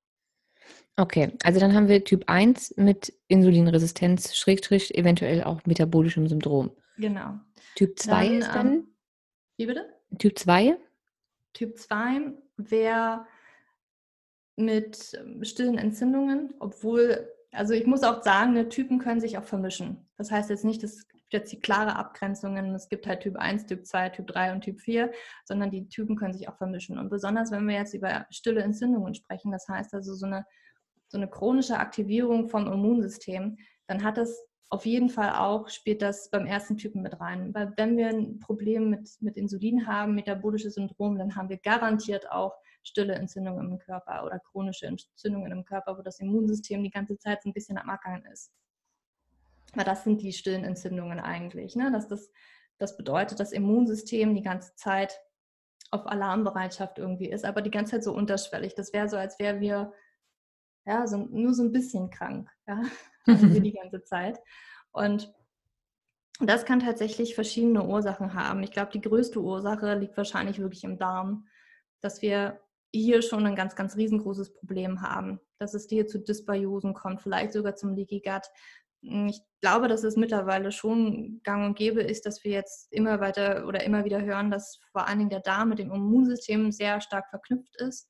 Okay, 0.97 1.33
also 1.43 1.61
dann 1.61 1.75
haben 1.75 1.89
wir 1.89 2.05
Typ 2.05 2.25
1 2.27 2.75
mit 2.77 3.15
Insulinresistenz, 3.29 4.37
Schrägstrich, 4.37 4.95
eventuell 4.95 5.45
auch 5.45 5.65
metabolischem 5.65 6.27
Syndrom. 6.27 6.73
Genau. 6.99 7.39
Typ 7.77 7.99
2 7.99 8.11
dann, 8.11 8.39
ist 8.39 8.49
dann? 8.49 8.73
Ähm, 8.73 8.97
wie 9.57 9.67
bitte? 9.67 9.89
Typ 10.19 10.39
2? 10.39 10.77
Typ 11.53 11.79
2 11.79 12.33
wäre 12.57 13.27
mit 14.57 15.19
ähm, 15.19 15.43
stillen 15.45 15.79
Entzündungen, 15.79 16.55
obwohl, 16.59 17.29
also 17.53 17.75
ich 17.75 17.87
muss 17.87 18.03
auch 18.03 18.23
sagen, 18.23 18.53
ne, 18.53 18.69
Typen 18.69 18.99
können 18.99 19.21
sich 19.21 19.39
auch 19.39 19.45
vermischen. 19.45 20.09
Das 20.17 20.31
heißt 20.31 20.51
jetzt 20.51 20.65
nicht, 20.65 20.85
es 20.85 21.09
gibt 21.09 21.33
jetzt 21.33 21.53
die 21.53 21.61
klare 21.61 21.97
Abgrenzungen, 21.97 22.75
es 22.75 22.89
gibt 22.89 23.07
halt 23.07 23.21
Typ 23.21 23.37
1, 23.37 23.67
Typ 23.67 23.87
2, 23.87 24.11
Typ 24.11 24.27
3 24.27 24.53
und 24.53 24.61
Typ 24.63 24.81
4, 24.81 25.11
sondern 25.45 25.71
die 25.71 25.89
Typen 25.89 26.17
können 26.17 26.35
sich 26.35 26.49
auch 26.49 26.57
vermischen. 26.57 26.99
Und 26.99 27.09
besonders, 27.09 27.51
wenn 27.51 27.67
wir 27.67 27.77
jetzt 27.77 27.95
über 27.95 28.27
stille 28.31 28.63
Entzündungen 28.63 29.15
sprechen, 29.15 29.51
das 29.51 29.67
heißt 29.69 29.95
also 29.95 30.15
so 30.15 30.27
eine, 30.27 30.45
so 31.09 31.19
eine 31.19 31.29
chronische 31.29 31.79
Aktivierung 31.79 32.49
vom 32.49 32.67
Immunsystem, 32.67 33.57
dann 33.87 34.05
hat 34.05 34.17
das 34.17 34.50
auf 34.73 34.87
jeden 34.87 35.09
Fall 35.09 35.35
auch 35.35 35.69
spielt 35.69 36.01
das 36.01 36.31
beim 36.31 36.47
ersten 36.47 36.79
Typen 36.79 37.03
mit 37.03 37.21
rein. 37.21 37.53
Weil 37.53 37.73
wenn 37.77 37.97
wir 37.97 38.09
ein 38.09 38.39
Problem 38.39 38.89
mit, 38.89 39.11
mit 39.21 39.37
Insulin 39.37 39.89
haben, 39.89 40.15
metabolisches 40.15 40.75
Syndrom, 40.75 41.19
dann 41.19 41.35
haben 41.35 41.49
wir 41.49 41.59
garantiert 41.59 42.31
auch 42.31 42.57
stille 42.85 43.15
Entzündungen 43.15 43.69
im 43.69 43.79
Körper 43.79 44.25
oder 44.25 44.39
chronische 44.39 44.87
Entzündungen 44.87 45.51
im 45.51 45.65
Körper, 45.65 45.99
wo 45.99 46.03
das 46.03 46.21
Immunsystem 46.21 46.85
die 46.85 46.91
ganze 46.91 47.19
Zeit 47.19 47.43
so 47.43 47.51
ein 47.51 47.53
bisschen 47.53 47.79
am 47.79 47.91
Ackern 47.91 48.25
ist. 48.33 48.53
Weil 49.75 49.85
das 49.85 50.05
sind 50.05 50.23
die 50.23 50.33
stillen 50.33 50.65
Entzündungen 50.65 51.19
eigentlich. 51.19 51.75
Ne? 51.75 51.91
Dass 51.91 52.07
das, 52.07 52.31
das 52.79 52.97
bedeutet, 52.97 53.41
das 53.41 53.51
Immunsystem 53.51 54.37
die 54.37 54.43
ganze 54.43 54.77
Zeit 54.77 55.21
auf 55.91 56.07
Alarmbereitschaft 56.07 56.99
irgendwie 56.99 57.29
ist, 57.29 57.45
aber 57.45 57.61
die 57.61 57.73
ganze 57.73 57.93
Zeit 57.93 58.05
so 58.05 58.15
unterschwellig. 58.15 58.77
Das 58.77 58.93
wäre 58.93 59.09
so, 59.09 59.17
als 59.17 59.41
wären 59.41 59.61
wir 59.61 59.93
ja, 60.87 61.09
so, 61.09 61.17
nur 61.17 61.55
so 61.55 61.65
ein 61.65 61.73
bisschen 61.73 62.11
krank. 62.11 62.49
Ja? 62.69 62.83
Also 63.27 63.47
die 63.61 63.73
ganze 63.73 64.03
Zeit. 64.03 64.39
Und 64.93 65.33
das 66.41 66.65
kann 66.65 66.81
tatsächlich 66.81 67.35
verschiedene 67.35 67.85
Ursachen 67.85 68.35
haben. 68.35 68.63
Ich 68.63 68.73
glaube, 68.73 68.93
die 68.93 69.01
größte 69.01 69.41
Ursache 69.41 69.95
liegt 69.95 70.17
wahrscheinlich 70.17 70.59
wirklich 70.59 70.85
im 70.85 70.99
Darm, 70.99 71.47
dass 72.01 72.23
wir 72.23 72.61
hier 72.93 73.23
schon 73.23 73.47
ein 73.47 73.55
ganz, 73.55 73.77
ganz 73.77 73.97
riesengroßes 73.97 74.55
Problem 74.55 75.03
haben, 75.03 75.39
dass 75.59 75.75
es 75.75 75.87
hier 75.89 76.07
zu 76.07 76.19
Dysbiosen 76.19 76.95
kommt, 76.95 77.21
vielleicht 77.21 77.53
sogar 77.53 77.77
zum 77.77 77.95
Leaky 77.95 78.21
Gut. 78.21 78.43
Ich 79.03 79.41
glaube, 79.63 79.89
dass 79.89 80.03
es 80.03 80.17
mittlerweile 80.17 80.73
schon 80.73 81.41
gang 81.43 81.67
und 81.67 81.79
gäbe 81.79 82.03
ist, 82.03 82.27
dass 82.27 82.45
wir 82.45 82.53
jetzt 82.53 82.93
immer 82.93 83.21
weiter 83.21 83.67
oder 83.67 83.85
immer 83.85 84.05
wieder 84.05 84.21
hören, 84.21 84.51
dass 84.51 84.79
vor 84.93 85.07
allen 85.07 85.19
Dingen 85.19 85.31
der 85.31 85.41
Darm 85.41 85.71
mit 85.71 85.79
dem 85.79 85.91
Immunsystem 85.91 86.71
sehr 86.73 87.01
stark 87.01 87.29
verknüpft 87.31 87.77
ist 87.81 88.09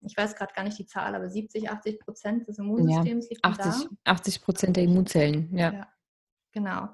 ich 0.00 0.16
weiß 0.16 0.36
gerade 0.36 0.52
gar 0.54 0.64
nicht 0.64 0.78
die 0.78 0.86
Zahl, 0.86 1.14
aber 1.14 1.28
70, 1.28 1.70
80 1.70 2.00
Prozent 2.00 2.48
des 2.48 2.58
Immunsystems 2.58 3.26
ja, 3.26 3.30
liegt 3.30 3.44
80, 3.44 3.88
80 4.04 4.42
Prozent 4.42 4.76
der 4.76 4.84
Immunzellen, 4.84 5.56
ja. 5.56 5.72
ja. 5.72 5.88
Genau. 6.52 6.88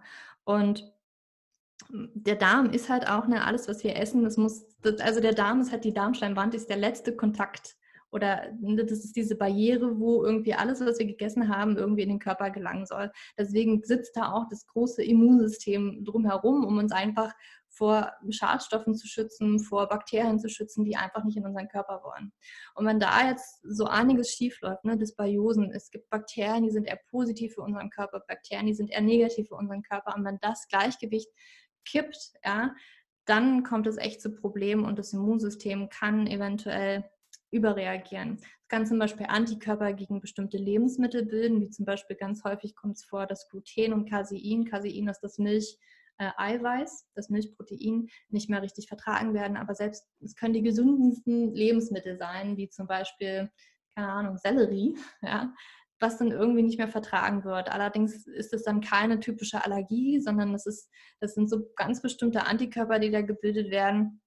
Und 0.44 0.92
der 1.90 2.36
Darm 2.36 2.70
ist 2.70 2.88
halt 2.88 3.08
auch 3.08 3.26
ne, 3.26 3.44
alles, 3.44 3.68
was 3.68 3.84
wir 3.84 3.96
essen, 3.96 4.24
das 4.24 4.36
muss, 4.36 4.66
das, 4.80 5.00
also 5.00 5.20
der 5.20 5.34
Darm 5.34 5.60
ist 5.60 5.72
halt 5.72 5.84
die 5.84 5.92
Darmschleimwand, 5.92 6.54
ist 6.54 6.68
der 6.68 6.76
letzte 6.76 7.14
Kontakt 7.14 7.76
oder 8.10 8.52
ne, 8.60 8.84
das 8.84 9.04
ist 9.04 9.16
diese 9.16 9.36
Barriere, 9.36 9.98
wo 9.98 10.24
irgendwie 10.24 10.54
alles, 10.54 10.80
was 10.80 10.98
wir 10.98 11.06
gegessen 11.06 11.48
haben, 11.48 11.76
irgendwie 11.76 12.02
in 12.02 12.10
den 12.10 12.18
Körper 12.20 12.50
gelangen 12.50 12.86
soll. 12.86 13.10
Deswegen 13.36 13.82
sitzt 13.82 14.16
da 14.16 14.32
auch 14.32 14.48
das 14.48 14.66
große 14.68 15.02
Immunsystem 15.02 16.04
drumherum, 16.04 16.64
um 16.64 16.78
uns 16.78 16.92
einfach 16.92 17.32
vor 17.74 18.12
Schadstoffen 18.30 18.94
zu 18.94 19.06
schützen, 19.06 19.58
vor 19.58 19.88
Bakterien 19.88 20.38
zu 20.38 20.48
schützen, 20.48 20.84
die 20.84 20.96
einfach 20.96 21.24
nicht 21.24 21.36
in 21.36 21.44
unseren 21.44 21.68
Körper 21.68 22.02
wollen. 22.04 22.32
Und 22.74 22.86
wenn 22.86 23.00
da 23.00 23.28
jetzt 23.28 23.60
so 23.64 23.86
einiges 23.86 24.30
schiefläuft, 24.30 24.84
ne, 24.84 24.96
Dysbiosen, 24.96 25.72
es 25.72 25.90
gibt 25.90 26.08
Bakterien, 26.08 26.62
die 26.62 26.70
sind 26.70 26.86
eher 26.86 27.00
positiv 27.10 27.54
für 27.54 27.62
unseren 27.62 27.90
Körper, 27.90 28.20
Bakterien, 28.20 28.66
die 28.66 28.74
sind 28.74 28.90
eher 28.90 29.00
negativ 29.02 29.48
für 29.48 29.56
unseren 29.56 29.82
Körper. 29.82 30.14
Und 30.16 30.24
wenn 30.24 30.38
das 30.40 30.68
Gleichgewicht 30.68 31.28
kippt, 31.84 32.32
ja, 32.44 32.74
dann 33.24 33.64
kommt 33.64 33.86
es 33.86 33.96
echt 33.96 34.20
zu 34.20 34.30
Problemen 34.30 34.84
und 34.84 34.98
das 34.98 35.12
Immunsystem 35.12 35.88
kann 35.88 36.26
eventuell 36.26 37.04
überreagieren. 37.50 38.38
Es 38.40 38.68
kann 38.68 38.86
zum 38.86 38.98
Beispiel 38.98 39.26
Antikörper 39.28 39.92
gegen 39.92 40.20
bestimmte 40.20 40.58
Lebensmittel 40.58 41.24
bilden, 41.24 41.60
wie 41.60 41.70
zum 41.70 41.84
Beispiel 41.84 42.16
ganz 42.16 42.44
häufig 42.44 42.74
kommt 42.74 42.96
es 42.96 43.04
vor, 43.04 43.26
dass 43.26 43.48
Gluten 43.48 43.92
und 43.92 44.08
Casein, 44.08 44.64
Casein 44.64 45.08
ist 45.08 45.20
das 45.20 45.38
Milch, 45.38 45.78
äh, 46.18 46.30
Eiweiß, 46.36 47.06
das 47.14 47.28
Milchprotein, 47.28 48.08
nicht 48.28 48.48
mehr 48.48 48.62
richtig 48.62 48.88
vertragen 48.88 49.34
werden. 49.34 49.56
Aber 49.56 49.74
selbst 49.74 50.06
es 50.20 50.36
können 50.36 50.54
die 50.54 50.62
gesündesten 50.62 51.54
Lebensmittel 51.54 52.16
sein, 52.18 52.56
wie 52.56 52.68
zum 52.68 52.86
Beispiel, 52.86 53.50
keine 53.94 54.08
Ahnung, 54.08 54.38
Sellerie, 54.38 54.96
ja, 55.22 55.52
was 56.00 56.18
dann 56.18 56.32
irgendwie 56.32 56.62
nicht 56.62 56.78
mehr 56.78 56.88
vertragen 56.88 57.44
wird. 57.44 57.70
Allerdings 57.70 58.26
ist 58.26 58.52
es 58.52 58.64
dann 58.64 58.80
keine 58.80 59.20
typische 59.20 59.64
Allergie, 59.64 60.20
sondern 60.20 60.52
das, 60.52 60.66
ist, 60.66 60.90
das 61.20 61.34
sind 61.34 61.48
so 61.48 61.70
ganz 61.76 62.02
bestimmte 62.02 62.46
Antikörper, 62.46 62.98
die 62.98 63.10
da 63.10 63.22
gebildet 63.22 63.70
werden, 63.70 64.20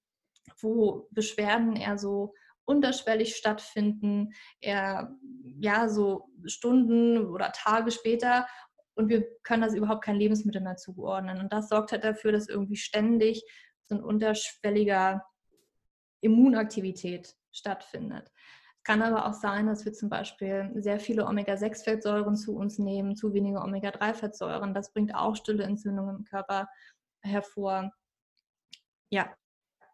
wo 0.62 1.08
Beschwerden 1.12 1.76
eher 1.76 1.98
so 1.98 2.34
unterschwellig 2.66 3.36
stattfinden, 3.36 4.34
eher 4.60 5.16
ja 5.44 5.88
so 5.88 6.30
Stunden 6.46 7.26
oder 7.26 7.52
Tage 7.54 7.92
später 7.92 8.46
und 8.98 9.10
wir 9.10 9.28
können 9.44 9.62
das 9.62 9.76
überhaupt 9.76 10.04
kein 10.04 10.16
Lebensmittel 10.16 10.62
mehr 10.62 10.76
zuordnen. 10.76 11.40
Und 11.40 11.54
das 11.54 11.70
sorgt 11.70 11.92
halt 11.92 12.04
dafür, 12.04 12.32
dass 12.32 12.50
irgendwie 12.50 12.76
ständig 12.76 13.44
so 13.86 13.96
ein 13.96 14.04
unterschwelliger 14.04 15.24
Immunaktivität 16.22 17.36
stattfindet. 17.52 18.32
Es 18.78 18.84
kann 18.84 19.02
aber 19.02 19.28
auch 19.28 19.34
sein, 19.34 19.68
dass 19.68 19.86
wir 19.86 19.94
zum 19.94 20.10
Beispiel 20.10 20.72
sehr 20.76 21.00
viele 21.00 21.26
Omega-6-Fettsäuren 21.26 22.36
zu 22.36 22.56
uns 22.56 22.80
nehmen, 22.80 23.16
zu 23.16 23.34
wenige 23.34 23.60
Omega-3-Fettsäuren. 23.60 24.74
Das 24.74 24.92
bringt 24.92 25.14
auch 25.14 25.36
stille 25.36 25.64
Entzündungen 25.64 26.18
im 26.18 26.24
Körper 26.24 26.68
hervor. 27.22 27.92
Ja, 29.10 29.34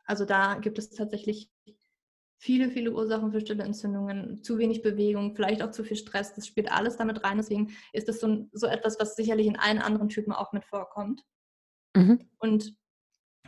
also 0.06 0.26
da 0.26 0.56
gibt 0.56 0.80
es 0.80 0.92
tatsächlich 0.92 1.50
viele, 2.44 2.70
viele 2.70 2.92
Ursachen 2.92 3.32
für 3.32 3.40
stille 3.40 3.64
Entzündungen, 3.64 4.44
zu 4.44 4.58
wenig 4.58 4.82
Bewegung, 4.82 5.34
vielleicht 5.34 5.64
auch 5.64 5.72
zu 5.72 5.86
viel 5.86 5.96
Stress. 5.96 6.34
Das 6.34 6.46
spielt 6.46 6.70
alles 6.70 6.98
damit 6.98 7.24
rein. 7.24 7.38
Deswegen 7.38 7.74
ist 7.94 8.10
das 8.10 8.20
so, 8.20 8.50
so 8.52 8.68
etwas, 8.68 9.00
was 9.00 9.16
sicherlich 9.16 9.48
in 9.48 9.58
allen 9.58 9.80
anderen 9.80 10.10
Typen 10.10 10.34
auch 10.34 10.52
mit 10.52 10.66
vorkommt. 10.66 11.24
Mhm. 11.96 12.20
Und 12.40 12.76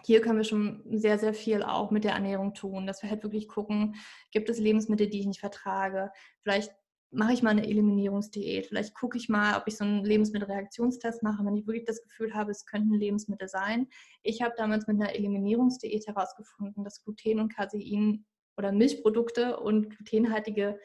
hier 0.06 0.22
können 0.22 0.38
wir 0.38 0.46
schon 0.46 0.82
sehr, 0.90 1.20
sehr 1.20 1.34
viel 1.34 1.62
auch 1.62 1.92
mit 1.92 2.06
der 2.06 2.14
Ernährung 2.14 2.54
tun, 2.54 2.88
dass 2.88 3.04
wir 3.04 3.10
halt 3.10 3.24
wirklich 3.24 3.50
gucken, 3.50 3.96
gibt 4.32 4.50
es 4.50 4.60
Lebensmittel, 4.60 5.10
die 5.10 5.20
ich 5.20 5.28
nicht 5.28 5.42
vertrage? 5.42 6.12
Vielleicht 6.42 6.72
mache 7.12 7.34
ich 7.34 7.44
mal 7.44 7.50
eine 7.50 7.68
Eliminierungsdiät. 7.68 8.68
Vielleicht 8.68 8.94
gucke 8.94 9.18
ich 9.18 9.28
mal, 9.28 9.58
ob 9.58 9.68
ich 9.68 9.76
so 9.76 9.84
einen 9.84 10.06
Lebensmittelreaktionstest 10.06 11.22
mache, 11.22 11.44
wenn 11.44 11.58
ich 11.58 11.68
wirklich 11.68 11.86
das 11.86 12.02
Gefühl 12.02 12.34
habe, 12.34 12.52
es 12.52 12.66
könnten 12.66 12.94
Lebensmittel 12.94 13.50
sein. 13.50 13.90
Ich 14.24 14.42
habe 14.42 14.54
damals 14.56 14.88
mit 14.88 15.02
einer 15.02 15.14
Eliminierungsdiät 15.14 16.08
herausgefunden, 16.08 16.86
dass 16.86 17.04
Gluten 17.04 17.42
und 17.42 17.54
Casein 17.54 18.26
oder 18.58 18.72
Milchprodukte 18.72 19.60
und 19.60 19.90
glutenhaltige 19.98 20.80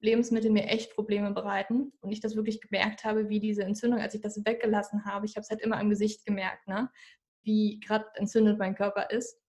Lebensmittel 0.00 0.50
mir 0.50 0.66
echt 0.66 0.94
Probleme 0.94 1.30
bereiten 1.30 1.92
und 2.00 2.10
ich 2.10 2.20
das 2.20 2.34
wirklich 2.34 2.60
gemerkt 2.60 3.04
habe, 3.04 3.28
wie 3.28 3.40
diese 3.40 3.62
Entzündung, 3.62 4.00
als 4.00 4.14
ich 4.14 4.20
das 4.20 4.44
weggelassen 4.44 5.04
habe, 5.04 5.26
ich 5.26 5.36
habe 5.36 5.42
es 5.42 5.50
halt 5.50 5.60
immer 5.60 5.78
am 5.78 5.90
Gesicht 5.90 6.26
gemerkt, 6.26 6.66
ne? 6.66 6.90
wie 7.42 7.80
gerade 7.80 8.06
entzündet 8.14 8.58
mein 8.58 8.74
Körper 8.74 9.10
ist, 9.10 9.40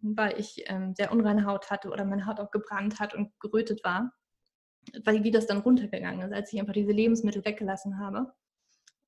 weil 0.00 0.38
ich 0.38 0.64
ähm, 0.66 0.94
sehr 0.94 1.12
unreine 1.12 1.44
Haut 1.44 1.70
hatte 1.70 1.90
oder 1.90 2.04
meine 2.04 2.26
Haut 2.26 2.40
auch 2.40 2.50
gebrannt 2.50 3.00
hat 3.00 3.14
und 3.14 3.38
gerötet 3.40 3.82
war, 3.84 4.12
weil 5.04 5.24
wie 5.24 5.30
das 5.30 5.46
dann 5.46 5.58
runtergegangen 5.58 6.22
ist, 6.22 6.32
als 6.32 6.52
ich 6.52 6.60
einfach 6.60 6.72
diese 6.72 6.92
Lebensmittel 6.92 7.44
weggelassen 7.44 7.98
habe. 7.98 8.32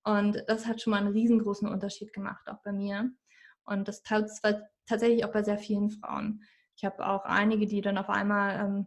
Und 0.05 0.43
das 0.49 0.66
hat 0.66 0.80
schon 0.80 0.91
mal 0.91 0.99
einen 0.99 1.12
riesengroßen 1.12 1.68
Unterschied 1.68 2.12
gemacht, 2.12 2.49
auch 2.49 2.61
bei 2.62 2.72
mir. 2.72 3.11
Und 3.64 3.87
das 3.87 4.03
tat 4.03 4.28
tatsächlich 4.87 5.24
auch 5.24 5.33
bei 5.33 5.45
sehr 5.45 5.59
vielen 5.59 5.91
Frauen. 5.91 6.43
Ich 6.83 6.87
habe 6.87 7.07
auch 7.07 7.24
einige, 7.24 7.68
die 7.68 7.80
dann 7.80 7.97
auf 7.97 8.11
einmal, 8.11 8.59
ähm, 8.59 8.87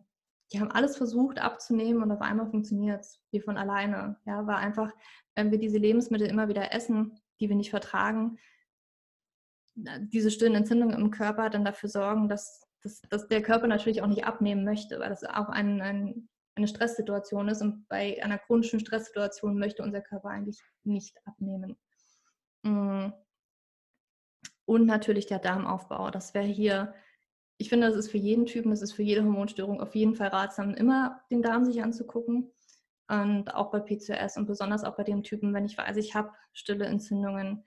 die 0.52 0.60
haben 0.60 0.70
alles 0.70 0.98
versucht 0.98 1.40
abzunehmen 1.40 2.04
und 2.04 2.12
auf 2.12 2.20
einmal 2.20 2.46
funktioniert 2.46 3.00
es 3.00 3.22
wie 3.32 3.40
von 3.40 3.56
alleine. 3.56 4.20
Ja, 4.26 4.46
war 4.46 4.58
einfach, 4.58 4.92
wenn 5.34 5.50
wir 5.50 5.60
diese 5.60 5.78
Lebensmittel 5.78 6.28
immer 6.28 6.50
wieder 6.50 6.74
essen, 6.74 7.18
die 7.40 7.48
wir 7.48 7.56
nicht 7.56 7.70
vertragen, 7.70 8.38
diese 9.76 10.30
stillen 10.30 10.56
Entzündungen 10.56 11.00
im 11.00 11.10
Körper 11.10 11.50
dann 11.50 11.64
dafür 11.64 11.88
sorgen, 11.88 12.28
dass, 12.28 12.68
dass, 12.84 13.00
dass 13.04 13.30
der 13.30 13.42
Körper 13.42 13.68
natürlich 13.68 14.02
auch 14.02 14.08
nicht 14.08 14.26
abnehmen 14.26 14.66
möchte, 14.66 15.00
weil 15.00 15.10
das 15.10 15.24
auch 15.24 15.48
ein, 15.48 15.82
ein, 15.82 16.28
eine 16.56 16.68
Stresssituation 16.68 17.48
ist 17.48 17.62
und 17.62 17.88
bei 17.88 18.22
einer 18.22 18.40
chronischen 18.40 18.82
Stresssituation 18.82 19.58
möchte 19.58 19.84
unser 19.84 20.02
Körper 20.02 20.32
eigentlich 20.32 20.62
nicht 20.84 21.18
abnehmen. 21.26 21.78
Mm. 22.64 23.14
Und 24.66 24.86
natürlich 24.86 25.28
der 25.28 25.40
Darmaufbau. 25.40 26.10
Das 26.12 26.34
wäre 26.34 26.46
hier 26.46 26.94
ich 27.58 27.70
finde, 27.70 27.88
das 27.88 27.96
ist 27.96 28.12
für 28.12 28.18
jeden 28.18 28.46
Typen, 28.46 28.72
das 28.72 28.82
ist 28.82 28.94
für 28.94 29.04
jede 29.04 29.24
Hormonstörung 29.24 29.82
auf 29.82 29.96
jeden 29.96 30.16
Fall 30.16 30.28
ratsam, 30.28 30.74
immer 30.74 31.22
den 31.32 31.42
Darm 31.42 31.66
sich 31.66 31.82
anzugucken. 31.82 32.52
Und 33.08 33.54
auch 33.54 33.70
bei 33.70 33.80
PCOS 33.80 34.38
und 34.38 34.48
besonders 34.48 34.84
auch 34.84 34.96
bei 34.96 35.04
dem 35.04 35.22
Typen, 35.22 35.54
wenn 35.54 35.66
ich 35.66 35.78
weiß, 35.78 35.96
ich 35.98 36.16
habe 36.16 36.32
stille 36.54 36.86
Entzündungen, 36.86 37.64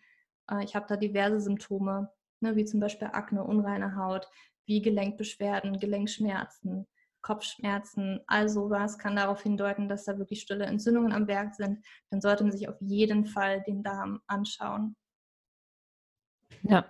äh, 0.50 0.64
ich 0.64 0.74
habe 0.74 0.86
da 0.88 0.96
diverse 0.96 1.40
Symptome, 1.40 2.10
ne, 2.40 2.56
wie 2.56 2.64
zum 2.64 2.80
Beispiel 2.80 3.08
Akne, 3.12 3.44
unreine 3.44 3.94
Haut, 3.94 4.28
wie 4.66 4.82
Gelenkbeschwerden, 4.82 5.78
Gelenkschmerzen, 5.78 6.88
Kopfschmerzen, 7.22 8.20
all 8.26 8.48
sowas 8.48 8.98
kann 8.98 9.16
darauf 9.16 9.42
hindeuten, 9.42 9.88
dass 9.88 10.04
da 10.04 10.18
wirklich 10.18 10.40
stille 10.40 10.66
Entzündungen 10.66 11.12
am 11.12 11.28
Werk 11.28 11.54
sind. 11.54 11.84
Dann 12.10 12.20
sollte 12.20 12.42
man 12.42 12.52
sich 12.52 12.68
auf 12.68 12.80
jeden 12.80 13.24
Fall 13.24 13.62
den 13.62 13.82
Darm 13.84 14.20
anschauen. 14.26 14.96
Ja. 16.62 16.84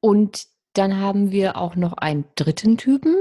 Und 0.00 0.53
dann 0.74 1.00
haben 1.00 1.30
wir 1.30 1.56
auch 1.56 1.76
noch 1.76 1.94
einen 1.94 2.24
dritten 2.34 2.76
Typen. 2.76 3.14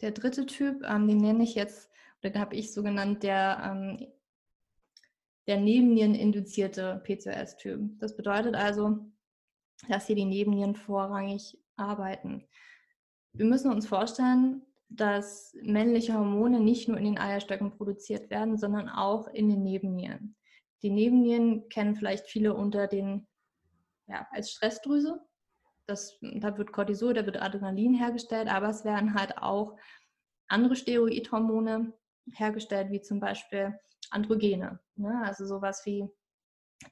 Der 0.00 0.12
dritte 0.12 0.46
Typ, 0.46 0.84
ähm, 0.86 1.08
den 1.08 1.18
nenne 1.18 1.42
ich 1.42 1.54
jetzt, 1.54 1.90
oder 2.22 2.30
den 2.30 2.40
habe 2.40 2.54
ich 2.54 2.72
so 2.72 2.82
genannt, 2.82 3.22
der, 3.22 3.62
ähm, 3.64 4.06
der 5.46 5.58
Nebennieren-induzierte 5.58 7.02
PCOS-Typ. 7.04 7.98
Das 7.98 8.16
bedeutet 8.16 8.54
also, 8.54 8.98
dass 9.88 10.06
hier 10.06 10.16
die 10.16 10.24
Nebennieren 10.26 10.76
vorrangig 10.76 11.58
arbeiten. 11.76 12.46
Wir 13.32 13.46
müssen 13.46 13.72
uns 13.72 13.86
vorstellen, 13.86 14.62
dass 14.88 15.54
männliche 15.62 16.14
Hormone 16.14 16.60
nicht 16.60 16.88
nur 16.88 16.98
in 16.98 17.04
den 17.04 17.18
Eierstöcken 17.18 17.70
produziert 17.70 18.30
werden, 18.30 18.58
sondern 18.58 18.88
auch 18.88 19.26
in 19.28 19.48
den 19.48 19.62
Nebennieren. 19.62 20.36
Die 20.82 20.90
Nebennieren 20.90 21.68
kennen 21.70 21.96
vielleicht 21.96 22.26
viele 22.26 22.54
unter 22.54 22.86
den 22.86 23.26
ja, 24.06 24.28
als 24.30 24.52
Stressdrüse 24.52 25.20
das, 25.86 26.18
da 26.20 26.56
wird 26.56 26.72
Cortisol, 26.72 27.14
da 27.14 27.26
wird 27.26 27.40
Adrenalin 27.40 27.94
hergestellt, 27.94 28.48
aber 28.48 28.68
es 28.68 28.84
werden 28.84 29.14
halt 29.14 29.38
auch 29.38 29.76
andere 30.48 30.76
Steroidhormone 30.76 31.92
hergestellt, 32.32 32.90
wie 32.90 33.02
zum 33.02 33.20
Beispiel 33.20 33.78
Androgene. 34.10 34.80
Ne? 34.96 35.22
Also 35.24 35.46
sowas 35.46 35.82
wie 35.84 36.08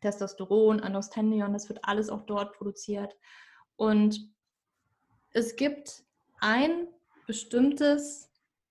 Testosteron, 0.01 0.81
Androstendion, 0.81 1.53
das 1.53 1.69
wird 1.69 1.81
alles 1.83 2.09
auch 2.09 2.23
dort 2.23 2.55
produziert. 2.55 3.15
Und 3.77 4.33
es 5.33 5.57
gibt 5.57 6.05
ein 6.41 6.89
bestimmtes 7.27 8.31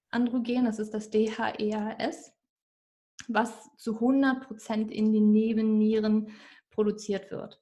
Androgen, 0.10 0.66
das 0.66 0.80
ist 0.80 0.94
das 0.94 1.10
DHEAS, 1.10 2.34
was 3.28 3.76
zu 3.78 4.00
100% 4.00 4.90
in 4.90 5.14
den 5.14 5.32
Nebennieren 5.32 6.32
produziert 6.70 7.32
wird. 7.32 7.61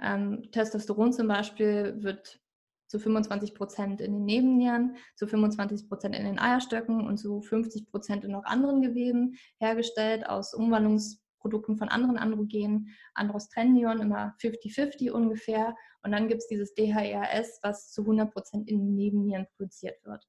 Ähm, 0.00 0.50
Testosteron 0.52 1.12
zum 1.12 1.28
Beispiel 1.28 1.96
wird 2.02 2.40
zu 2.88 2.98
25 2.98 3.54
Prozent 3.54 4.00
in 4.00 4.14
den 4.14 4.24
Nebennieren, 4.24 4.96
zu 5.14 5.26
25 5.26 5.88
Prozent 5.88 6.14
in 6.16 6.24
den 6.24 6.38
Eierstöcken 6.38 7.06
und 7.06 7.18
zu 7.18 7.42
50 7.42 7.90
Prozent 7.90 8.24
in 8.24 8.32
noch 8.32 8.44
anderen 8.44 8.80
Geweben 8.80 9.36
hergestellt 9.58 10.26
aus 10.26 10.54
Umwandlungsprodukten 10.54 11.76
von 11.76 11.88
anderen 11.88 12.16
Androgenen, 12.16 12.96
Androstendion 13.14 14.00
immer 14.00 14.34
50-50 14.40 15.10
ungefähr. 15.10 15.76
Und 16.02 16.12
dann 16.12 16.28
gibt 16.28 16.42
es 16.42 16.48
dieses 16.48 16.74
DHEAS, 16.74 17.60
was 17.62 17.92
zu 17.92 18.02
100 18.02 18.32
Prozent 18.32 18.68
in 18.68 18.78
den 18.78 18.94
Nebennieren 18.94 19.46
produziert 19.56 20.02
wird. 20.04 20.26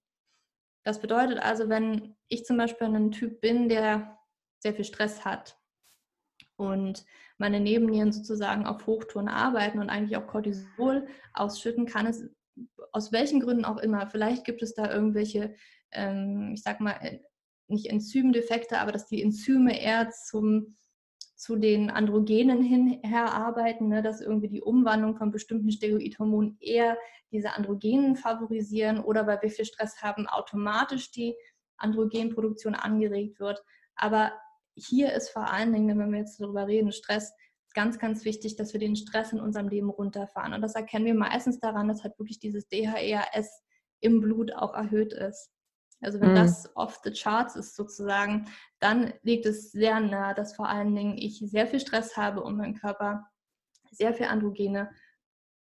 Das 0.83 0.99
bedeutet 0.99 1.39
also, 1.39 1.69
wenn 1.69 2.15
ich 2.27 2.45
zum 2.45 2.57
Beispiel 2.57 2.87
ein 2.87 3.11
Typ 3.11 3.41
bin, 3.41 3.69
der 3.69 4.17
sehr 4.59 4.73
viel 4.73 4.85
Stress 4.85 5.23
hat 5.23 5.57
und 6.57 7.05
meine 7.39 7.59
Nebennieren 7.59 8.11
sozusagen 8.11 8.65
auf 8.65 8.85
Hochtouren 8.85 9.27
arbeiten 9.27 9.79
und 9.79 9.89
eigentlich 9.89 10.17
auch 10.17 10.27
Cortisol 10.27 11.07
ausschütten, 11.33 11.85
kann 11.85 12.05
es 12.05 12.29
aus 12.91 13.11
welchen 13.11 13.39
Gründen 13.39 13.65
auch 13.65 13.77
immer, 13.77 14.07
vielleicht 14.07 14.45
gibt 14.45 14.61
es 14.61 14.73
da 14.73 14.91
irgendwelche, 14.91 15.55
ähm, 15.91 16.51
ich 16.53 16.63
sag 16.63 16.79
mal, 16.79 16.95
äh, 17.01 17.19
nicht 17.67 17.87
Enzymdefekte, 17.87 18.79
aber 18.79 18.91
dass 18.91 19.05
die 19.05 19.21
Enzyme 19.21 19.79
eher 19.79 20.09
zum, 20.09 20.75
zu 21.35 21.55
den 21.55 21.89
Androgenen 21.89 22.61
hinher 22.61 23.31
arbeiten, 23.31 23.87
ne, 23.87 24.01
dass 24.01 24.21
irgendwie 24.21 24.49
die 24.49 24.61
Umwandlung 24.61 25.15
von 25.15 25.31
bestimmten 25.31 25.71
Steroidhormonen 25.71 26.57
eher 26.59 26.97
diese 27.31 27.53
Androgenen 27.53 28.15
favorisieren 28.15 28.99
oder 28.99 29.27
weil 29.27 29.41
wir 29.41 29.49
viel 29.49 29.65
Stress 29.65 30.01
haben, 30.01 30.27
automatisch 30.27 31.11
die 31.11 31.35
Androgenproduktion 31.77 32.75
angeregt 32.75 33.39
wird. 33.39 33.63
Aber 33.95 34.33
hier 34.79 35.13
ist 35.13 35.29
vor 35.29 35.51
allen 35.51 35.73
Dingen, 35.73 35.97
wenn 35.97 36.11
wir 36.11 36.19
jetzt 36.19 36.39
darüber 36.39 36.67
reden, 36.67 36.91
Stress 36.91 37.33
ganz, 37.73 37.99
ganz 37.99 38.25
wichtig, 38.25 38.55
dass 38.55 38.73
wir 38.73 38.79
den 38.79 38.95
Stress 38.95 39.31
in 39.31 39.39
unserem 39.39 39.67
Leben 39.67 39.89
runterfahren. 39.89 40.53
Und 40.53 40.61
das 40.61 40.75
erkennen 40.75 41.05
wir 41.05 41.13
meistens 41.13 41.59
daran, 41.59 41.87
dass 41.87 42.03
halt 42.03 42.17
wirklich 42.17 42.39
dieses 42.39 42.67
DHEAS 42.67 43.63
im 44.01 44.21
Blut 44.21 44.53
auch 44.53 44.73
erhöht 44.73 45.13
ist. 45.13 45.51
Also 46.01 46.21
wenn 46.21 46.31
mhm. 46.31 46.35
das 46.35 46.75
off 46.75 46.99
the 47.03 47.11
charts 47.11 47.55
ist 47.55 47.75
sozusagen, 47.75 48.45
dann 48.79 49.13
liegt 49.21 49.45
es 49.45 49.71
sehr 49.71 49.99
nah, 49.99 50.33
dass 50.33 50.55
vor 50.55 50.69
allen 50.69 50.95
Dingen 50.95 51.17
ich 51.17 51.39
sehr 51.39 51.67
viel 51.67 51.79
Stress 51.79 52.15
habe 52.15 52.41
und 52.41 52.57
mein 52.57 52.75
Körper 52.75 53.27
sehr 53.91 54.13
viel 54.13 54.27
Androgene 54.27 54.89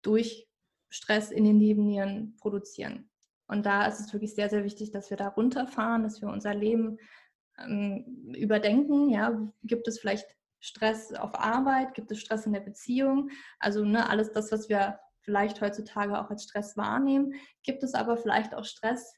durch 0.02 0.48
Stress 0.90 1.30
in 1.30 1.44
den 1.44 1.58
Nebennieren 1.58 2.36
produzieren. 2.38 3.10
Und 3.46 3.64
da 3.66 3.86
ist 3.86 4.00
es 4.00 4.12
wirklich 4.12 4.34
sehr, 4.34 4.50
sehr 4.50 4.64
wichtig, 4.64 4.92
dass 4.92 5.10
wir 5.10 5.16
da 5.16 5.28
runterfahren, 5.28 6.02
dass 6.02 6.20
wir 6.20 6.28
unser 6.28 6.54
Leben 6.54 6.98
ähm, 7.66 8.34
überdenken. 8.36 9.10
Ja, 9.10 9.52
gibt 9.62 9.88
es 9.88 9.98
vielleicht 10.00 10.26
Stress 10.60 11.12
auf 11.14 11.34
Arbeit? 11.34 11.94
Gibt 11.94 12.10
es 12.10 12.20
Stress 12.20 12.46
in 12.46 12.52
der 12.52 12.60
Beziehung? 12.60 13.30
Also 13.58 13.84
ne, 13.84 14.08
alles 14.08 14.32
das, 14.32 14.52
was 14.52 14.68
wir 14.68 14.98
vielleicht 15.20 15.60
heutzutage 15.60 16.18
auch 16.18 16.30
als 16.30 16.44
Stress 16.44 16.76
wahrnehmen. 16.76 17.34
Gibt 17.62 17.82
es 17.82 17.94
aber 17.94 18.16
vielleicht 18.16 18.54
auch 18.54 18.64
Stress, 18.64 19.14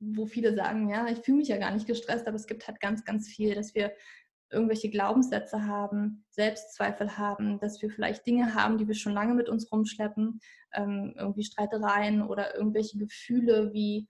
wo 0.00 0.26
viele 0.26 0.54
sagen, 0.54 0.88
ja, 0.88 1.06
ich 1.08 1.18
fühle 1.18 1.38
mich 1.38 1.48
ja 1.48 1.58
gar 1.58 1.72
nicht 1.72 1.86
gestresst, 1.86 2.26
aber 2.26 2.36
es 2.36 2.46
gibt 2.46 2.66
halt 2.66 2.80
ganz, 2.80 3.04
ganz 3.04 3.28
viel, 3.28 3.54
dass 3.54 3.74
wir 3.74 3.92
irgendwelche 4.50 4.90
Glaubenssätze 4.90 5.66
haben, 5.66 6.24
Selbstzweifel 6.28 7.16
haben, 7.16 7.58
dass 7.58 7.80
wir 7.80 7.90
vielleicht 7.90 8.26
Dinge 8.26 8.54
haben, 8.54 8.78
die 8.78 8.86
wir 8.86 8.94
schon 8.94 9.14
lange 9.14 9.34
mit 9.34 9.48
uns 9.48 9.72
rumschleppen, 9.72 10.40
ähm, 10.74 11.14
irgendwie 11.16 11.44
Streitereien 11.44 12.22
oder 12.22 12.54
irgendwelche 12.54 12.98
Gefühle 12.98 13.72
wie 13.72 14.08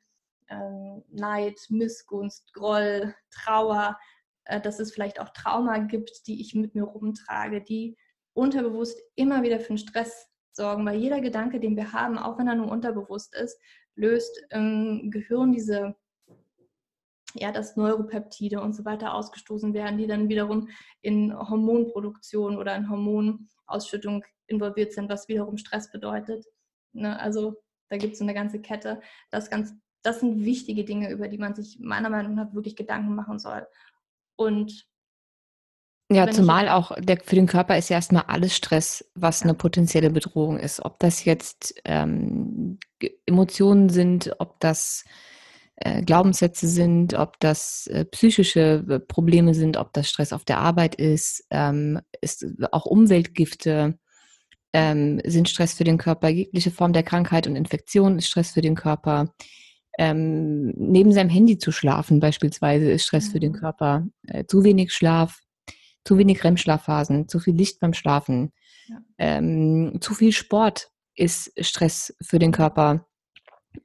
ähm, 0.49 1.03
Neid, 1.09 1.59
Missgunst, 1.69 2.53
Groll, 2.55 3.15
Trauer, 3.31 3.99
äh, 4.45 4.61
dass 4.61 4.81
es 4.81 4.93
vielleicht 4.93 5.21
auch 5.21 5.31
Trauma 5.31 5.79
gibt, 5.79 6.27
die 6.27 6.41
ich 6.41 6.55
mit 6.55 6.75
mir 6.75 6.85
rumtrage, 6.85 7.63
die 7.63 7.97
unterbewusst 8.35 9.01
immer 9.15 9.43
wieder 9.43 9.61
für 9.61 9.71
einen 9.71 9.79
Stress 9.79 10.29
sorgen, 10.53 10.85
weil 10.87 10.99
jeder 10.99 11.21
Gedanke, 11.21 11.61
den 11.61 11.77
wir 11.77 11.93
haben, 11.93 12.19
auch 12.19 12.39
wenn 12.39 12.49
er 12.49 12.55
nur 12.55 12.71
unterbewusst 12.71 13.35
ist, 13.35 13.59
löst 13.95 14.43
im 14.51 15.11
Gehirn 15.11 15.53
diese, 15.53 15.95
ja, 17.35 17.53
dass 17.53 17.77
Neuropeptide 17.77 18.61
und 18.61 18.75
so 18.75 18.85
weiter 18.85 19.15
ausgestoßen 19.15 19.75
werden, 19.75 19.99
die 19.99 20.07
dann 20.07 20.29
wiederum 20.29 20.69
in 21.01 21.37
Hormonproduktion 21.37 22.59
oder 22.59 22.75
in 22.77 22.91
Hormonausschüttung 22.91 24.25
involviert 24.47 24.93
sind, 24.93 25.09
was 25.09 25.29
wiederum 25.29 25.57
Stress 25.57 25.91
bedeutet. 25.91 26.47
Ne? 26.93 27.19
Also 27.19 27.63
da 27.89 27.97
gibt 27.97 28.15
es 28.15 28.19
so 28.19 28.25
eine 28.25 28.35
ganze 28.35 28.61
Kette. 28.61 29.01
Das, 29.31 29.51
ganz, 29.51 29.75
das 30.03 30.21
sind 30.21 30.45
wichtige 30.45 30.85
Dinge, 30.85 31.11
über 31.11 31.29
die 31.29 31.39
man 31.39 31.55
sich 31.55 31.79
meiner 31.81 32.11
Meinung 32.11 32.35
nach 32.35 32.53
wirklich 32.55 32.77
Gedanken 32.77 33.15
machen 33.15 33.39
soll. 33.39 33.67
Und 34.37 34.87
ja, 36.11 36.31
zumal 36.31 36.69
auch 36.69 36.93
der, 37.01 37.19
für 37.25 37.37
den 37.37 37.47
Körper 37.47 37.79
ist 37.79 37.89
ja 37.89 37.97
erstmal 37.97 38.25
alles 38.27 38.55
Stress, 38.55 39.11
was 39.15 39.41
ja. 39.41 39.45
eine 39.45 39.55
potenzielle 39.55 40.11
Bedrohung 40.11 40.59
ist. 40.59 40.85
Ob 40.85 40.99
das 40.99 41.25
jetzt 41.25 41.75
ähm, 41.85 42.79
Emotionen 43.25 43.89
sind, 43.89 44.35
ob 44.39 44.61
das 44.61 45.05
äh, 45.77 46.03
Glaubenssätze 46.03 46.69
sind, 46.69 47.15
ob 47.15 47.41
das 47.41 47.87
äh, 47.87 48.05
psychische 48.05 48.85
äh, 48.89 49.01
Probleme 49.01 49.55
sind, 49.55 49.79
ob 49.79 49.95
das 49.95 50.11
Stress 50.11 50.35
auf 50.35 50.45
der 50.45 50.59
Arbeit 50.59 50.97
ist, 50.97 51.47
ähm, 51.51 52.01
ist 52.21 52.45
auch 52.73 52.85
Umweltgifte 52.85 53.99
ähm, 54.73 55.21
sind 55.25 55.49
Stress 55.49 55.75
für 55.75 55.85
den 55.85 55.99
Körper. 55.99 56.29
Jegliche 56.29 56.71
Form 56.71 56.93
der 56.93 57.03
Krankheit 57.03 57.47
und 57.47 57.57
Infektion 57.57 58.19
ist 58.19 58.29
Stress 58.29 58.53
für 58.53 58.63
den 58.63 58.75
Körper. 58.75 59.33
Ähm, 59.99 60.73
neben 60.77 61.13
seinem 61.13 61.29
Handy 61.29 61.59
zu 61.59 61.71
schlafen 61.71 62.19
beispielsweise 62.19 62.91
ist 62.91 63.05
Stress 63.05 63.29
für 63.29 63.41
den 63.41 63.53
mhm. 63.53 63.57
Körper. 63.57 64.07
Äh, 64.27 64.45
zu 64.47 64.65
wenig 64.65 64.93
Schlaf 64.93 65.43
zu 66.05 66.19
wenig 66.19 66.43
REM-Schlafphasen, 66.43 67.29
zu 67.29 67.39
viel 67.39 67.55
Licht 67.55 67.81
beim 67.81 67.95
Schlafen, 67.95 68.53
ja. 68.89 68.99
ähm, 69.19 69.99
zu 70.01 70.15
viel 70.15 70.33
Sport 70.33 70.91
ist 71.15 71.53
Stress 71.65 72.15
für 72.23 72.39
den 72.39 72.53
Körper. 72.53 73.07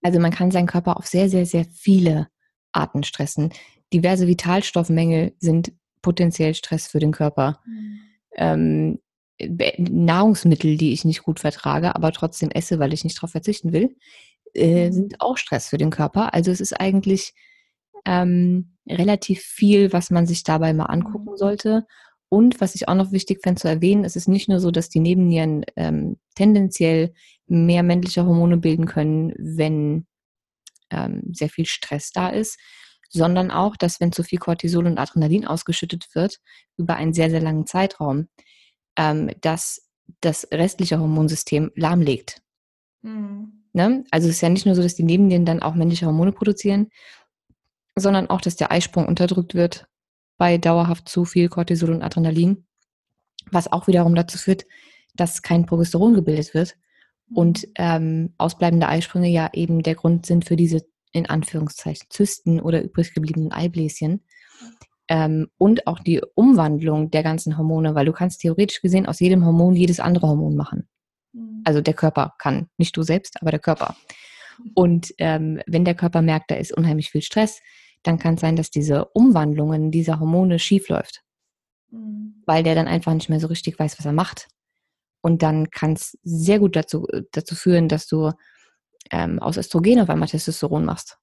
Also 0.02 0.20
man 0.20 0.32
kann 0.32 0.52
seinen 0.52 0.68
Körper 0.68 0.98
auf 0.98 1.08
sehr, 1.08 1.30
sehr, 1.30 1.46
sehr 1.46 1.66
viele 1.66 2.28
Arten 2.72 3.04
stressen. 3.04 3.54
Diverse 3.94 4.28
Vitalstoffmängel 4.28 5.34
sind 5.40 5.74
potenziell 6.02 6.54
Stress 6.54 6.88
für 6.88 7.00
den 7.00 7.12
Körper. 7.12 7.60
Mhm. 7.66 8.00
Ähm, 8.36 9.00
Nahrungsmittel, 9.78 10.78
die 10.78 10.94
ich 10.94 11.06
nicht 11.06 11.22
gut 11.22 11.40
vertrage, 11.40 11.96
aber 11.96 12.12
trotzdem 12.12 12.50
esse, 12.50 12.80
weil 12.80 12.94
ich 12.94 13.04
nicht 13.04 13.18
darauf 13.18 13.32
verzichten 13.32 13.72
will, 13.72 13.96
äh, 14.54 14.88
mhm. 14.88 14.94
sind 14.94 15.22
auch 15.22 15.38
Stress 15.38 15.70
für 15.70 15.78
den 15.78 15.90
Körper. 15.90 16.34
Also 16.34 16.52
es 16.52 16.62
ist 16.62 16.74
eigentlich 16.80 17.34
ähm, 18.06 18.78
relativ 18.88 19.42
viel, 19.42 19.94
was 19.94 20.12
man 20.12 20.26
sich 20.26 20.44
dabei 20.44 20.74
mal 20.74 20.86
angucken 20.86 21.32
mhm. 21.32 21.38
sollte. 21.38 21.88
Und 22.30 22.60
was 22.60 22.76
ich 22.76 22.88
auch 22.88 22.96
noch 22.96 23.12
wichtig 23.12 23.42
fände 23.42 23.62
zu 23.62 23.70
erwähnen, 23.70 24.04
es 24.04 24.16
ist 24.16 24.28
nicht 24.28 24.50
nur 24.50 24.60
so, 24.60 24.72
dass 24.72 24.90
die 24.90 25.00
Nebennieren 25.00 25.64
ähm, 25.76 26.18
tendenziell 26.36 27.14
mehr 27.48 27.84
männliche 27.84 28.26
Hormone 28.26 28.58
bilden 28.58 28.86
können, 28.86 29.34
wenn 29.38 30.08
ähm, 30.90 31.22
sehr 31.32 31.50
viel 31.50 31.66
Stress 31.66 32.12
da 32.12 32.30
ist, 32.30 32.60
sondern 33.10 33.52
auch, 33.52 33.78
dass 33.78 34.02
wenn 34.02 34.12
zu 34.12 34.24
viel 34.24 34.40
Cortisol 34.40 34.86
und 34.86 34.98
Adrenalin 34.98 35.48
ausgeschüttet 35.48 36.08
wird 36.14 36.40
über 36.76 36.96
einen 36.96 37.14
sehr, 37.14 37.30
sehr 37.30 37.42
langen 37.42 37.66
Zeitraum, 37.66 38.28
ähm, 38.98 39.32
dass 39.42 39.90
das 40.22 40.48
restliche 40.52 41.00
Hormonsystem 41.00 41.72
lahmlegt. 41.76 42.42
Mhm. 43.02 43.57
Ne? 43.78 44.04
Also 44.10 44.28
es 44.28 44.38
ist 44.38 44.42
ja 44.42 44.50
nicht 44.50 44.66
nur 44.66 44.74
so, 44.74 44.82
dass 44.82 44.96
die 44.96 45.04
Nebennieren 45.04 45.46
dann 45.46 45.62
auch 45.62 45.76
männliche 45.76 46.08
Hormone 46.08 46.32
produzieren, 46.32 46.88
sondern 47.96 48.28
auch, 48.28 48.42
dass 48.42 48.56
der 48.56 48.72
Eisprung 48.72 49.06
unterdrückt 49.06 49.54
wird 49.54 49.86
bei 50.40 50.58
dauerhaft 50.58 51.08
zu 51.08 51.26
viel 51.26 51.48
Cortisol 51.48 51.92
und 51.92 52.02
Adrenalin, 52.02 52.66
was 53.52 53.72
auch 53.72 53.86
wiederum 53.86 54.16
dazu 54.16 54.40
führt, 54.40 54.66
dass 55.16 55.44
kein 55.44 55.68
Progesteron 55.68 56.16
gebildet 56.16 56.56
wird 56.56 56.76
und 57.32 57.68
mhm. 57.68 57.74
ähm, 57.76 58.34
ausbleibende 58.40 58.88
Eisprünge 58.88 59.30
ja 59.30 59.52
eben 59.54 59.84
der 59.84 59.94
Grund 59.94 60.26
sind 60.26 60.46
für 60.46 60.56
diese 60.56 60.84
in 61.12 61.30
Anführungszeichen 61.30 62.08
Zysten 62.10 62.60
oder 62.60 62.84
übrig 62.84 63.14
gebliebenen 63.14 63.52
Eibläschen. 63.52 64.24
Ähm, 65.08 65.50
und 65.60 65.86
auch 65.86 66.00
die 66.00 66.24
Umwandlung 66.34 67.12
der 67.12 67.22
ganzen 67.22 67.60
Hormone, 67.60 67.94
weil 67.94 68.08
du 68.08 68.12
kannst 68.12 68.42
theoretisch 68.42 68.82
gesehen 68.82 69.06
aus 69.06 69.20
jedem 69.20 69.46
Hormon 69.46 69.76
jedes 69.76 70.00
andere 70.00 70.30
Hormon 70.30 70.56
machen. 70.56 70.88
Mhm. 71.34 71.62
Also 71.66 71.82
der 71.82 71.94
Körper 71.94 72.34
kann, 72.40 72.70
nicht 72.78 72.96
du 72.98 73.04
selbst, 73.04 73.42
aber 73.42 73.52
der 73.52 73.60
Körper. 73.60 73.96
Und 74.74 75.14
ähm, 75.18 75.62
wenn 75.68 75.86
der 75.86 75.96
Körper 75.96 76.22
merkt, 76.22 76.52
da 76.52 76.56
ist 76.56 76.76
unheimlich 76.76 77.12
viel 77.12 77.22
Stress, 77.22 77.62
dann 78.04 78.18
kann 78.18 78.36
es 78.36 78.42
sein, 78.42 78.56
dass 78.56 78.72
diese 78.72 79.06
Umwandlungen 79.06 79.92
dieser 79.92 80.20
Hormone 80.20 80.60
schiefläuft. 80.60 81.22
Mhm. 81.92 82.42
Weil 82.46 82.64
der 82.64 82.76
dann 82.76 82.88
einfach 82.88 83.14
nicht 83.14 83.30
mehr 83.30 83.40
so 83.40 83.48
richtig 83.48 83.78
weiß, 83.78 83.98
was 83.98 84.06
er 84.06 84.14
macht. 84.14 84.48
Und 85.22 85.44
dann 85.44 85.70
kann 85.70 85.94
es 85.94 86.18
sehr 86.24 86.60
gut 86.60 86.76
dazu, 86.76 87.08
dazu 87.32 87.56
führen, 87.56 87.88
dass 87.88 88.08
du 88.08 88.32
ähm, 89.12 89.40
aus 89.40 89.58
Östrogen 89.58 90.00
auf 90.00 90.10
einmal 90.10 90.28
Testosteron 90.28 90.86
machst. 90.86 91.18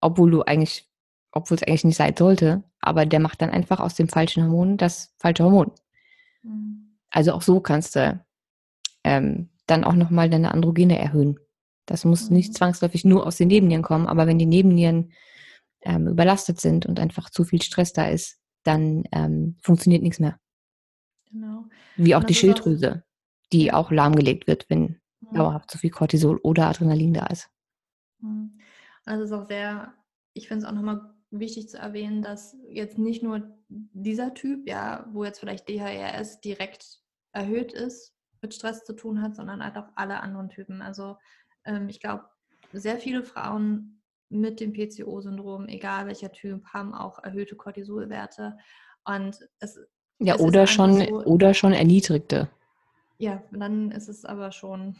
Obwohl 0.00 0.30
du 0.30 0.42
eigentlich, 0.42 0.88
obwohl 1.32 1.56
es 1.56 1.62
eigentlich 1.62 1.84
nicht 1.84 1.96
sein 1.96 2.14
sollte, 2.16 2.64
aber 2.80 3.06
der 3.06 3.20
macht 3.20 3.42
dann 3.42 3.50
einfach 3.50 3.80
aus 3.80 3.94
dem 3.94 4.08
falschen 4.08 4.44
Hormon 4.44 4.76
das 4.76 5.14
falsche 5.18 5.44
Hormon. 5.44 5.72
Mhm. 6.42 6.98
Also 7.10 7.32
auch 7.32 7.42
so 7.42 7.60
kannst 7.60 7.96
du 7.96 8.24
ähm, 9.04 9.50
dann 9.66 9.84
auch 9.84 9.94
nochmal 9.94 10.30
deine 10.30 10.52
Androgene 10.52 10.98
erhöhen. 10.98 11.38
Das 11.86 12.04
muss 12.04 12.30
mhm. 12.30 12.36
nicht 12.36 12.54
zwangsläufig 12.54 13.04
nur 13.04 13.26
aus 13.26 13.36
den 13.36 13.48
Nebennieren 13.48 13.82
kommen, 13.82 14.06
aber 14.06 14.26
wenn 14.26 14.38
die 14.38 14.46
Nebennieren 14.46 15.12
ähm, 15.82 16.06
überlastet 16.08 16.60
sind 16.60 16.86
und 16.86 17.00
einfach 17.00 17.30
zu 17.30 17.44
viel 17.44 17.62
Stress 17.62 17.92
da 17.92 18.08
ist, 18.08 18.38
dann 18.62 19.04
ähm, 19.12 19.56
funktioniert 19.62 20.02
nichts 20.02 20.20
mehr. 20.20 20.38
Genau. 21.30 21.64
Wie 21.96 22.14
auch 22.14 22.24
die 22.24 22.34
Schilddrüse, 22.34 23.02
auch, 23.02 23.50
die 23.52 23.72
auch 23.72 23.90
lahmgelegt 23.90 24.46
wird, 24.46 24.66
wenn 24.68 25.00
ja. 25.20 25.32
dauerhaft 25.32 25.70
zu 25.70 25.78
viel 25.78 25.90
Cortisol 25.90 26.38
oder 26.42 26.68
Adrenalin 26.68 27.14
da 27.14 27.26
ist. 27.26 27.50
Mhm. 28.20 28.58
Also 29.04 29.24
es 29.24 29.30
ist 29.30 29.36
auch 29.36 29.46
sehr, 29.46 29.94
ich 30.32 30.46
finde 30.46 30.64
es 30.64 30.70
auch 30.70 30.74
nochmal 30.74 31.00
wichtig 31.30 31.68
zu 31.68 31.78
erwähnen, 31.78 32.22
dass 32.22 32.56
jetzt 32.68 32.98
nicht 32.98 33.22
nur 33.22 33.56
dieser 33.68 34.34
Typ, 34.34 34.68
ja, 34.68 35.08
wo 35.12 35.24
jetzt 35.24 35.40
vielleicht 35.40 35.68
DHRS 35.68 36.40
direkt 36.40 37.00
erhöht 37.32 37.72
ist, 37.72 38.14
mit 38.42 38.54
Stress 38.54 38.84
zu 38.84 38.94
tun 38.94 39.22
hat, 39.22 39.36
sondern 39.36 39.64
halt 39.64 39.76
auch 39.76 39.88
alle 39.94 40.20
anderen 40.20 40.50
Typen. 40.50 40.82
Also 40.82 41.16
ähm, 41.64 41.88
ich 41.88 42.00
glaube, 42.00 42.24
sehr 42.72 42.98
viele 42.98 43.22
Frauen 43.22 44.02
mit 44.28 44.60
dem 44.60 44.72
PCO-Syndrom, 44.72 45.68
egal 45.68 46.06
welcher 46.06 46.32
Typ, 46.32 46.64
haben 46.66 46.94
auch 46.94 47.18
erhöhte 47.22 47.54
Cortisolwerte. 47.56 48.56
Und 49.04 49.38
es, 49.60 49.78
ja, 50.18 50.34
es 50.34 50.40
oder 50.40 50.66
schon 50.66 50.94
so, 50.94 51.24
oder 51.24 51.54
schon 51.54 51.72
erniedrigte. 51.72 52.48
Ja, 53.18 53.42
dann 53.52 53.90
ist 53.90 54.08
es 54.08 54.24
aber 54.24 54.52
schon 54.52 54.96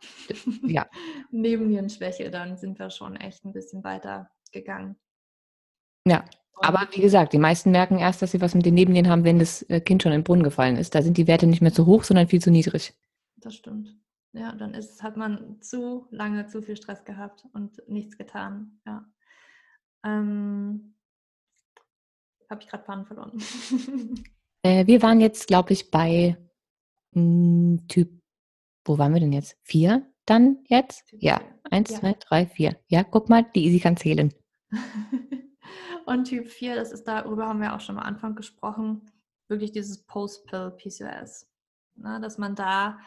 ja. 0.62 0.86
Nebennierenschwäche, 1.30 2.30
dann 2.30 2.56
sind 2.56 2.78
wir 2.78 2.90
schon 2.90 3.16
echt 3.16 3.44
ein 3.44 3.52
bisschen 3.52 3.82
weiter 3.84 4.30
gegangen. 4.52 4.96
Ja, 6.06 6.24
Aber 6.56 6.88
wie 6.92 7.00
gesagt, 7.00 7.32
die 7.32 7.38
meisten 7.38 7.70
merken 7.70 7.98
erst, 7.98 8.22
dass 8.22 8.30
sie 8.30 8.40
was 8.40 8.54
mit 8.54 8.64
den 8.64 8.74
Nebennieren 8.74 9.08
haben, 9.08 9.24
wenn 9.24 9.38
das 9.38 9.62
äh, 9.62 9.80
Kind 9.80 10.02
schon 10.02 10.12
in 10.12 10.20
den 10.20 10.24
Brunnen 10.24 10.44
gefallen 10.44 10.76
ist. 10.76 10.94
Da 10.94 11.02
sind 11.02 11.16
die 11.16 11.26
Werte 11.26 11.46
nicht 11.46 11.62
mehr 11.62 11.72
zu 11.72 11.86
hoch, 11.86 12.04
sondern 12.04 12.28
viel 12.28 12.40
zu 12.40 12.50
niedrig. 12.50 12.94
Das 13.36 13.54
stimmt. 13.54 13.96
Ja, 14.32 14.52
dann 14.54 14.74
ist, 14.74 15.02
hat 15.02 15.16
man 15.16 15.60
zu 15.60 16.06
lange 16.10 16.46
zu 16.46 16.62
viel 16.62 16.76
Stress 16.76 17.04
gehabt 17.04 17.44
und 17.52 17.80
nichts 17.88 18.16
getan. 18.16 18.80
Ja. 18.86 19.04
Ähm, 20.04 20.94
Habe 22.50 22.62
ich 22.62 22.68
gerade 22.68 22.84
Bahn 22.84 23.06
verloren. 23.06 23.32
äh, 24.62 24.86
wir 24.86 25.02
waren 25.02 25.20
jetzt, 25.20 25.46
glaube 25.46 25.72
ich, 25.72 25.90
bei 25.90 26.36
mh, 27.12 27.20
hm, 27.20 27.88
Typ, 27.88 28.10
wo 28.84 28.98
waren 28.98 29.12
wir 29.12 29.20
denn 29.20 29.32
jetzt? 29.32 29.56
Vier 29.62 30.06
dann 30.26 30.64
jetzt? 30.68 31.06
Typ 31.08 31.22
ja, 31.22 31.38
vier. 31.38 31.60
eins, 31.70 31.90
ja. 31.90 31.98
zwei, 31.98 32.14
drei, 32.14 32.46
vier. 32.46 32.76
Ja, 32.88 33.04
guck 33.04 33.28
mal, 33.28 33.46
die 33.54 33.66
Easy 33.66 33.78
kann 33.78 33.96
zählen. 33.96 34.32
Und 36.06 36.24
Typ 36.24 36.48
4, 36.48 36.74
das 36.74 36.92
ist 36.92 37.04
darüber 37.04 37.46
haben 37.46 37.60
wir 37.60 37.74
auch 37.74 37.80
schon 37.80 37.98
am 37.98 38.04
Anfang 38.04 38.34
gesprochen, 38.34 39.10
wirklich 39.48 39.72
dieses 39.72 40.04
Post-Pill-PCOS. 40.04 41.48
Ne, 41.96 42.20
dass 42.20 42.38
man 42.38 42.56
da, 42.56 42.98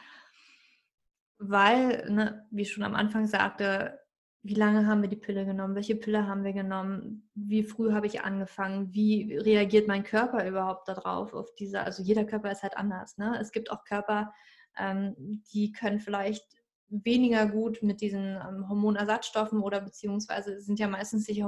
weil, 1.40 2.10
ne, 2.10 2.48
wie 2.52 2.62
ich 2.62 2.72
schon 2.72 2.86
am 2.86 2.96
Anfang 2.96 3.28
sagte, 3.28 4.00
wie 4.44 4.54
lange 4.54 4.88
haben 4.88 5.02
wir 5.02 5.10
die 5.10 5.18
Pille 5.18 5.46
genommen, 5.46 5.76
welche 5.76 5.96
Pille 5.96 6.26
haben 6.26 6.46
wir 6.46 6.54
genommen, 6.54 7.30
wie 7.36 7.64
früh 7.64 7.92
habe 7.92 8.08
ich 8.08 8.22
angefangen, 8.22 8.94
wie 8.94 9.36
reagiert 9.36 9.90
mein 9.90 10.06
Körper 10.06 10.48
überhaupt 10.48 10.88
darauf, 10.88 11.34
auf 11.34 11.54
diese, 11.56 11.82
also 11.82 12.02
jeder 12.02 12.24
Körper 12.24 12.50
ist 12.50 12.64
halt 12.64 12.78
anders. 12.78 13.18
Ne? 13.18 13.38
Es 13.42 13.52
gibt 13.52 13.72
auch 13.72 13.84
Körper, 13.84 14.34
ähm, 14.78 15.44
die 15.52 15.74
können 15.74 16.00
vielleicht 16.00 16.46
weniger 16.88 17.46
gut 17.48 17.84
mit 17.84 18.00
diesen 18.00 18.36
ähm, 18.36 18.70
Hormonersatzstoffen 18.70 19.62
oder 19.62 19.82
beziehungsweise 19.82 20.62
sind 20.62 20.80
ja 20.80 20.88
meistens 20.88 21.26
die 21.26 21.44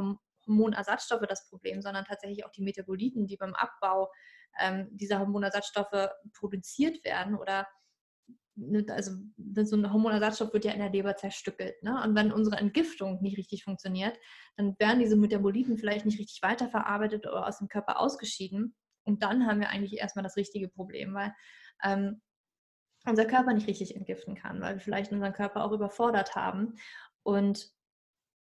Hormonersatzstoffe 0.50 1.26
das 1.28 1.48
Problem, 1.48 1.82
sondern 1.82 2.06
tatsächlich 2.06 2.46
auch 2.46 2.52
die 2.52 2.64
Metaboliten, 2.64 3.28
die 3.28 3.38
beim 3.38 3.54
Abbau 3.56 4.12
ähm, 4.60 4.90
dieser 4.92 5.20
Hormonersatzstoffe 5.20 6.10
produziert 6.34 7.04
werden 7.06 7.36
oder 7.36 7.68
ne, 8.56 8.86
also 8.90 9.12
so 9.64 9.76
ein 9.76 9.94
Hormonersatzstoff 9.94 10.54
wird 10.54 10.66
ja 10.66 10.74
in 10.74 10.80
der 10.80 10.90
Leber 10.92 11.16
zerstückelt. 11.16 11.82
Ne? 11.84 12.02
Und 12.04 12.16
wenn 12.16 12.32
unsere 12.32 12.58
Entgiftung 12.58 13.22
nicht 13.22 13.38
richtig 13.38 13.64
funktioniert, 13.64 14.18
dann 14.58 14.76
werden 14.80 15.00
diese 15.00 15.16
Metaboliten 15.16 15.78
vielleicht 15.78 16.06
nicht 16.06 16.20
richtig 16.20 16.42
weiterverarbeitet 16.42 17.28
oder 17.28 17.48
aus 17.48 17.60
dem 17.60 17.68
Körper 17.68 18.00
ausgeschieden. 18.00 18.76
Und 19.04 19.24
dann 19.24 19.48
haben 19.48 19.60
wir 19.60 19.70
eigentlich 19.70 19.94
erstmal 19.94 20.24
das 20.24 20.36
richtige 20.36 20.68
Problem, 20.68 21.14
weil 21.14 21.34
ähm, 21.84 22.22
unser 23.06 23.26
Körper 23.26 23.54
nicht 23.54 23.68
richtig 23.68 23.96
entgiften 23.96 24.36
kann, 24.36 24.62
weil 24.62 24.76
wir 24.76 24.82
vielleicht 24.82 25.12
unseren 25.12 25.34
Körper 25.34 25.64
auch 25.64 25.72
überfordert 25.72 26.36
haben 26.36 26.76
und 27.24 27.72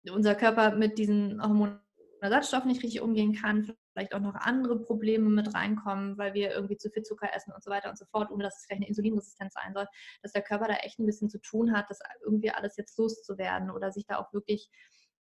unser 0.09 0.35
Körper 0.35 0.75
mit 0.75 0.97
diesen 0.97 1.41
Hormonen 1.41 1.79
Ersatzstoff 2.21 2.65
nicht 2.65 2.83
richtig 2.83 3.01
umgehen 3.01 3.33
kann, 3.33 3.73
vielleicht 3.91 4.13
auch 4.13 4.19
noch 4.19 4.35
andere 4.35 4.79
Probleme 4.79 5.29
mit 5.29 5.53
reinkommen, 5.53 6.17
weil 6.17 6.33
wir 6.33 6.51
irgendwie 6.51 6.77
zu 6.77 6.89
viel 6.89 7.03
Zucker 7.03 7.29
essen 7.35 7.53
und 7.53 7.63
so 7.63 7.71
weiter 7.71 7.89
und 7.89 7.97
so 7.97 8.05
fort, 8.05 8.31
ohne 8.31 8.43
dass 8.43 8.57
es 8.57 8.65
vielleicht 8.65 8.81
eine 8.81 8.87
Insulinresistenz 8.87 9.53
sein 9.53 9.73
soll, 9.73 9.87
dass 10.21 10.33
der 10.33 10.41
Körper 10.41 10.67
da 10.67 10.75
echt 10.75 10.99
ein 10.99 11.05
bisschen 11.05 11.29
zu 11.29 11.39
tun 11.39 11.75
hat, 11.75 11.89
das 11.89 11.99
irgendwie 12.23 12.51
alles 12.51 12.77
jetzt 12.77 12.97
loszuwerden 12.97 13.71
oder 13.71 13.91
sich 13.91 14.05
da 14.05 14.17
auch 14.17 14.31
wirklich, 14.33 14.69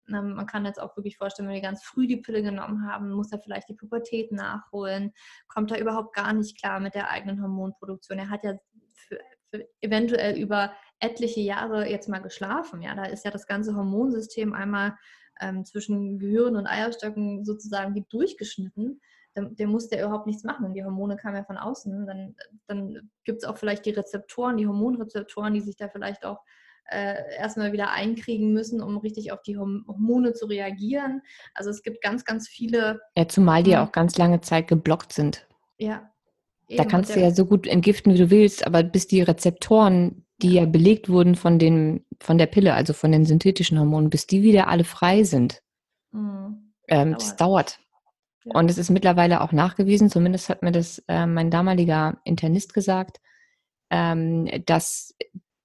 man 0.07 0.47
kann 0.47 0.67
jetzt 0.67 0.81
auch 0.81 0.97
wirklich 0.97 1.17
vorstellen, 1.17 1.49
wenn 1.49 1.55
wir 1.55 1.63
ganz 1.63 1.83
früh 1.83 2.07
die 2.07 2.19
Pille 2.19 2.43
genommen 2.43 2.87
haben, 2.87 3.11
muss 3.11 3.33
er 3.33 3.41
vielleicht 3.41 3.69
die 3.71 3.75
Pubertät 3.75 4.33
nachholen, 4.33 5.13
kommt 5.49 5.71
er 5.71 5.81
überhaupt 5.81 6.15
gar 6.15 6.33
nicht 6.33 6.61
klar 6.61 6.79
mit 6.81 6.95
der 6.95 7.11
eigenen 7.11 7.41
Hormonproduktion. 7.41 8.19
Er 8.19 8.29
hat 8.29 8.45
ja 8.45 8.55
für, 8.93 9.19
für 9.51 9.67
eventuell 9.81 10.37
über 10.37 10.75
etliche 11.01 11.41
Jahre 11.41 11.89
jetzt 11.89 12.09
mal 12.09 12.21
geschlafen. 12.21 12.83
Ja, 12.83 12.95
da 12.95 13.05
ist 13.05 13.25
ja 13.25 13.31
das 13.31 13.47
ganze 13.47 13.75
Hormonsystem 13.75 14.53
einmal 14.53 14.97
ähm, 15.41 15.65
zwischen 15.65 16.19
Gehirn 16.19 16.57
und 16.57 16.67
Eierstöcken 16.67 17.45
sozusagen 17.45 17.95
wie 17.95 18.05
durchgeschnitten, 18.09 19.01
dann, 19.35 19.57
der 19.57 19.67
musste 19.67 19.97
ja 19.97 20.07
überhaupt 20.07 20.27
nichts 20.27 20.45
machen. 20.45 20.75
Die 20.75 20.85
Hormone 20.85 21.17
kamen 21.17 21.37
ja 21.37 21.45
von 21.45 21.59
außen. 21.59 22.07
Dann, 22.07 22.37
dann 22.67 23.11
gibt 23.25 23.43
es 23.43 23.49
auch 23.49 23.57
vielleicht 23.57 23.85
die 23.85 23.91
Rezeptoren, 23.91 24.57
die 24.57 24.67
Hormonrezeptoren, 24.67 25.55
die 25.55 25.61
sich 25.61 25.77
da 25.77 25.89
vielleicht 25.89 26.25
auch 26.25 26.39
äh, 26.91 27.17
erstmal 27.37 27.73
wieder 27.73 27.91
einkriegen 27.91 28.53
müssen, 28.53 28.81
um 28.81 28.97
richtig 28.99 29.33
auf 29.33 29.43
die 29.43 29.57
Hormone 29.57 30.35
zu 30.35 30.47
reagieren. 30.47 31.23
Also 31.55 31.71
es 31.71 31.83
gibt 31.83 32.03
ganz, 32.03 32.25
ganz 32.25 32.49
viele. 32.49 33.01
Ja, 33.17 33.27
zumal 33.27 33.63
die 33.63 33.73
ja 33.73 33.85
auch 33.85 33.93
ganz 33.93 34.17
lange 34.19 34.41
Zeit 34.41 34.69
geblockt 34.69 35.13
sind. 35.13 35.47
Ja. 35.79 36.11
Eben. 36.69 36.79
Da 36.79 36.85
kannst 36.89 37.15
du 37.15 37.21
ja 37.21 37.31
so 37.31 37.45
gut 37.45 37.67
entgiften, 37.67 38.15
wie 38.15 38.19
du 38.19 38.31
willst, 38.31 38.67
aber 38.67 38.83
bis 38.83 39.07
die 39.07 39.21
Rezeptoren 39.21 40.24
die 40.43 40.55
ja 40.55 40.67
belegt 40.67 41.09
wurden 41.09 41.37
von, 41.37 41.59
den, 41.59 42.05
von 42.21 42.39
der 42.39 42.47
Pille, 42.47 42.75
also 42.75 42.93
von 42.93 43.13
den 43.13 43.25
synthetischen 43.25 43.79
Hormonen, 43.79 44.11
bis 44.11 44.27
die 44.27 44.43
wieder 44.43 44.69
alle 44.69 44.85
frei 44.85 45.23
sind. 45.23 45.63
Mhm. 46.13 46.73
Ähm, 46.89 47.11
dauert. 47.11 47.23
Das 47.23 47.37
dauert. 47.37 47.81
Ja. 48.45 48.59
Und 48.59 48.71
es 48.71 48.79
ist 48.79 48.91
mittlerweile 48.91 49.41
auch 49.41 49.53
nachgewiesen, 49.53 50.11
zumindest 50.11 50.49
hat 50.49 50.63
mir 50.63 50.73
das 50.73 51.03
äh, 51.09 51.27
mein 51.27 51.51
damaliger 51.51 52.21
Internist 52.25 52.75
gesagt, 52.75 53.21
ähm, 53.91 54.49
dass 54.67 55.15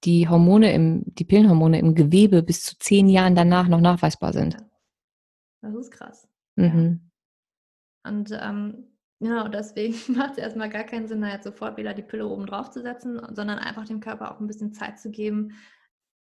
die 0.04 0.28
Hormone 0.28 0.72
im, 0.72 1.02
die 1.06 1.24
Pillenhormone 1.24 1.78
im 1.78 1.94
Gewebe 1.94 2.42
bis 2.42 2.64
zu 2.64 2.78
zehn 2.78 3.08
Jahren 3.08 3.34
danach 3.34 3.68
noch 3.68 3.80
nachweisbar 3.80 4.32
sind. 4.32 4.56
Das 5.60 5.74
ist 5.74 5.90
krass. 5.90 6.26
Mhm. 6.56 7.00
Ja. 8.04 8.10
Und 8.10 8.30
ähm, 8.40 8.89
Genau, 9.20 9.48
deswegen 9.48 9.94
macht 10.16 10.32
es 10.32 10.38
erstmal 10.38 10.70
gar 10.70 10.84
keinen 10.84 11.06
Sinn, 11.06 11.20
da 11.20 11.28
jetzt 11.28 11.44
sofort 11.44 11.76
wieder 11.76 11.92
die 11.94 12.02
Pille 12.02 12.26
oben 12.26 12.46
drauf 12.46 12.70
zu 12.70 12.80
setzen, 12.80 13.20
sondern 13.34 13.58
einfach 13.58 13.84
dem 13.86 14.00
Körper 14.00 14.32
auch 14.32 14.40
ein 14.40 14.46
bisschen 14.46 14.72
Zeit 14.72 14.98
zu 14.98 15.10
geben, 15.10 15.52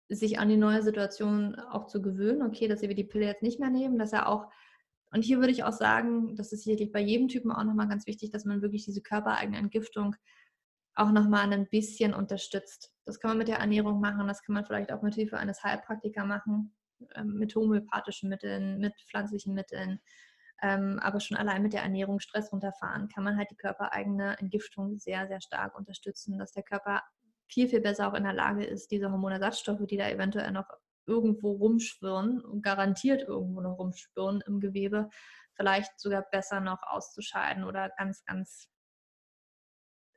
sich 0.09 0.39
an 0.39 0.49
die 0.49 0.57
neue 0.57 0.83
Situation 0.83 1.57
auch 1.57 1.87
zu 1.87 2.01
gewöhnen. 2.01 2.43
Okay, 2.43 2.69
dass 2.69 2.83
wir 2.83 2.95
die 2.95 3.05
Pille 3.05 3.27
jetzt 3.27 3.43
nicht 3.43 3.59
mehr 3.59 3.71
nehmen, 3.71 3.99
dass 3.99 4.13
er 4.13 4.29
auch, 4.29 4.49
und 5.11 5.25
hier 5.25 5.39
würde 5.39 5.53
ich 5.53 5.65
auch 5.65 5.73
sagen, 5.73 6.37
das 6.37 6.53
ist 6.53 6.67
wirklich 6.67 6.93
bei 6.93 7.01
jedem 7.01 7.27
Typen 7.29 7.51
auch 7.51 7.65
nochmal 7.65 7.89
ganz 7.89 8.07
wichtig, 8.07 8.31
dass 8.31 8.45
man 8.45 8.63
wirklich 8.63 8.85
diese 8.85 9.03
körpereigene 9.03 9.59
Entgiftung 9.59 10.15
auch 10.95 11.11
nochmal 11.11 11.53
ein 11.53 11.69
bisschen 11.69 12.15
unterstützt. 12.15 12.93
Das 13.05 13.19
kann 13.19 13.31
man 13.31 13.39
mit 13.39 13.49
der 13.49 13.59
Ernährung 13.59 14.01
machen, 14.01 14.29
das 14.29 14.43
kann 14.45 14.55
man 14.55 14.65
vielleicht 14.65 14.93
auch 14.93 15.03
mit 15.03 15.17
Hilfe 15.17 15.39
eines 15.39 15.65
Heilpraktikers 15.65 16.27
machen, 16.27 16.73
ähm, 17.17 17.35
mit 17.35 17.57
homöopathischen 17.57 18.29
Mitteln, 18.29 18.79
mit 18.79 18.95
pflanzlichen 19.09 19.55
Mitteln 19.55 20.01
ähm, 20.63 20.99
aber 21.01 21.21
schon 21.21 21.37
allein 21.37 21.63
mit 21.63 21.73
der 21.73 21.83
Ernährung 21.83 22.21
Stress 22.21 22.53
runterfahren, 22.53 23.09
kann 23.09 23.25
man 23.25 23.37
halt 23.37 23.51
die 23.51 23.57
körpereigene 23.57 24.39
Entgiftung 24.39 24.99
sehr, 24.99 25.27
sehr 25.27 25.41
stark 25.41 25.77
unterstützen, 25.77 26.39
dass 26.39 26.53
der 26.53 26.63
Körper 26.63 27.03
viel, 27.49 27.69
viel 27.69 27.81
besser 27.81 28.09
auch 28.09 28.15
in 28.15 28.25
der 28.25 28.33
Lage 28.33 28.65
ist, 28.65 28.91
diese 28.91 29.11
Hormonersatzstoffe, 29.11 29.87
die 29.87 29.97
da 29.97 30.09
eventuell 30.09 30.51
noch 30.53 30.67
irgendwo 31.07 31.53
rumschwirren 31.53 32.41
und 32.41 32.63
garantiert 32.63 33.23
irgendwo 33.23 33.61
noch 33.61 33.79
rumschwirren 33.79 34.43
im 34.47 34.61
Gewebe, 34.61 35.11
vielleicht 35.55 35.99
sogar 36.01 36.23
besser 36.31 36.61
noch 36.61 36.83
auszuscheiden 36.83 37.65
oder 37.65 37.91
ganz, 37.91 38.25
ganz 38.25 38.69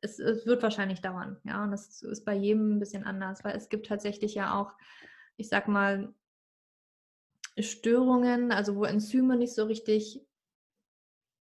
es, 0.02 0.20
es, 0.20 0.46
wird 0.46 0.62
wahrscheinlich 0.64 1.02
dauern, 1.02 1.42
ja, 1.44 1.64
und 1.64 1.72
das 1.72 2.02
ist 2.04 2.24
bei 2.24 2.36
jedem 2.36 2.76
ein 2.76 2.80
bisschen 2.80 3.04
anders, 3.04 3.44
weil 3.44 3.56
es 3.56 3.68
gibt 3.68 3.88
tatsächlich 3.88 4.36
ja 4.36 4.60
auch, 4.60 4.72
ich 5.38 5.50
sag 5.50 5.68
mal, 5.68 6.14
Störungen, 7.60 8.52
also 8.52 8.76
wo 8.76 8.84
Enzyme 8.84 9.38
nicht 9.38 9.54
so 9.54 9.66
richtig 9.66 10.22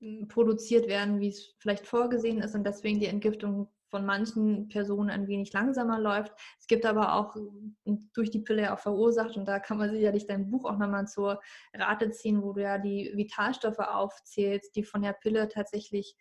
hm, 0.01 0.27
produziert 0.27 0.87
werden, 0.87 1.19
wie 1.19 1.29
es 1.29 1.55
vielleicht 1.59 1.85
vorgesehen 1.85 2.41
ist 2.41 2.55
und 2.55 2.65
deswegen 2.65 2.99
die 2.99 3.07
Entgiftung 3.07 3.69
von 3.89 4.05
manchen 4.05 4.67
Personen 4.67 5.09
ein 5.09 5.27
wenig 5.27 5.53
langsamer 5.53 5.99
läuft. 5.99 6.33
Es 6.59 6.67
gibt 6.67 6.85
aber 6.85 7.15
auch 7.15 7.35
hm, 7.35 8.09
durch 8.13 8.31
die 8.31 8.39
Pille 8.39 8.73
auch 8.73 8.79
verursacht 8.79 9.37
und 9.37 9.45
da 9.45 9.59
kann 9.59 9.77
man 9.77 9.91
sicherlich 9.91 10.25
dein 10.25 10.49
Buch 10.49 10.65
auch 10.65 10.77
nochmal 10.77 11.07
zur 11.07 11.41
Rate 11.73 12.11
ziehen, 12.11 12.41
wo 12.41 12.53
du 12.53 12.61
ja 12.61 12.77
die 12.77 13.11
Vitalstoffe 13.15 13.79
aufzählst, 13.79 14.75
die 14.75 14.83
von 14.83 15.01
der 15.01 15.13
Pille 15.13 15.47
tatsächlich 15.47 16.15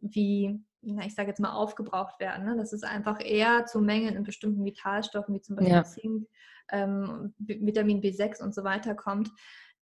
wie, 0.00 0.58
na, 0.82 1.04
ich 1.04 1.14
sage 1.14 1.28
jetzt 1.28 1.40
mal, 1.40 1.52
aufgebraucht 1.52 2.20
werden. 2.20 2.46
Ne? 2.46 2.56
Das 2.56 2.72
ist 2.72 2.84
einfach 2.84 3.20
eher 3.20 3.66
zu 3.66 3.80
Mengen 3.80 4.16
in 4.16 4.22
bestimmten 4.22 4.64
Vitalstoffen, 4.64 5.34
wie 5.34 5.40
zum 5.40 5.56
Beispiel 5.56 5.74
ja. 5.74 5.84
Zink, 5.84 6.28
ähm, 6.72 7.34
Vitamin 7.38 8.00
B6 8.00 8.42
und 8.42 8.54
so 8.54 8.64
weiter 8.64 8.94
kommt, 8.94 9.30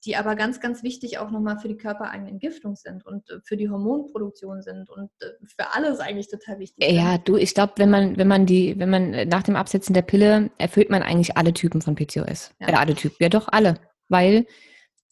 die 0.04 0.16
aber 0.16 0.36
ganz, 0.36 0.60
ganz 0.60 0.82
wichtig 0.82 1.18
auch 1.18 1.30
nochmal 1.30 1.58
für 1.58 1.68
die 1.68 1.76
körpereigene 1.76 2.30
Entgiftung 2.30 2.76
sind 2.76 3.04
und 3.04 3.28
äh, 3.30 3.40
für 3.42 3.56
die 3.56 3.68
Hormonproduktion 3.68 4.62
sind 4.62 4.88
und 4.90 5.10
äh, 5.20 5.26
für 5.44 5.74
alles 5.74 5.98
eigentlich 5.98 6.28
total 6.28 6.60
wichtig. 6.60 6.88
Ja, 6.90 7.12
sind. 7.12 7.28
du, 7.28 7.36
ich 7.36 7.54
glaube, 7.54 7.74
wenn 7.76 7.90
man, 7.90 8.16
wenn 8.16 8.28
man 8.28 8.46
die, 8.46 8.78
wenn 8.78 8.90
man 8.90 9.12
äh, 9.12 9.24
nach 9.24 9.42
dem 9.42 9.56
Absetzen 9.56 9.94
der 9.94 10.02
Pille 10.02 10.50
erfüllt 10.58 10.90
man 10.90 11.02
eigentlich 11.02 11.36
alle 11.36 11.52
Typen 11.52 11.82
von 11.82 11.96
PCOS. 11.96 12.54
Ja, 12.60 12.68
äh, 12.68 12.72
alle 12.74 12.94
Typen, 12.94 13.16
ja 13.20 13.28
doch 13.28 13.48
alle. 13.48 13.74
Weil 14.08 14.46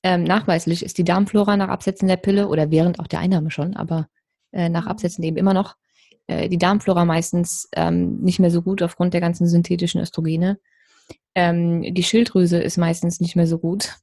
ähm, 0.02 0.22
nachweislich 0.22 0.84
ist 0.84 0.98
die 0.98 1.04
Darmflora 1.04 1.56
nach 1.56 1.68
Absetzen 1.68 2.06
der 2.06 2.16
Pille 2.16 2.46
oder 2.46 2.70
während 2.70 3.00
auch 3.00 3.08
der 3.08 3.18
Einnahme 3.18 3.50
schon, 3.50 3.74
aber 3.74 4.08
äh, 4.52 4.68
nach 4.68 4.84
mhm. 4.84 4.88
Absetzen 4.88 5.24
eben 5.24 5.36
immer 5.36 5.52
noch 5.52 5.74
äh, 6.28 6.48
die 6.48 6.58
Darmflora 6.58 7.04
meistens 7.04 7.68
ähm, 7.74 8.18
nicht 8.20 8.38
mehr 8.38 8.50
so 8.50 8.62
gut 8.62 8.82
aufgrund 8.82 9.14
der 9.14 9.20
ganzen 9.20 9.48
synthetischen 9.48 10.00
Östrogene. 10.00 10.60
Ähm, 11.34 11.82
die 11.94 12.02
Schilddrüse 12.02 12.58
ist 12.58 12.78
meistens 12.78 13.20
nicht 13.20 13.36
mehr 13.36 13.46
so 13.46 13.58
gut. 13.58 13.96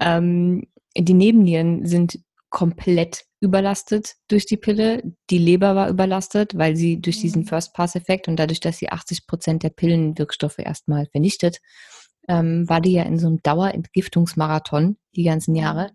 Ähm, 0.00 0.66
die 0.96 1.14
Nebennieren 1.14 1.86
sind 1.86 2.18
komplett 2.50 3.24
überlastet 3.40 4.14
durch 4.28 4.46
die 4.46 4.56
Pille. 4.56 5.02
Die 5.30 5.38
Leber 5.38 5.74
war 5.74 5.88
überlastet, 5.88 6.56
weil 6.56 6.76
sie 6.76 7.00
durch 7.00 7.20
diesen 7.20 7.42
mhm. 7.42 7.46
First-Pass-Effekt 7.46 8.28
und 8.28 8.36
dadurch, 8.36 8.60
dass 8.60 8.78
sie 8.78 8.90
80 8.90 9.26
Prozent 9.26 9.62
der 9.62 9.70
Pillenwirkstoffe 9.70 10.58
erstmal 10.58 11.06
vernichtet, 11.06 11.58
ähm, 12.28 12.68
war 12.68 12.80
die 12.80 12.92
ja 12.92 13.02
in 13.02 13.18
so 13.18 13.26
einem 13.26 13.42
Dauerentgiftungsmarathon 13.42 14.96
die 15.16 15.24
ganzen 15.24 15.54
Jahre. 15.54 15.90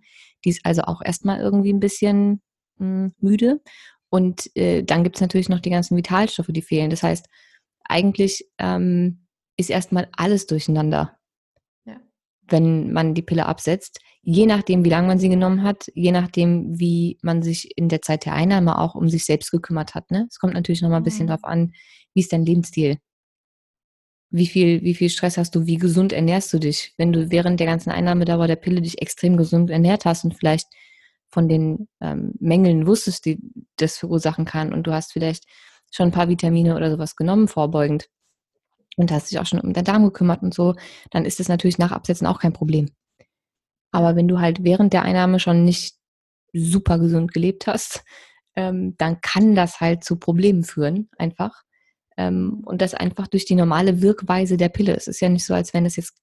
Die 0.45 0.49
ist 0.49 0.65
also 0.65 0.83
auch 0.83 1.01
erstmal 1.03 1.39
irgendwie 1.39 1.73
ein 1.73 1.79
bisschen 1.79 2.41
mh, 2.77 2.85
hm, 2.85 3.13
müde. 3.19 3.61
Und 4.09 4.55
äh, 4.55 4.83
dann 4.83 5.03
gibt 5.03 5.17
es 5.17 5.21
natürlich 5.21 5.49
noch 5.49 5.59
die 5.59 5.69
ganzen 5.69 5.95
Vitalstoffe, 5.95 6.49
die 6.49 6.61
fehlen. 6.61 6.89
Das 6.89 7.03
heißt, 7.03 7.27
eigentlich 7.83 8.49
ähm, 8.57 9.25
ist 9.59 9.69
erstmal 9.69 10.07
alles 10.13 10.47
durcheinander, 10.47 11.17
ja. 11.85 11.99
wenn 12.47 12.93
man 12.93 13.13
die 13.13 13.21
Pille 13.21 13.45
absetzt. 13.45 13.99
Je 14.21 14.45
nachdem, 14.45 14.85
wie 14.85 14.89
lange 14.89 15.07
man 15.07 15.19
sie 15.19 15.29
genommen 15.29 15.63
hat, 15.63 15.91
je 15.95 16.11
nachdem, 16.11 16.79
wie 16.79 17.17
man 17.21 17.41
sich 17.41 17.77
in 17.77 17.89
der 17.89 18.01
Zeit 18.01 18.25
der 18.25 18.33
Einnahme 18.33 18.77
auch 18.79 18.95
um 18.95 19.09
sich 19.09 19.25
selbst 19.25 19.51
gekümmert 19.51 19.95
hat. 19.95 20.11
Ne? 20.11 20.27
Es 20.29 20.39
kommt 20.39 20.53
natürlich 20.53 20.81
noch 20.81 20.89
mal 20.89 20.97
ein 20.97 21.03
bisschen 21.03 21.25
mhm. 21.25 21.29
darauf 21.29 21.43
an, 21.43 21.73
wie 22.13 22.21
ist 22.21 22.31
dein 22.31 22.45
Lebensstil? 22.45 22.97
Wie 24.31 24.47
viel, 24.47 24.83
wie 24.83 24.93
viel 24.93 25.09
Stress 25.09 25.37
hast 25.37 25.55
du? 25.55 25.65
Wie 25.65 25.77
gesund 25.77 26.13
ernährst 26.13 26.53
du 26.53 26.59
dich? 26.59 26.93
Wenn 26.97 27.11
du 27.11 27.31
während 27.31 27.59
der 27.59 27.67
ganzen 27.67 27.89
Einnahmedauer 27.89 28.47
der 28.47 28.57
Pille 28.57 28.81
dich 28.81 29.01
extrem 29.01 29.37
gesund 29.37 29.69
ernährt 29.71 30.05
hast 30.05 30.23
und 30.23 30.35
vielleicht 30.35 30.67
von 31.31 31.47
den 31.47 31.87
ähm, 31.99 32.33
Mängeln 32.39 32.87
wusstest, 32.87 33.25
die 33.25 33.39
das 33.77 33.97
verursachen 33.97 34.45
kann 34.45 34.73
und 34.73 34.83
du 34.83 34.93
hast 34.93 35.13
vielleicht 35.13 35.45
schon 35.91 36.09
ein 36.09 36.11
paar 36.11 36.29
Vitamine 36.29 36.75
oder 36.75 36.91
sowas 36.91 37.15
genommen 37.15 37.47
vorbeugend 37.47 38.09
und 38.99 39.11
hast 39.11 39.31
dich 39.31 39.39
auch 39.39 39.45
schon 39.45 39.59
um 39.59 39.73
deinen 39.73 39.85
Darm 39.85 40.03
gekümmert 40.03 40.41
und 40.43 40.53
so, 40.53 40.75
dann 41.11 41.25
ist 41.25 41.39
das 41.39 41.47
natürlich 41.47 41.77
nach 41.77 41.91
Absetzen 41.91 42.27
auch 42.27 42.39
kein 42.39 42.53
Problem. 42.53 42.89
Aber 43.91 44.15
wenn 44.15 44.27
du 44.27 44.39
halt 44.39 44.63
während 44.63 44.93
der 44.93 45.03
Einnahme 45.03 45.39
schon 45.39 45.65
nicht 45.65 45.95
super 46.53 46.99
gesund 46.99 47.33
gelebt 47.33 47.67
hast, 47.67 48.03
ähm, 48.55 48.95
dann 48.97 49.21
kann 49.21 49.55
das 49.55 49.79
halt 49.79 50.03
zu 50.03 50.17
Problemen 50.17 50.63
führen, 50.63 51.09
einfach. 51.17 51.63
Ähm, 52.17 52.61
und 52.65 52.81
das 52.81 52.93
einfach 52.93 53.27
durch 53.27 53.45
die 53.45 53.55
normale 53.55 54.01
Wirkweise 54.01 54.57
der 54.57 54.69
Pille. 54.69 54.95
Es 54.95 55.07
ist 55.07 55.21
ja 55.21 55.29
nicht 55.29 55.45
so, 55.45 55.53
als 55.53 55.73
wenn 55.73 55.85
es 55.85 55.95
jetzt 55.95 56.17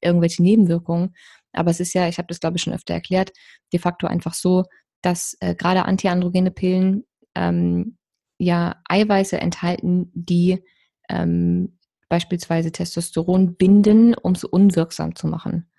irgendwelche 0.00 0.42
Nebenwirkungen, 0.42 1.14
aber 1.52 1.70
es 1.70 1.80
ist 1.80 1.94
ja, 1.94 2.08
ich 2.08 2.18
habe 2.18 2.26
das 2.28 2.40
glaube 2.40 2.56
ich 2.56 2.62
schon 2.62 2.72
öfter 2.72 2.94
erklärt, 2.94 3.30
de 3.72 3.78
facto 3.78 4.06
einfach 4.06 4.34
so, 4.34 4.64
dass 5.02 5.36
äh, 5.40 5.54
gerade 5.54 5.84
antiandrogene 5.84 6.50
Pillen 6.50 7.04
ähm, 7.36 7.96
ja 8.38 8.82
Eiweiße 8.88 9.38
enthalten, 9.38 10.10
die 10.12 10.64
ähm, 11.08 11.78
beispielsweise 12.08 12.72
Testosteron 12.72 13.56
binden, 13.56 14.14
um 14.14 14.32
es 14.32 14.44
unwirksam 14.44 15.14
zu 15.14 15.26
machen. 15.26 15.70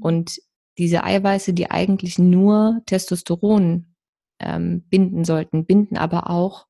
Und 0.00 0.40
diese 0.78 1.04
Eiweiße, 1.04 1.54
die 1.54 1.70
eigentlich 1.70 2.18
nur 2.18 2.80
Testosteron 2.86 3.94
ähm, 4.40 4.82
binden 4.88 5.24
sollten, 5.24 5.64
binden 5.64 5.96
aber 5.96 6.30
auch 6.30 6.66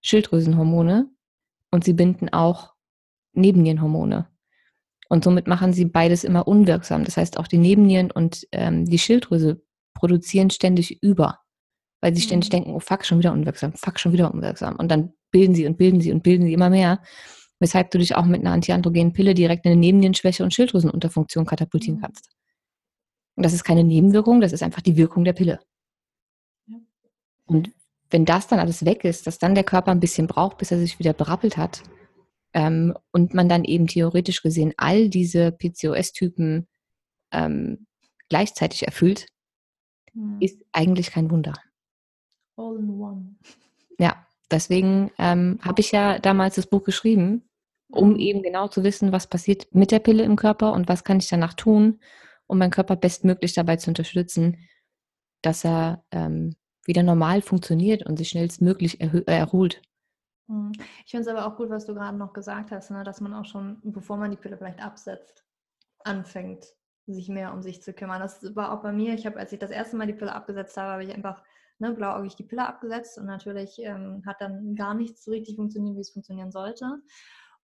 Schilddrüsenhormone 0.00 1.10
und 1.70 1.84
sie 1.84 1.92
binden 1.92 2.30
auch 2.30 2.74
Nebennierenhormone. 3.32 4.26
Und 5.08 5.24
somit 5.24 5.46
machen 5.46 5.72
sie 5.72 5.84
beides 5.84 6.24
immer 6.24 6.46
unwirksam. 6.46 7.04
Das 7.04 7.16
heißt, 7.16 7.36
auch 7.36 7.48
die 7.48 7.58
Nebennieren 7.58 8.10
und 8.10 8.46
ähm, 8.52 8.86
die 8.86 8.98
Schilddrüse 8.98 9.62
produzieren 9.94 10.50
ständig 10.50 11.02
über, 11.02 11.40
weil 12.00 12.14
sie 12.14 12.22
ständig 12.22 12.48
mhm. 12.50 12.52
denken, 12.52 12.74
oh 12.74 12.80
fuck, 12.80 13.04
schon 13.04 13.18
wieder 13.18 13.32
unwirksam, 13.32 13.74
fuck, 13.74 13.98
schon 13.98 14.12
wieder 14.12 14.32
unwirksam. 14.32 14.76
Und 14.76 14.88
dann 14.88 15.12
bilden 15.30 15.54
sie 15.54 15.66
und 15.66 15.76
bilden 15.76 16.00
sie 16.00 16.12
und 16.12 16.22
bilden 16.22 16.46
sie 16.46 16.52
immer 16.52 16.70
mehr, 16.70 17.02
weshalb 17.60 17.90
du 17.90 17.98
dich 17.98 18.16
auch 18.16 18.24
mit 18.24 18.40
einer 18.40 18.52
antiandrogenen 18.52 19.12
Pille 19.12 19.34
direkt 19.34 19.64
in 19.66 19.72
eine 19.72 19.80
Nebennierenschwäche 19.80 20.42
und 20.42 20.52
Schilddrüsenunterfunktion 20.52 21.46
katapultieren 21.46 21.98
mhm. 21.98 22.02
kannst. 22.02 22.30
Und 23.36 23.44
das 23.44 23.52
ist 23.52 23.64
keine 23.64 23.84
Nebenwirkung, 23.84 24.40
das 24.40 24.52
ist 24.52 24.62
einfach 24.62 24.82
die 24.82 24.96
Wirkung 24.96 25.24
der 25.24 25.32
Pille. 25.34 25.60
Und 27.46 27.70
wenn 28.10 28.24
das 28.24 28.48
dann 28.48 28.58
alles 28.58 28.84
weg 28.84 29.04
ist, 29.04 29.26
dass 29.26 29.38
dann 29.38 29.54
der 29.54 29.64
Körper 29.64 29.92
ein 29.92 30.00
bisschen 30.00 30.26
braucht, 30.26 30.58
bis 30.58 30.72
er 30.72 30.78
sich 30.78 30.98
wieder 30.98 31.12
berappelt 31.12 31.56
hat, 31.56 31.82
ähm, 32.52 32.94
und 33.12 33.34
man 33.34 33.48
dann 33.48 33.64
eben 33.64 33.86
theoretisch 33.86 34.42
gesehen 34.42 34.74
all 34.76 35.08
diese 35.08 35.52
PCOS-Typen 35.52 36.66
ähm, 37.32 37.86
gleichzeitig 38.28 38.86
erfüllt, 38.86 39.26
mhm. 40.12 40.38
ist 40.40 40.60
eigentlich 40.72 41.10
kein 41.10 41.30
Wunder. 41.30 41.54
All 42.56 42.76
in 42.78 42.90
one. 42.90 43.36
Ja, 43.98 44.26
deswegen 44.50 45.10
ähm, 45.18 45.58
habe 45.62 45.80
ich 45.80 45.92
ja 45.92 46.18
damals 46.18 46.56
das 46.56 46.66
Buch 46.66 46.82
geschrieben, 46.82 47.48
um 47.92 48.16
eben 48.16 48.42
genau 48.42 48.68
zu 48.68 48.84
wissen, 48.84 49.12
was 49.12 49.26
passiert 49.26 49.66
mit 49.74 49.90
der 49.90 49.98
Pille 49.98 50.22
im 50.22 50.36
Körper 50.36 50.72
und 50.72 50.88
was 50.88 51.04
kann 51.04 51.18
ich 51.18 51.28
danach 51.28 51.54
tun, 51.54 52.00
um 52.46 52.58
meinen 52.58 52.70
Körper 52.70 52.96
bestmöglich 52.96 53.54
dabei 53.54 53.76
zu 53.76 53.90
unterstützen, 53.90 54.68
dass 55.42 55.64
er 55.64 56.04
ähm, 56.10 56.56
wieder 56.84 57.02
normal 57.02 57.42
funktioniert 57.42 58.04
und 58.06 58.16
sich 58.16 58.30
schnellstmöglich 58.30 59.00
erholt. 59.00 59.82
Hm. 60.48 60.72
Ich 61.04 61.10
finde 61.10 61.22
es 61.22 61.28
aber 61.28 61.46
auch 61.46 61.56
gut, 61.56 61.70
was 61.70 61.86
du 61.86 61.94
gerade 61.94 62.16
noch 62.16 62.32
gesagt 62.32 62.70
hast, 62.70 62.90
ne? 62.90 63.04
dass 63.04 63.20
man 63.20 63.34
auch 63.34 63.44
schon, 63.44 63.80
bevor 63.82 64.16
man 64.16 64.30
die 64.30 64.36
Pille 64.36 64.56
vielleicht 64.56 64.82
absetzt, 64.82 65.44
anfängt, 66.04 66.66
sich 67.06 67.28
mehr 67.28 67.52
um 67.52 67.62
sich 67.62 67.82
zu 67.82 67.92
kümmern. 67.92 68.20
Das 68.20 68.54
war 68.54 68.72
auch 68.72 68.82
bei 68.82 68.92
mir. 68.92 69.14
Ich 69.14 69.26
habe, 69.26 69.38
als 69.38 69.52
ich 69.52 69.58
das 69.58 69.70
erste 69.70 69.96
Mal 69.96 70.06
die 70.06 70.12
Pille 70.12 70.34
abgesetzt 70.34 70.76
habe, 70.76 70.92
habe 70.92 71.04
ich 71.04 71.14
einfach 71.14 71.42
ne, 71.78 71.92
blauäugig 71.92 72.36
die 72.36 72.44
Pille 72.44 72.66
abgesetzt 72.66 73.18
und 73.18 73.26
natürlich 73.26 73.78
ähm, 73.80 74.22
hat 74.26 74.40
dann 74.40 74.74
gar 74.76 74.94
nichts 74.94 75.24
so 75.24 75.30
richtig 75.30 75.56
funktioniert, 75.56 75.96
wie 75.96 76.00
es 76.00 76.10
funktionieren 76.10 76.52
sollte. 76.52 77.00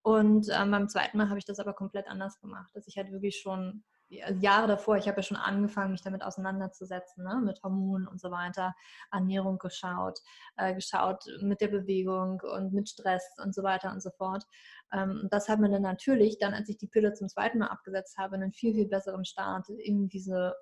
Und 0.07 0.47
ähm, 0.53 0.71
beim 0.71 0.89
zweiten 0.89 1.19
Mal 1.19 1.31
habe 1.31 1.41
ich 1.41 1.47
das 1.47 1.59
aber 1.59 1.73
komplett 1.73 2.07
anders 2.07 2.39
gemacht, 2.39 2.71
dass 2.75 2.87
ich 2.87 2.97
halt 2.97 3.11
wirklich 3.11 3.41
schon 3.41 3.83
also 4.23 4.41
Jahre 4.41 4.69
davor, 4.69 4.97
ich 4.97 5.09
habe 5.09 5.17
ja 5.17 5.23
schon 5.25 5.37
angefangen, 5.37 5.91
mich 5.91 6.03
damit 6.03 6.23
auseinanderzusetzen, 6.23 7.25
ne? 7.25 7.43
mit 7.45 7.61
Hormonen 7.65 8.07
und 8.07 8.21
so 8.21 8.31
weiter, 8.31 8.77
Ernährung 9.11 9.59
geschaut, 9.59 10.21
äh, 10.59 10.77
geschaut 10.77 11.25
mit 11.41 11.61
der 11.61 11.67
Bewegung 11.67 12.41
und 12.41 12.73
mit 12.73 12.89
Stress 12.89 13.25
und 13.43 13.53
so 13.53 13.65
weiter 13.65 13.91
und 13.91 14.01
so 14.01 14.11
fort. 14.11 14.45
Ähm, 14.93 15.27
das 15.33 15.49
hat 15.49 15.59
mir 15.59 15.71
dann 15.71 15.83
natürlich, 15.83 16.39
dann 16.39 16.55
als 16.55 16.69
ich 16.69 16.79
die 16.79 16.87
Pille 16.87 17.13
zum 17.15 17.29
zweiten 17.29 17.59
Mal 17.59 17.67
abgesetzt 17.67 18.17
habe, 18.17 18.37
einen 18.37 18.53
viel, 18.53 18.75
viel 18.75 18.87
besseren 18.87 19.25
Start 19.25 19.69
in 19.71 20.09
diese 20.09 20.55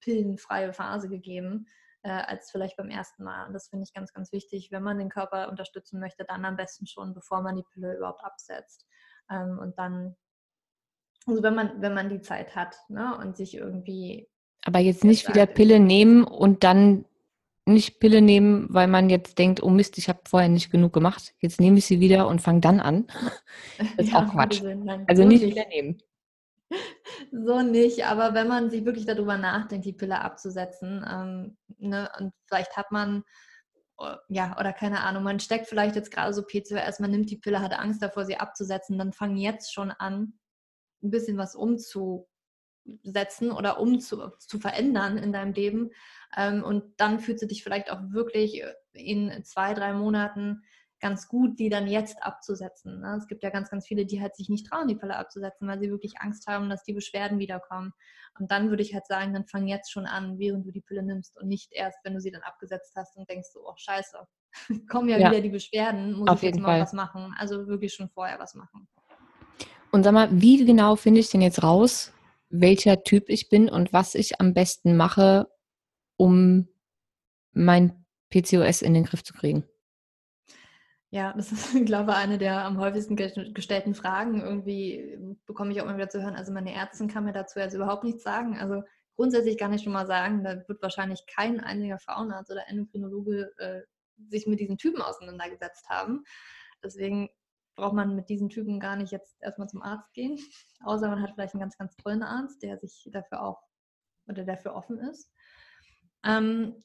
pillenfreie 0.00 0.72
Phase 0.72 1.08
gegeben, 1.08 1.68
äh, 2.02 2.10
als 2.10 2.50
vielleicht 2.50 2.76
beim 2.76 2.90
ersten 2.90 3.24
Mal. 3.24 3.46
Und 3.46 3.52
das 3.52 3.68
finde 3.68 3.84
ich 3.84 3.94
ganz, 3.94 4.12
ganz 4.12 4.32
wichtig. 4.32 4.70
Wenn 4.70 4.82
man 4.82 4.98
den 4.98 5.08
Körper 5.08 5.48
unterstützen 5.48 6.00
möchte, 6.00 6.24
dann 6.24 6.44
am 6.44 6.56
besten 6.56 6.86
schon, 6.86 7.14
bevor 7.14 7.42
man 7.42 7.56
die 7.56 7.64
Pille 7.74 7.96
überhaupt 7.96 8.24
absetzt. 8.24 8.86
Ähm, 9.30 9.58
und 9.58 9.78
dann 9.78 10.16
also 11.26 11.42
wenn 11.42 11.54
man, 11.54 11.70
wenn 11.80 11.94
man 11.94 12.08
die 12.08 12.20
Zeit 12.20 12.56
hat 12.56 12.76
ne? 12.88 13.16
und 13.18 13.36
sich 13.36 13.54
irgendwie. 13.54 14.28
Aber 14.62 14.78
jetzt 14.78 15.04
nicht 15.04 15.28
wieder 15.28 15.46
Pille 15.46 15.80
nehmen 15.80 16.24
und 16.24 16.64
dann 16.64 17.04
nicht 17.66 18.00
Pille 18.00 18.20
nehmen, 18.20 18.66
weil 18.70 18.88
man 18.88 19.10
jetzt 19.10 19.38
denkt, 19.38 19.62
oh 19.62 19.70
Mist, 19.70 19.96
ich 19.98 20.08
habe 20.08 20.20
vorher 20.26 20.48
nicht 20.48 20.70
genug 20.70 20.92
gemacht. 20.92 21.34
Jetzt 21.40 21.60
nehme 21.60 21.78
ich 21.78 21.86
sie 21.86 22.00
wieder 22.00 22.26
und 22.26 22.40
fange 22.40 22.60
dann 22.60 22.80
an. 22.80 23.06
Das 23.96 24.06
ist 24.06 24.12
ja, 24.12 24.18
auch 24.18 24.32
Quatsch. 24.32 24.62
also 25.06 25.24
nicht 25.24 25.42
wieder 25.42 25.66
nehmen. 25.68 26.02
So 27.32 27.62
nicht, 27.62 28.04
aber 28.06 28.34
wenn 28.34 28.48
man 28.48 28.70
sich 28.70 28.84
wirklich 28.84 29.06
darüber 29.06 29.36
nachdenkt, 29.36 29.86
die 29.86 29.92
Pille 29.92 30.20
abzusetzen, 30.20 31.04
ähm, 31.08 31.56
ne, 31.78 32.10
und 32.18 32.32
vielleicht 32.46 32.76
hat 32.76 32.90
man, 32.92 33.24
oh, 33.98 34.14
ja, 34.28 34.58
oder 34.58 34.72
keine 34.72 35.00
Ahnung, 35.00 35.22
man 35.22 35.40
steckt 35.40 35.66
vielleicht 35.66 35.96
jetzt 35.96 36.10
gerade 36.10 36.32
so 36.32 36.42
PCOS, 36.42 37.00
man 37.00 37.10
nimmt 37.10 37.30
die 37.30 37.36
Pille, 37.36 37.60
hat 37.60 37.72
Angst 37.78 38.02
davor, 38.02 38.24
sie 38.24 38.36
abzusetzen, 38.36 38.98
dann 38.98 39.12
fang 39.12 39.36
jetzt 39.36 39.72
schon 39.72 39.90
an, 39.90 40.38
ein 41.02 41.10
bisschen 41.10 41.38
was 41.38 41.54
umzusetzen 41.54 42.26
oder 43.50 43.80
umzu, 43.80 44.30
zu 44.38 44.58
verändern 44.58 45.18
in 45.18 45.32
deinem 45.32 45.52
Leben. 45.52 45.90
Ähm, 46.36 46.62
und 46.62 47.00
dann 47.00 47.20
fühlst 47.20 47.42
du 47.42 47.46
dich 47.46 47.62
vielleicht 47.62 47.90
auch 47.90 48.00
wirklich 48.10 48.62
in 48.92 49.44
zwei, 49.44 49.74
drei 49.74 49.92
Monaten 49.92 50.62
ganz 51.00 51.28
gut, 51.28 51.58
die 51.58 51.68
dann 51.68 51.86
jetzt 51.86 52.22
abzusetzen. 52.22 53.00
Ne? 53.00 53.16
Es 53.16 53.26
gibt 53.26 53.42
ja 53.42 53.50
ganz, 53.50 53.70
ganz 53.70 53.86
viele, 53.86 54.04
die 54.04 54.20
halt 54.20 54.36
sich 54.36 54.48
nicht 54.48 54.66
trauen, 54.66 54.86
die 54.86 54.94
Pille 54.94 55.16
abzusetzen, 55.16 55.66
weil 55.66 55.80
sie 55.80 55.90
wirklich 55.90 56.20
Angst 56.20 56.46
haben, 56.46 56.68
dass 56.68 56.84
die 56.84 56.92
Beschwerden 56.92 57.38
wiederkommen. 57.38 57.92
Und 58.38 58.50
dann 58.50 58.70
würde 58.70 58.82
ich 58.82 58.94
halt 58.94 59.06
sagen, 59.06 59.32
dann 59.32 59.46
fang 59.46 59.66
jetzt 59.66 59.90
schon 59.90 60.06
an, 60.06 60.38
während 60.38 60.66
du 60.66 60.70
die 60.70 60.82
Pille 60.82 61.02
nimmst 61.02 61.36
und 61.38 61.48
nicht 61.48 61.72
erst, 61.72 61.98
wenn 62.04 62.14
du 62.14 62.20
sie 62.20 62.30
dann 62.30 62.42
abgesetzt 62.42 62.92
hast 62.96 63.16
und 63.16 63.28
denkst 63.28 63.48
so, 63.52 63.60
oh 63.66 63.74
scheiße, 63.76 64.18
kommen 64.88 65.08
ja, 65.08 65.18
ja, 65.18 65.30
wieder 65.30 65.40
die 65.40 65.48
Beschwerden, 65.48 66.12
muss 66.12 66.28
Auf 66.28 66.42
ich 66.42 66.48
jetzt 66.48 66.60
mal 66.60 66.68
Fall. 66.68 66.80
was 66.80 66.92
machen. 66.92 67.34
Also 67.38 67.66
wirklich 67.66 67.94
schon 67.94 68.10
vorher 68.10 68.38
was 68.38 68.54
machen. 68.54 68.86
Und 69.90 70.04
sag 70.04 70.12
mal, 70.12 70.28
wie 70.30 70.64
genau 70.64 70.96
finde 70.96 71.20
ich 71.20 71.30
denn 71.30 71.42
jetzt 71.42 71.62
raus, 71.62 72.12
welcher 72.48 73.02
Typ 73.02 73.28
ich 73.28 73.48
bin 73.48 73.68
und 73.68 73.92
was 73.92 74.14
ich 74.14 74.40
am 74.40 74.54
besten 74.54 74.96
mache, 74.96 75.48
um 76.16 76.68
mein 77.52 78.04
PCOS 78.30 78.82
in 78.82 78.94
den 78.94 79.04
Griff 79.04 79.24
zu 79.24 79.32
kriegen? 79.32 79.64
Ja, 81.10 81.32
das 81.32 81.50
ist, 81.50 81.72
glaube 81.86 82.12
ich, 82.12 82.16
eine 82.16 82.38
der 82.38 82.64
am 82.64 82.78
häufigsten 82.78 83.16
gestellten 83.16 83.94
Fragen. 83.94 84.40
Irgendwie 84.40 85.18
bekomme 85.46 85.72
ich 85.72 85.80
auch 85.80 85.84
immer 85.84 85.96
wieder 85.96 86.08
zu 86.08 86.22
hören, 86.22 86.36
also 86.36 86.52
meine 86.52 86.72
Ärztin 86.72 87.08
kann 87.08 87.24
mir 87.24 87.32
dazu 87.32 87.58
jetzt 87.58 87.74
überhaupt 87.74 88.04
nichts 88.04 88.22
sagen. 88.22 88.58
Also 88.58 88.82
grundsätzlich 89.16 89.58
kann 89.58 89.72
ich 89.72 89.82
schon 89.82 89.92
mal 89.92 90.06
sagen, 90.06 90.44
da 90.44 90.66
wird 90.68 90.82
wahrscheinlich 90.82 91.26
kein 91.26 91.60
einziger 91.60 91.98
Frauenarzt 91.98 92.50
oder 92.50 92.68
Endokrinologe 92.68 93.52
äh, 93.58 93.82
sich 94.28 94.46
mit 94.46 94.60
diesen 94.60 94.78
Typen 94.78 95.02
auseinandergesetzt 95.02 95.88
haben. 95.88 96.24
Deswegen 96.82 97.28
braucht 97.74 97.94
man 97.94 98.14
mit 98.14 98.28
diesen 98.28 98.48
Typen 98.48 98.78
gar 98.78 98.96
nicht 98.96 99.10
jetzt 99.10 99.36
erstmal 99.40 99.68
zum 99.68 99.82
Arzt 99.82 100.12
gehen, 100.12 100.38
außer 100.84 101.08
man 101.08 101.22
hat 101.22 101.32
vielleicht 101.34 101.54
einen 101.54 101.60
ganz, 101.60 101.76
ganz 101.76 101.96
tollen 101.96 102.22
Arzt, 102.22 102.62
der 102.62 102.78
sich 102.78 103.08
dafür 103.12 103.42
auch 103.42 103.62
oder 104.28 104.44
dafür 104.44 104.74
offen 104.74 104.98
ist. 104.98 105.32
Ähm, 106.24 106.84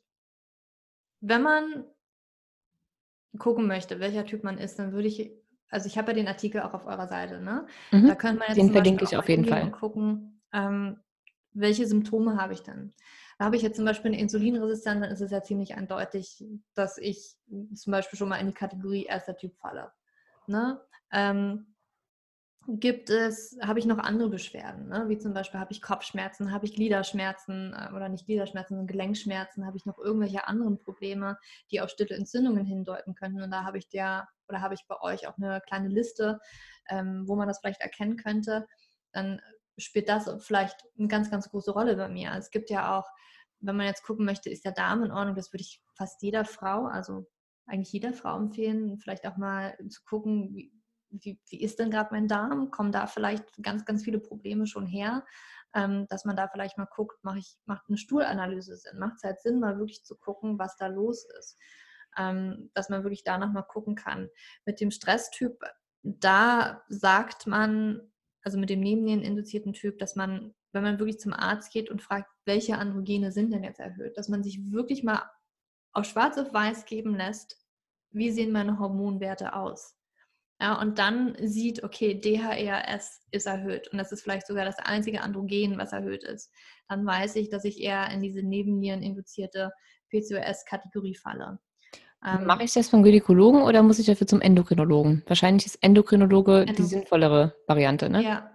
wenn 1.21 1.41
man 1.41 1.86
gucken 3.38 3.67
möchte, 3.67 3.99
welcher 3.99 4.25
Typ 4.25 4.43
man 4.43 4.57
ist, 4.57 4.79
dann 4.79 4.91
würde 4.91 5.07
ich, 5.07 5.31
also 5.69 5.88
ich 5.88 5.97
habe 5.97 6.11
ja 6.11 6.15
den 6.15 6.27
Artikel 6.27 6.61
auch 6.61 6.73
auf 6.73 6.86
eurer 6.86 7.07
Seite, 7.07 7.41
ne? 7.41 7.67
Mhm. 7.91 8.07
Da 8.07 8.15
könnte 8.15 8.39
man 8.39 8.47
jetzt 8.49 8.57
den 8.57 8.71
verlinke 8.71 9.03
ich 9.03 9.17
auf 9.17 9.29
jeden 9.29 9.45
Fall. 9.45 9.71
gucken, 9.71 10.41
ähm, 10.53 10.97
welche 11.53 11.88
Symptome 11.88 12.38
habe 12.38 12.53
ich 12.53 12.61
denn? 12.61 12.93
Da 13.38 13.45
habe 13.45 13.55
ich 13.55 13.61
jetzt 13.61 13.75
zum 13.75 13.86
Beispiel 13.86 14.11
eine 14.11 14.19
Insulinresistenz, 14.19 15.01
dann 15.01 15.11
ist 15.11 15.21
es 15.21 15.31
ja 15.31 15.41
ziemlich 15.41 15.75
eindeutig, 15.75 16.43
dass 16.73 16.97
ich 16.97 17.36
zum 17.73 17.91
Beispiel 17.91 18.17
schon 18.17 18.29
mal 18.29 18.38
in 18.38 18.47
die 18.47 18.53
Kategorie 18.53 19.05
erster 19.05 19.36
Typ 19.36 19.55
falle. 19.57 19.91
Ne? 20.47 20.79
Ähm, 21.11 21.74
gibt 22.68 23.09
es, 23.09 23.57
habe 23.61 23.80
ich 23.80 23.86
noch 23.86 23.99
andere 23.99 24.30
Beschwerden, 24.30 24.88
ne? 24.88 25.05
wie 25.07 25.18
zum 25.18 25.34
Beispiel 25.34 25.59
habe 25.59 25.72
ich 25.72 25.82
Kopfschmerzen, 25.82 26.51
habe 26.51 26.66
ich 26.66 26.74
Gliederschmerzen 26.74 27.74
äh, 27.74 27.93
oder 27.93 28.09
nicht 28.09 28.26
Gliederschmerzen, 28.26 28.76
sondern 28.76 28.88
Gelenkschmerzen, 28.88 29.66
habe 29.66 29.78
ich 29.78 29.86
noch 29.86 29.99
irgendwelche 29.99 30.47
anderen 30.47 30.80
Probleme, 30.80 31.38
die 31.72 31.82
auf 31.82 31.89
stille 31.89 32.16
Entzündungen 32.16 32.66
hindeuten 32.66 33.13
könnten. 33.13 33.41
Und 33.41 33.51
da 33.51 33.63
habe 33.63 33.78
ich 33.78 33.88
dir 33.88 34.28
oder 34.47 34.61
habe 34.61 34.74
ich 34.74 34.86
bei 34.88 34.99
euch 35.01 35.28
auch 35.28 35.38
eine 35.38 35.61
kleine 35.61 35.89
Liste, 35.89 36.39
ähm, 36.89 37.24
wo 37.28 37.36
man 37.36 37.47
das 37.47 37.59
vielleicht 37.59 37.82
erkennen 37.82 38.18
könnte. 38.18 38.68
Dann 39.11 39.41
spielt 39.78 40.09
das 40.09 40.30
vielleicht 40.43 40.84
eine 40.97 41.07
ganz, 41.07 41.30
ganz 41.30 41.49
große 41.49 41.72
Rolle 41.72 41.95
bei 41.95 42.07
mir. 42.07 42.34
Es 42.36 42.49
gibt 42.49 42.70
ja 42.70 42.97
auch, 42.97 43.07
wenn 43.59 43.76
man 43.76 43.86
jetzt 43.86 44.03
gucken 44.03 44.26
möchte, 44.26 44.49
ist 44.49 44.66
der 44.66 44.72
Darm 44.72 45.03
in 45.03 45.11
Ordnung, 45.11 45.36
das 45.36 45.53
würde 45.53 45.61
ich 45.61 45.84
fast 45.95 46.22
jeder 46.22 46.45
Frau, 46.45 46.86
also 46.86 47.28
eigentlich 47.68 47.91
jeder 47.91 48.13
Frau 48.13 48.38
empfehlen, 48.38 48.99
vielleicht 48.99 49.26
auch 49.28 49.38
mal 49.38 49.78
zu 49.89 50.03
gucken, 50.03 50.53
wie, 50.53 50.72
wie, 51.09 51.39
wie 51.49 51.61
ist 51.61 51.79
denn 51.79 51.91
gerade 51.91 52.09
mein 52.11 52.27
Darm? 52.27 52.71
Kommen 52.71 52.91
da 52.91 53.07
vielleicht 53.07 53.45
ganz, 53.61 53.85
ganz 53.85 54.03
viele 54.03 54.19
Probleme 54.19 54.67
schon 54.67 54.85
her? 54.85 55.25
Ähm, 55.73 56.07
dass 56.09 56.25
man 56.25 56.35
da 56.35 56.47
vielleicht 56.47 56.77
mal 56.77 56.87
guckt, 56.89 57.23
mache 57.23 57.39
ich, 57.39 57.57
macht 57.65 57.85
eine 57.87 57.97
Stuhlanalyse 57.97 58.77
Sinn? 58.77 58.99
Macht 58.99 59.15
es 59.17 59.23
halt 59.23 59.41
Sinn, 59.41 59.59
mal 59.59 59.77
wirklich 59.77 60.03
zu 60.03 60.15
gucken, 60.15 60.57
was 60.57 60.77
da 60.77 60.87
los 60.87 61.25
ist? 61.39 61.57
Ähm, 62.17 62.71
dass 62.73 62.89
man 62.89 63.03
wirklich 63.03 63.23
da 63.23 63.37
nochmal 63.37 63.65
gucken 63.67 63.95
kann. 63.95 64.29
Mit 64.65 64.79
dem 64.79 64.91
Stresstyp, 64.91 65.59
da 66.03 66.83
sagt 66.87 67.47
man, 67.47 68.11
also 68.41 68.57
mit 68.57 68.69
dem 68.69 68.79
Nebenniereninduzierten 68.79 69.73
Typ, 69.73 69.97
dass 69.97 70.15
man, 70.15 70.53
wenn 70.71 70.83
man 70.83 70.99
wirklich 70.99 71.19
zum 71.19 71.33
Arzt 71.33 71.73
geht 71.73 71.89
und 71.89 72.01
fragt, 72.01 72.29
welche 72.45 72.77
Androgene 72.77 73.31
sind 73.31 73.51
denn 73.51 73.63
jetzt 73.63 73.79
erhöht, 73.79 74.17
dass 74.17 74.29
man 74.29 74.43
sich 74.43 74.71
wirklich 74.71 75.03
mal 75.03 75.29
auf 75.91 76.05
schwarz 76.05 76.37
auf 76.37 76.53
weiß 76.53 76.85
geben 76.85 77.15
lässt, 77.15 77.65
wie 78.11 78.31
sehen 78.31 78.51
meine 78.51 78.79
Hormonwerte 78.79 79.53
aus? 79.53 79.97
Ja, 80.61 80.79
und 80.79 80.99
dann 80.99 81.35
sieht, 81.41 81.83
okay, 81.83 82.13
DHEAS 82.13 83.21
ist 83.31 83.45
erhöht 83.45 83.89
und 83.89 83.97
das 83.97 84.13
ist 84.13 84.21
vielleicht 84.21 84.47
sogar 84.47 84.63
das 84.63 84.79
einzige 84.79 85.21
Androgen, 85.21 85.77
was 85.77 85.91
erhöht 85.91 86.23
ist. 86.23 86.49
Dann 86.87 87.05
weiß 87.05 87.35
ich, 87.35 87.49
dass 87.49 87.65
ich 87.65 87.81
eher 87.81 88.09
in 88.11 88.21
diese 88.21 88.41
Nebenniereninduzierte 88.41 89.73
PCOS-Kategorie 90.11 91.15
falle. 91.15 91.59
Ähm, 92.25 92.45
Mache 92.45 92.63
ich 92.63 92.73
das 92.73 92.89
vom 92.89 93.03
Gynäkologen 93.03 93.63
oder 93.63 93.83
muss 93.83 93.99
ich 93.99 94.05
dafür 94.05 94.27
zum 94.27 94.41
Endokrinologen? 94.41 95.23
Wahrscheinlich 95.27 95.65
ist 95.65 95.83
Endokrinologe 95.83 96.61
Endok 96.61 96.75
die 96.77 96.83
sinnvollere 96.83 97.55
Variante, 97.67 98.09
ne? 98.09 98.23
Ja, 98.23 98.51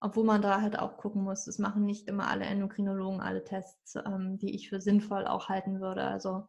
obwohl 0.00 0.24
man 0.24 0.42
da 0.42 0.60
halt 0.60 0.78
auch 0.78 0.98
gucken 0.98 1.24
muss. 1.24 1.46
Das 1.46 1.58
machen 1.58 1.84
nicht 1.84 2.08
immer 2.08 2.28
alle 2.28 2.44
Endokrinologen 2.44 3.20
alle 3.20 3.42
Tests, 3.42 3.96
ähm, 3.96 4.38
die 4.38 4.54
ich 4.54 4.68
für 4.68 4.80
sinnvoll 4.80 5.26
auch 5.26 5.48
halten 5.48 5.80
würde. 5.80 6.02
Also 6.04 6.46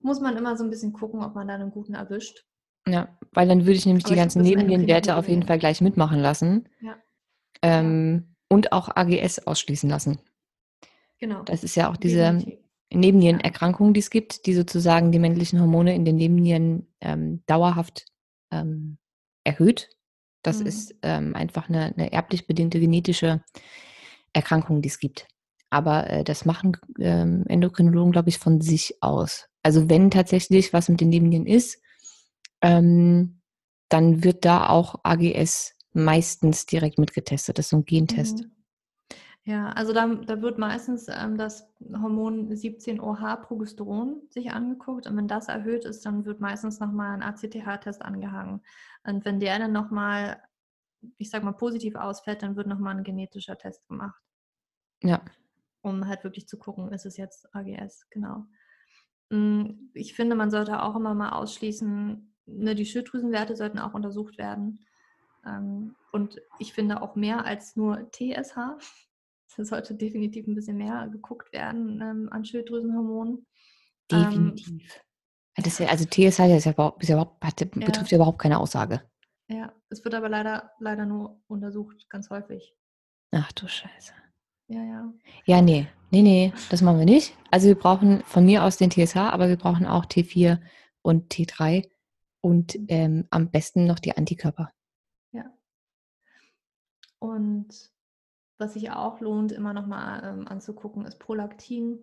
muss 0.00 0.20
man 0.20 0.36
immer 0.36 0.56
so 0.56 0.64
ein 0.64 0.70
bisschen 0.70 0.92
gucken, 0.92 1.22
ob 1.22 1.34
man 1.34 1.46
da 1.46 1.54
einen 1.54 1.70
guten 1.70 1.94
erwischt. 1.94 2.46
Ja, 2.86 3.16
weil 3.32 3.48
dann 3.48 3.60
würde 3.60 3.72
ich 3.72 3.86
nämlich 3.86 4.04
Aber 4.04 4.14
die 4.14 4.20
ganzen 4.20 4.42
Nebennierenwerte 4.42 5.16
auf 5.16 5.28
jeden 5.28 5.44
Fall 5.44 5.58
gleich 5.58 5.80
mitmachen 5.80 6.20
lassen. 6.20 6.68
Ja. 6.80 6.96
Ähm, 7.62 8.14
ja. 8.14 8.34
Und 8.48 8.72
auch 8.72 8.94
AGS 8.94 9.46
ausschließen 9.46 9.88
lassen. 9.88 10.18
Genau. 11.18 11.42
Das 11.44 11.64
ist 11.64 11.74
ja 11.76 11.90
auch 11.90 11.96
diese. 11.96 12.38
Nebennierenerkrankung, 12.94 13.94
die 13.94 14.00
es 14.00 14.10
gibt, 14.10 14.46
die 14.46 14.54
sozusagen 14.54 15.12
die 15.12 15.18
männlichen 15.18 15.60
Hormone 15.60 15.94
in 15.94 16.04
den 16.04 16.16
Nebennieren 16.16 16.86
ähm, 17.00 17.42
dauerhaft 17.46 18.04
ähm, 18.50 18.98
erhöht. 19.44 19.88
Das 20.42 20.60
mhm. 20.60 20.66
ist 20.66 20.94
ähm, 21.02 21.34
einfach 21.34 21.68
eine, 21.68 21.94
eine, 21.96 22.12
erblich 22.12 22.46
bedingte 22.46 22.80
genetische 22.80 23.42
Erkrankung, 24.32 24.82
die 24.82 24.88
es 24.88 24.98
gibt. 24.98 25.26
Aber 25.70 26.10
äh, 26.10 26.24
das 26.24 26.44
machen 26.44 26.76
ähm, 26.98 27.44
Endokrinologen, 27.48 28.12
glaube 28.12 28.28
ich, 28.28 28.38
von 28.38 28.60
sich 28.60 29.02
aus. 29.02 29.48
Also 29.62 29.88
wenn 29.88 30.10
tatsächlich 30.10 30.72
was 30.72 30.88
mit 30.88 31.00
den 31.00 31.08
Nebennieren 31.08 31.46
ist, 31.46 31.81
ähm, 32.62 33.40
dann 33.88 34.24
wird 34.24 34.44
da 34.44 34.68
auch 34.68 35.00
AGS 35.02 35.74
meistens 35.92 36.66
direkt 36.66 36.98
mitgetestet. 36.98 37.58
Das 37.58 37.66
ist 37.66 37.70
so 37.70 37.76
ein 37.76 37.84
Gentest. 37.84 38.44
Mhm. 38.44 38.52
Ja, 39.44 39.70
also 39.70 39.92
da, 39.92 40.06
da 40.06 40.40
wird 40.40 40.58
meistens 40.58 41.08
ähm, 41.08 41.36
das 41.36 41.68
Hormon 41.92 42.52
17-OH 42.52 43.42
Progesteron 43.42 44.22
sich 44.30 44.52
angeguckt 44.52 45.08
und 45.08 45.16
wenn 45.16 45.26
das 45.26 45.48
erhöht 45.48 45.84
ist, 45.84 46.06
dann 46.06 46.24
wird 46.24 46.40
meistens 46.40 46.78
nochmal 46.78 47.14
ein 47.14 47.22
ACTH-Test 47.22 48.02
angehangen. 48.02 48.62
Und 49.02 49.24
wenn 49.24 49.40
der 49.40 49.58
dann 49.58 49.72
nochmal, 49.72 50.40
ich 51.18 51.28
sag 51.28 51.42
mal, 51.42 51.52
positiv 51.52 51.96
ausfällt, 51.96 52.42
dann 52.42 52.54
wird 52.54 52.68
nochmal 52.68 52.96
ein 52.96 53.02
genetischer 53.02 53.58
Test 53.58 53.86
gemacht. 53.88 54.22
Ja. 55.02 55.20
Um 55.82 56.06
halt 56.06 56.22
wirklich 56.22 56.46
zu 56.46 56.56
gucken, 56.56 56.92
ist 56.92 57.04
es 57.04 57.16
jetzt 57.16 57.52
AGS, 57.52 58.08
genau. 58.10 58.46
Hm, 59.30 59.90
ich 59.92 60.14
finde, 60.14 60.36
man 60.36 60.52
sollte 60.52 60.80
auch 60.80 60.94
immer 60.94 61.14
mal 61.14 61.30
ausschließen, 61.30 62.31
ne, 62.46 62.74
die 62.74 62.86
Schilddrüsenwerte 62.86 63.56
sollten 63.56 63.78
auch 63.78 63.94
untersucht 63.94 64.38
werden. 64.38 64.84
Ähm, 65.46 65.94
und 66.12 66.40
ich 66.58 66.72
finde 66.72 67.02
auch 67.02 67.16
mehr 67.16 67.44
als 67.44 67.76
nur 67.76 68.10
TSH 68.10 68.56
es 69.58 69.68
sollte 69.68 69.94
definitiv 69.94 70.46
ein 70.46 70.54
bisschen 70.54 70.76
mehr 70.76 71.08
geguckt 71.10 71.52
werden 71.52 72.00
ähm, 72.00 72.28
an 72.30 72.44
Schilddrüsenhormonen. 72.44 73.46
Definitiv. 74.10 75.02
Ähm, 75.56 75.64
ja, 75.78 75.86
also 75.88 76.04
TSH 76.04 76.40
ist 76.40 76.64
ja 76.64 76.72
überhaupt, 76.72 77.04
ja 77.04 77.14
überhaupt, 77.14 77.44
hat, 77.44 77.56
betrifft 77.70 78.10
ja 78.10 78.16
überhaupt 78.16 78.40
keine 78.40 78.58
Aussage. 78.58 79.02
Ja, 79.48 79.72
es 79.90 80.02
wird 80.04 80.14
aber 80.14 80.28
leider, 80.28 80.70
leider 80.80 81.04
nur 81.04 81.42
untersucht, 81.46 82.08
ganz 82.08 82.30
häufig. 82.30 82.74
Ach 83.32 83.52
du 83.52 83.68
Scheiße. 83.68 84.12
Ja, 84.68 84.82
ja. 84.82 85.12
Ja, 85.44 85.60
nee, 85.60 85.86
nee, 86.10 86.22
nee, 86.22 86.52
das 86.70 86.80
machen 86.80 86.98
wir 86.98 87.04
nicht. 87.04 87.36
Also 87.50 87.68
wir 87.68 87.74
brauchen 87.74 88.22
von 88.24 88.46
mir 88.46 88.64
aus 88.64 88.78
den 88.78 88.90
TSH, 88.90 89.16
aber 89.16 89.48
wir 89.48 89.56
brauchen 89.56 89.86
auch 89.86 90.06
T4 90.06 90.58
und 91.02 91.32
T3 91.32 91.90
und 92.42 92.78
mhm. 92.78 92.86
ähm, 92.88 93.26
am 93.30 93.50
besten 93.50 93.86
noch 93.86 93.98
die 93.98 94.14
Antikörper. 94.14 94.70
Ja. 95.30 95.50
Und 97.18 97.90
was 98.58 98.74
sich 98.74 98.90
auch 98.90 99.20
lohnt, 99.20 99.52
immer 99.52 99.72
noch 99.72 99.86
mal 99.86 100.22
ähm, 100.22 100.46
anzugucken, 100.46 101.06
ist 101.06 101.18
Prolaktin. 101.18 102.02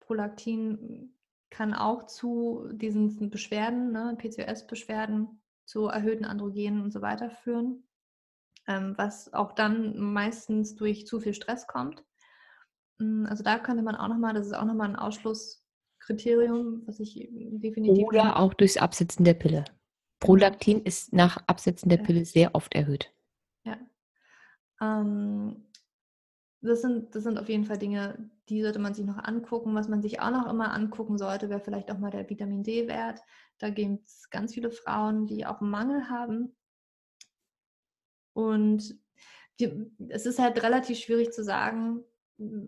Prolaktin 0.00 1.14
kann 1.50 1.72
auch 1.72 2.06
zu 2.06 2.68
diesen 2.72 3.30
Beschwerden, 3.30 3.92
ne, 3.92 4.16
PCOS-Beschwerden, 4.18 5.40
zu 5.64 5.86
erhöhten 5.86 6.24
Androgenen 6.24 6.82
und 6.82 6.92
so 6.92 7.00
weiter 7.00 7.30
führen, 7.30 7.84
ähm, 8.66 8.94
was 8.96 9.32
auch 9.32 9.52
dann 9.52 9.96
meistens 9.98 10.74
durch 10.74 11.06
zu 11.06 11.20
viel 11.20 11.32
Stress 11.32 11.66
kommt. 11.66 12.04
Hm, 12.98 13.26
also 13.28 13.42
da 13.42 13.58
könnte 13.58 13.82
man 13.82 13.96
auch 13.96 14.08
noch 14.08 14.18
mal, 14.18 14.34
das 14.34 14.46
ist 14.46 14.54
auch 14.54 14.64
noch 14.64 14.74
mal 14.74 14.88
ein 14.88 14.96
Ausschlusskriterium, 16.04 16.82
was 16.86 17.00
ich 17.00 17.28
definitiv... 17.32 18.06
Oder 18.06 18.38
auch 18.38 18.54
durchs 18.54 18.76
Absetzen 18.76 19.24
der 19.24 19.34
Pille. 19.34 19.64
Prolaktin 20.20 20.82
ist 20.82 21.12
nach 21.12 21.38
Absetzen 21.46 21.88
der 21.88 21.98
Pille 21.98 22.24
sehr 22.24 22.54
oft 22.54 22.74
erhöht. 22.74 23.12
Ja. 23.64 23.78
Ähm, 24.80 25.66
das 26.60 26.80
sind, 26.80 27.14
das 27.14 27.24
sind 27.24 27.38
auf 27.38 27.48
jeden 27.48 27.64
Fall 27.64 27.78
Dinge, 27.78 28.30
die 28.48 28.62
sollte 28.62 28.78
man 28.78 28.94
sich 28.94 29.04
noch 29.04 29.18
angucken. 29.18 29.74
Was 29.74 29.88
man 29.88 30.02
sich 30.02 30.20
auch 30.20 30.30
noch 30.30 30.48
immer 30.48 30.72
angucken 30.72 31.18
sollte, 31.18 31.50
wäre 31.50 31.60
vielleicht 31.60 31.90
auch 31.90 31.98
mal 31.98 32.10
der 32.10 32.28
Vitamin 32.28 32.62
D-Wert. 32.62 33.20
Da 33.58 33.70
gibt 33.70 34.06
es 34.06 34.30
ganz 34.30 34.54
viele 34.54 34.70
Frauen, 34.70 35.26
die 35.26 35.46
auch 35.46 35.60
einen 35.60 35.70
Mangel 35.70 36.08
haben. 36.08 36.56
Und 38.32 38.98
wir, 39.58 39.90
es 40.08 40.26
ist 40.26 40.38
halt 40.38 40.62
relativ 40.62 40.98
schwierig 40.98 41.32
zu 41.32 41.44
sagen, 41.44 42.02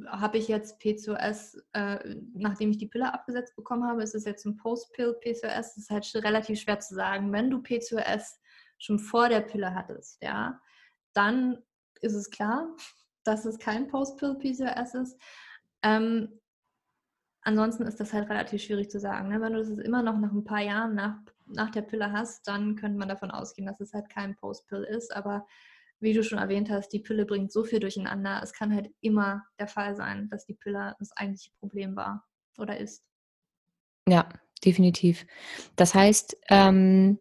habe 0.09 0.39
ich 0.39 0.49
jetzt 0.49 0.79
PCOS, 0.79 1.59
äh, 1.73 2.17
nachdem 2.35 2.71
ich 2.71 2.79
die 2.79 2.87
Pille 2.87 3.13
abgesetzt 3.13 3.57
bekommen 3.57 3.85
habe, 3.85 4.03
ist 4.03 4.15
es 4.15 4.25
jetzt 4.25 4.45
ein 4.45 4.57
Post-Pill-PCOS? 4.57 5.41
Das 5.43 5.77
ist 5.77 5.91
halt 5.91 6.25
relativ 6.25 6.61
schwer 6.61 6.79
zu 6.79 6.95
sagen. 6.95 7.33
Wenn 7.33 7.51
du 7.51 7.63
PCOS 7.63 8.41
schon 8.79 8.99
vor 8.99 9.29
der 9.29 9.41
Pille 9.41 9.75
hattest, 9.75 10.23
ja, 10.23 10.61
dann 11.15 11.59
ist 12.01 12.15
es 12.15 12.31
klar, 12.31 12.69
dass 13.25 13.45
es 13.45 13.59
kein 13.59 13.89
Post-Pill-PCOS 13.89 14.95
ist. 14.95 15.21
Ähm, 15.83 16.41
ansonsten 17.43 17.85
ist 17.87 17.99
das 17.99 18.13
halt 18.13 18.29
relativ 18.31 18.63
schwierig 18.63 18.91
zu 18.91 19.01
sagen. 19.01 19.29
Ne? 19.29 19.41
Wenn 19.41 19.55
du 19.55 19.59
das 19.59 19.71
immer 19.71 20.03
noch 20.03 20.19
nach 20.19 20.33
ein 20.33 20.45
paar 20.45 20.63
Jahren 20.63 20.95
nach, 20.95 21.19
nach 21.47 21.71
der 21.71 21.83
Pille 21.83 22.13
hast, 22.13 22.47
dann 22.47 22.77
könnte 22.77 22.99
man 22.99 23.09
davon 23.09 23.33
ausgehen, 23.33 23.67
dass 23.67 23.81
es 23.81 23.93
halt 23.93 24.09
kein 24.11 24.37
Post-Pill 24.37 24.85
ist. 24.85 25.15
Aber 25.15 25.45
wie 26.01 26.13
du 26.13 26.23
schon 26.23 26.39
erwähnt 26.39 26.71
hast, 26.71 26.91
die 26.91 27.01
Pille 27.01 27.25
bringt 27.27 27.53
so 27.53 27.65
viel 27.65 27.81
durcheinander. 27.81 28.41
Es 28.43 28.53
kann 28.53 28.75
halt 28.75 28.89
immer 29.01 29.43
der 29.59 29.69
Fall 29.69 29.97
sein, 29.97 30.29
dass 30.31 30.45
die 30.47 30.55
Pille 30.55 30.95
das 30.99 31.13
eigentliche 31.17 31.51
Problem 31.59 31.97
war 31.97 32.25
oder 32.59 32.79
ist. 32.79 33.03
Ja, 34.09 34.29
definitiv. 34.65 35.27
Das 35.75 35.95
heißt, 35.95 36.37
ähm, 36.49 37.19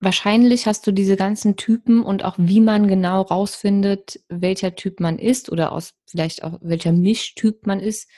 Wahrscheinlich 0.00 0.66
hast 0.66 0.86
du 0.86 0.92
diese 0.92 1.16
ganzen 1.16 1.56
Typen 1.56 2.04
und 2.04 2.24
auch 2.24 2.36
wie 2.38 2.60
man 2.60 2.86
genau 2.86 3.22
rausfindet, 3.22 4.20
welcher 4.28 4.76
Typ 4.76 5.00
man 5.00 5.18
ist 5.18 5.50
oder 5.50 5.72
aus 5.72 5.94
vielleicht 6.08 6.44
auch 6.44 6.58
welcher 6.60 6.92
Mischtyp 6.92 7.66
man 7.66 7.80
ist, 7.80 8.08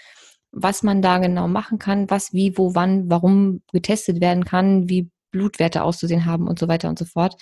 was 0.53 0.83
man 0.83 1.01
da 1.01 1.19
genau 1.19 1.49
machen 1.49 1.79
kann, 1.79 2.11
was 2.11 2.35
wie, 2.35 2.59
wo, 2.59 2.75
wann, 2.75 3.09
warum 3.09 3.63
getestet 3.73 4.21
werden 4.21 4.45
kann, 4.45 4.91
wie 4.91 5.11
Blutwerte 5.31 5.83
auszusehen 5.83 6.27
haben 6.27 6.49
und 6.49 6.59
so 6.59 6.69
weiter 6.69 6.91
und 6.91 6.99
so 6.99 7.07
fort, 7.07 7.41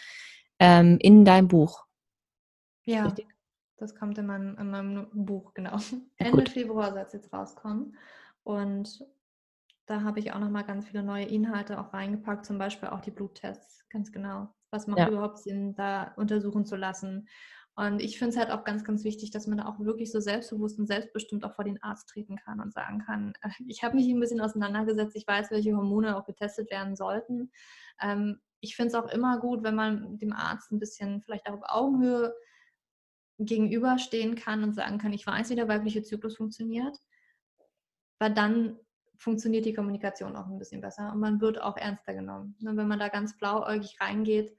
ähm, 0.60 0.98
in 1.00 1.24
deinem 1.24 1.48
Buch. 1.48 1.87
Ja, 2.88 3.04
Richtig? 3.04 3.28
das 3.76 3.94
kommt 3.94 4.16
in 4.16 4.26
meinem, 4.26 4.56
in 4.56 4.70
meinem 4.70 5.08
Buch, 5.12 5.52
genau. 5.52 5.76
Ende 6.16 6.38
Gut. 6.38 6.48
Februar 6.48 6.92
soll 6.92 7.02
es 7.02 7.12
jetzt 7.12 7.32
rauskommen. 7.32 7.96
Und 8.44 9.04
da 9.86 10.02
habe 10.02 10.18
ich 10.20 10.32
auch 10.32 10.38
nochmal 10.38 10.64
ganz 10.64 10.86
viele 10.86 11.02
neue 11.02 11.26
Inhalte 11.26 11.78
auch 11.78 11.92
reingepackt, 11.92 12.46
zum 12.46 12.58
Beispiel 12.58 12.88
auch 12.88 13.00
die 13.00 13.10
Bluttests, 13.10 13.86
ganz 13.90 14.10
genau. 14.10 14.48
Was 14.70 14.86
macht 14.86 15.00
ja. 15.00 15.08
überhaupt 15.08 15.38
Sinn, 15.38 15.74
da 15.74 16.14
untersuchen 16.16 16.64
zu 16.64 16.76
lassen? 16.76 17.28
Und 17.74 18.00
ich 18.00 18.18
finde 18.18 18.30
es 18.30 18.38
halt 18.38 18.50
auch 18.50 18.64
ganz, 18.64 18.84
ganz 18.84 19.04
wichtig, 19.04 19.30
dass 19.30 19.46
man 19.46 19.58
da 19.58 19.66
auch 19.66 19.78
wirklich 19.78 20.10
so 20.10 20.18
selbstbewusst 20.18 20.78
und 20.78 20.86
selbstbestimmt 20.86 21.44
auch 21.44 21.54
vor 21.54 21.64
den 21.64 21.80
Arzt 21.82 22.08
treten 22.08 22.36
kann 22.36 22.60
und 22.60 22.72
sagen 22.72 23.00
kann, 23.00 23.34
äh, 23.42 23.50
ich 23.66 23.84
habe 23.84 23.96
mich 23.96 24.08
ein 24.08 24.18
bisschen 24.18 24.40
auseinandergesetzt, 24.40 25.14
ich 25.14 25.26
weiß, 25.26 25.50
welche 25.50 25.76
Hormone 25.76 26.16
auch 26.16 26.24
getestet 26.24 26.70
werden 26.70 26.96
sollten. 26.96 27.52
Ähm, 28.00 28.40
ich 28.60 28.74
finde 28.74 28.88
es 28.88 28.94
auch 28.94 29.08
immer 29.08 29.38
gut, 29.38 29.62
wenn 29.62 29.74
man 29.74 30.18
dem 30.18 30.32
Arzt 30.32 30.72
ein 30.72 30.80
bisschen 30.80 31.22
vielleicht 31.22 31.48
auch 31.48 31.54
auf 31.54 31.62
Augenhöhe 31.64 32.34
gegenüberstehen 33.38 34.34
kann 34.34 34.64
und 34.64 34.74
sagen 34.74 34.98
kann, 34.98 35.12
ich 35.12 35.26
weiß, 35.26 35.50
wie 35.50 35.56
der 35.56 35.68
weibliche 35.68 36.02
Zyklus 36.02 36.36
funktioniert, 36.36 36.96
weil 38.18 38.34
dann 38.34 38.78
funktioniert 39.16 39.64
die 39.64 39.74
Kommunikation 39.74 40.36
auch 40.36 40.46
ein 40.46 40.58
bisschen 40.58 40.80
besser 40.80 41.12
und 41.12 41.20
man 41.20 41.40
wird 41.40 41.60
auch 41.60 41.76
ernster 41.76 42.14
genommen. 42.14 42.56
Und 42.64 42.76
wenn 42.76 42.88
man 42.88 42.98
da 42.98 43.08
ganz 43.08 43.36
blauäugig 43.36 44.00
reingeht, 44.00 44.56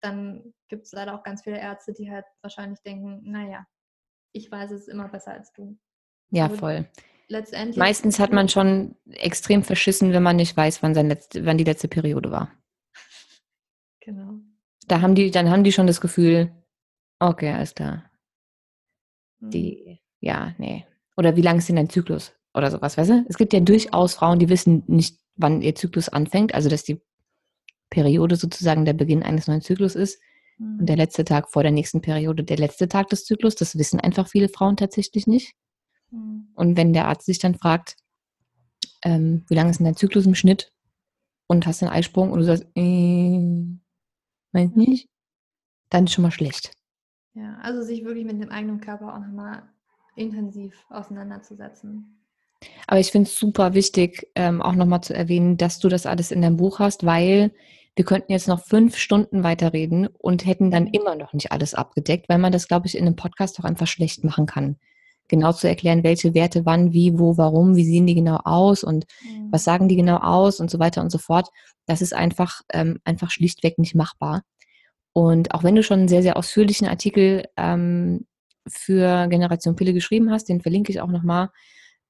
dann 0.00 0.54
gibt 0.68 0.86
es 0.86 0.92
leider 0.92 1.14
auch 1.14 1.22
ganz 1.22 1.42
viele 1.42 1.58
Ärzte, 1.58 1.92
die 1.92 2.10
halt 2.10 2.24
wahrscheinlich 2.42 2.80
denken, 2.82 3.20
naja, 3.30 3.66
ich 4.32 4.50
weiß 4.50 4.70
es 4.72 4.88
immer 4.88 5.08
besser 5.08 5.32
als 5.32 5.52
du. 5.52 5.78
Ja, 6.30 6.46
Aber 6.46 6.56
voll. 6.56 6.88
Letztendlich 7.28 7.76
Meistens 7.76 8.20
hat 8.20 8.32
man 8.32 8.48
schon 8.48 8.94
extrem 9.10 9.64
verschissen, 9.64 10.12
wenn 10.12 10.22
man 10.22 10.36
nicht 10.36 10.56
weiß, 10.56 10.82
wann, 10.82 10.94
sein 10.94 11.08
letzte, 11.08 11.44
wann 11.44 11.58
die 11.58 11.64
letzte 11.64 11.88
Periode 11.88 12.30
war. 12.30 12.50
Genau. 14.00 14.38
Da 14.86 15.00
haben 15.00 15.16
die, 15.16 15.32
dann 15.32 15.50
haben 15.50 15.64
die 15.64 15.72
schon 15.72 15.88
das 15.88 16.00
Gefühl, 16.00 16.52
okay, 17.18 17.50
alles 17.50 17.74
klar. 17.74 18.08
Die, 19.40 19.82
hm. 19.84 19.98
ja, 20.20 20.54
nee. 20.58 20.86
Oder 21.16 21.36
wie 21.36 21.42
lang 21.42 21.58
ist 21.58 21.68
denn 21.68 21.76
dein 21.76 21.90
Zyklus? 21.90 22.32
Oder 22.54 22.70
sowas, 22.70 22.96
weißt 22.96 23.10
du? 23.10 23.24
Es 23.28 23.36
gibt 23.36 23.52
ja 23.52 23.60
durchaus 23.60 24.14
Frauen, 24.14 24.38
die 24.38 24.48
wissen 24.48 24.82
nicht, 24.86 25.18
wann 25.36 25.62
ihr 25.62 25.74
Zyklus 25.74 26.08
anfängt, 26.08 26.54
also 26.54 26.68
dass 26.68 26.84
die 26.84 27.00
Periode 27.90 28.36
sozusagen 28.36 28.84
der 28.84 28.94
Beginn 28.94 29.22
eines 29.22 29.46
neuen 29.46 29.60
Zyklus 29.60 29.94
ist 29.94 30.20
mhm. 30.58 30.80
und 30.80 30.86
der 30.86 30.96
letzte 30.96 31.24
Tag 31.24 31.50
vor 31.50 31.62
der 31.62 31.72
nächsten 31.72 32.00
Periode 32.00 32.44
der 32.44 32.56
letzte 32.56 32.88
Tag 32.88 33.08
des 33.08 33.24
Zyklus. 33.24 33.54
Das 33.54 33.78
wissen 33.78 34.00
einfach 34.00 34.28
viele 34.28 34.48
Frauen 34.48 34.76
tatsächlich 34.76 35.26
nicht. 35.26 35.54
Mhm. 36.10 36.48
Und 36.54 36.76
wenn 36.76 36.92
der 36.92 37.08
Arzt 37.08 37.26
sich 37.26 37.38
dann 37.38 37.54
fragt, 37.54 37.96
ähm, 39.04 39.44
wie 39.48 39.54
lange 39.54 39.70
ist 39.70 39.78
denn 39.78 39.84
dein 39.84 39.96
Zyklus 39.96 40.26
im 40.26 40.34
Schnitt 40.34 40.72
und 41.46 41.66
hast 41.66 41.82
einen 41.82 41.92
Eisprung 41.92 42.32
und 42.32 42.40
du 42.40 42.44
sagst, 42.44 42.66
äh, 42.74 43.40
meint 44.52 44.76
nicht, 44.76 45.08
dann 45.90 46.04
ist 46.04 46.12
schon 46.12 46.22
mal 46.22 46.30
schlecht. 46.30 46.72
Ja, 47.36 47.58
also 47.62 47.82
sich 47.82 48.04
wirklich 48.04 48.24
mit 48.24 48.40
dem 48.40 48.50
eigenen 48.50 48.80
Körper 48.80 49.14
auch 49.14 49.20
nochmal 49.20 49.62
intensiv 50.16 50.72
auseinanderzusetzen. 50.88 52.16
Aber 52.86 52.98
ich 52.98 53.12
finde 53.12 53.28
es 53.28 53.38
super 53.38 53.74
wichtig, 53.74 54.28
ähm, 54.34 54.62
auch 54.62 54.74
nochmal 54.74 55.02
zu 55.02 55.14
erwähnen, 55.14 55.58
dass 55.58 55.78
du 55.78 55.88
das 55.88 56.06
alles 56.06 56.30
in 56.30 56.40
deinem 56.40 56.56
Buch 56.56 56.78
hast, 56.78 57.04
weil 57.04 57.52
wir 57.94 58.06
könnten 58.06 58.32
jetzt 58.32 58.48
noch 58.48 58.64
fünf 58.64 58.96
Stunden 58.96 59.42
weiterreden 59.42 60.08
und 60.18 60.46
hätten 60.46 60.70
dann 60.70 60.86
immer 60.86 61.14
noch 61.14 61.34
nicht 61.34 61.52
alles 61.52 61.74
abgedeckt, 61.74 62.28
weil 62.30 62.38
man 62.38 62.52
das, 62.52 62.68
glaube 62.68 62.86
ich, 62.86 62.96
in 62.96 63.06
einem 63.06 63.16
Podcast 63.16 63.60
auch 63.60 63.64
einfach 63.64 63.86
schlecht 63.86 64.24
machen 64.24 64.46
kann. 64.46 64.76
Genau 65.28 65.52
zu 65.52 65.68
erklären, 65.68 66.04
welche 66.04 66.32
Werte 66.32 66.64
wann, 66.64 66.92
wie, 66.94 67.18
wo, 67.18 67.36
warum, 67.36 67.76
wie 67.76 67.84
sehen 67.84 68.06
die 68.06 68.14
genau 68.14 68.38
aus 68.44 68.82
und 68.82 69.04
mhm. 69.22 69.48
was 69.50 69.64
sagen 69.64 69.88
die 69.88 69.96
genau 69.96 70.18
aus 70.18 70.60
und 70.60 70.70
so 70.70 70.78
weiter 70.78 71.02
und 71.02 71.10
so 71.10 71.18
fort. 71.18 71.48
Das 71.84 72.00
ist 72.00 72.14
einfach, 72.14 72.62
ähm, 72.72 73.00
einfach 73.04 73.30
schlichtweg 73.30 73.78
nicht 73.78 73.94
machbar. 73.94 74.42
Und 75.16 75.54
auch 75.54 75.64
wenn 75.64 75.74
du 75.74 75.82
schon 75.82 76.00
einen 76.00 76.08
sehr, 76.08 76.22
sehr 76.22 76.36
ausführlichen 76.36 76.86
Artikel 76.86 77.46
ähm, 77.56 78.26
für 78.68 79.28
Generation 79.28 79.74
Pille 79.74 79.94
geschrieben 79.94 80.30
hast, 80.30 80.50
den 80.50 80.60
verlinke 80.60 80.92
ich 80.92 81.00
auch 81.00 81.08
nochmal, 81.08 81.48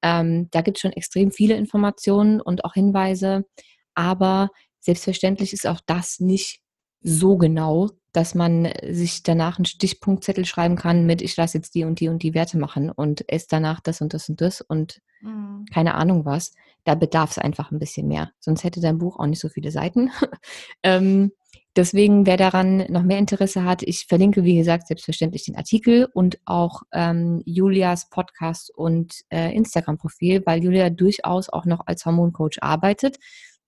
ähm, 0.01 0.49
da 0.51 0.59
gibt 0.59 0.75
es 0.75 0.81
schon 0.81 0.91
extrem 0.91 1.31
viele 1.31 1.55
Informationen 1.55 2.41
und 2.41 2.65
auch 2.65 2.73
Hinweise, 2.73 3.45
aber 3.93 4.49
selbstverständlich 4.81 5.53
ist 5.53 5.65
auch 5.67 5.79
das 5.85 6.19
nicht 6.19 6.59
so 6.99 7.37
genau, 7.37 7.91
dass 8.17 8.33
man 8.33 8.73
sich 8.89 9.21
danach 9.21 9.59
einen 9.59 9.65
Stichpunktzettel 9.65 10.43
schreiben 10.43 10.75
kann 10.75 11.05
mit, 11.05 11.21
ich 11.21 11.37
lasse 11.37 11.59
jetzt 11.59 11.75
die 11.75 11.83
und 11.83 11.99
die 11.99 12.07
und 12.07 12.23
die 12.23 12.33
Werte 12.33 12.57
machen 12.57 12.89
und 12.89 13.31
esse 13.31 13.45
danach 13.47 13.79
das 13.79 14.01
und 14.01 14.11
das 14.15 14.27
und 14.27 14.41
das 14.41 14.59
und 14.61 15.01
mhm. 15.21 15.65
keine 15.71 15.93
Ahnung 15.93 16.25
was. 16.25 16.51
Da 16.83 16.95
bedarf 16.95 17.29
es 17.29 17.37
einfach 17.37 17.69
ein 17.69 17.77
bisschen 17.77 18.07
mehr. 18.07 18.31
Sonst 18.39 18.63
hätte 18.63 18.81
dein 18.81 18.97
Buch 18.97 19.19
auch 19.19 19.27
nicht 19.27 19.39
so 19.39 19.49
viele 19.49 19.69
Seiten. 19.69 20.09
ähm, 20.83 21.31
Deswegen, 21.75 22.25
wer 22.25 22.37
daran 22.37 22.85
noch 22.89 23.03
mehr 23.03 23.19
Interesse 23.19 23.63
hat, 23.63 23.83
ich 23.83 24.07
verlinke, 24.07 24.43
wie 24.43 24.57
gesagt, 24.57 24.87
selbstverständlich 24.87 25.45
den 25.45 25.55
Artikel 25.55 26.07
und 26.11 26.39
auch 26.45 26.81
ähm, 26.91 27.43
Julias 27.45 28.09
Podcast 28.09 28.71
und 28.73 29.13
äh, 29.29 29.55
Instagram-Profil, 29.55 30.41
weil 30.47 30.63
Julia 30.63 30.89
durchaus 30.89 31.49
auch 31.49 31.65
noch 31.65 31.85
als 31.85 32.03
Hormoncoach 32.03 32.63
arbeitet. 32.63 33.17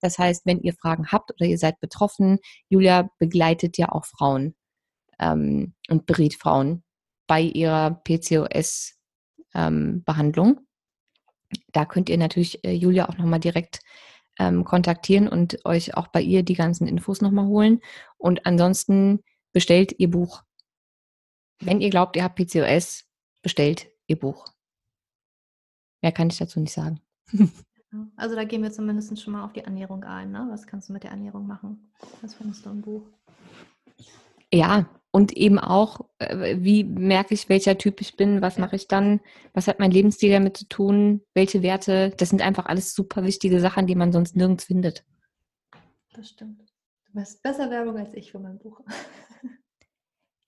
Das 0.00 0.18
heißt, 0.18 0.46
wenn 0.46 0.60
ihr 0.60 0.74
Fragen 0.74 1.12
habt 1.12 1.30
oder 1.32 1.46
ihr 1.46 1.58
seid 1.58 1.78
betroffen, 1.80 2.38
Julia 2.68 3.10
begleitet 3.18 3.78
ja 3.78 3.90
auch 3.90 4.06
Frauen 4.06 4.54
ähm, 5.18 5.74
und 5.88 6.06
berät 6.06 6.34
Frauen 6.34 6.82
bei 7.26 7.40
ihrer 7.42 8.00
PCOS-Behandlung. 8.04 10.48
Ähm, 10.48 10.66
da 11.72 11.84
könnt 11.84 12.08
ihr 12.08 12.18
natürlich 12.18 12.64
äh, 12.64 12.72
Julia 12.72 13.08
auch 13.08 13.18
nochmal 13.18 13.40
direkt 13.40 13.80
ähm, 14.38 14.64
kontaktieren 14.64 15.28
und 15.28 15.64
euch 15.64 15.96
auch 15.96 16.08
bei 16.08 16.22
ihr 16.22 16.42
die 16.42 16.54
ganzen 16.54 16.86
Infos 16.86 17.20
nochmal 17.20 17.46
holen. 17.46 17.80
Und 18.16 18.46
ansonsten 18.46 19.22
bestellt 19.52 19.94
ihr 19.98 20.10
Buch. 20.10 20.42
Wenn 21.60 21.80
ihr 21.80 21.90
glaubt, 21.90 22.16
ihr 22.16 22.24
habt 22.24 22.36
PCOS, 22.36 23.04
bestellt 23.42 23.90
ihr 24.06 24.18
Buch. 24.18 24.46
Mehr 26.02 26.12
kann 26.12 26.30
ich 26.30 26.38
dazu 26.38 26.60
nicht 26.60 26.72
sagen. 26.72 27.00
Also 28.16 28.36
da 28.36 28.44
gehen 28.44 28.62
wir 28.62 28.70
zumindest 28.70 29.20
schon 29.20 29.32
mal 29.32 29.44
auf 29.44 29.52
die 29.52 29.60
Ernährung 29.60 30.04
ein. 30.04 30.30
Ne? 30.30 30.46
Was 30.50 30.66
kannst 30.66 30.88
du 30.88 30.92
mit 30.92 31.02
der 31.02 31.10
Ernährung 31.10 31.46
machen? 31.46 31.90
Was 32.22 32.34
findest 32.34 32.64
du 32.64 32.70
im 32.70 32.82
Buch? 32.82 33.02
Ja, 34.52 34.88
und 35.12 35.32
eben 35.36 35.58
auch, 35.58 36.00
äh, 36.18 36.56
wie 36.60 36.84
merke 36.84 37.34
ich, 37.34 37.48
welcher 37.48 37.78
Typ 37.78 38.00
ich 38.00 38.16
bin, 38.16 38.42
was 38.42 38.58
mache 38.58 38.76
ich 38.76 38.86
dann, 38.86 39.20
was 39.54 39.66
hat 39.66 39.80
mein 39.80 39.90
Lebensstil 39.90 40.30
damit 40.30 40.56
zu 40.56 40.68
tun, 40.68 41.22
welche 41.34 41.62
Werte, 41.62 42.10
das 42.16 42.28
sind 42.30 42.42
einfach 42.42 42.66
alles 42.66 42.94
super 42.94 43.24
wichtige 43.24 43.60
Sachen, 43.60 43.86
die 43.86 43.96
man 43.96 44.12
sonst 44.12 44.36
nirgends 44.36 44.64
findet. 44.64 45.04
Das 46.14 46.28
stimmt. 46.28 46.60
Du 47.06 47.18
machst 47.18 47.42
besser 47.42 47.70
Werbung 47.70 47.96
als 47.96 48.14
ich 48.14 48.30
für 48.30 48.38
mein 48.38 48.58
Buch. 48.58 48.80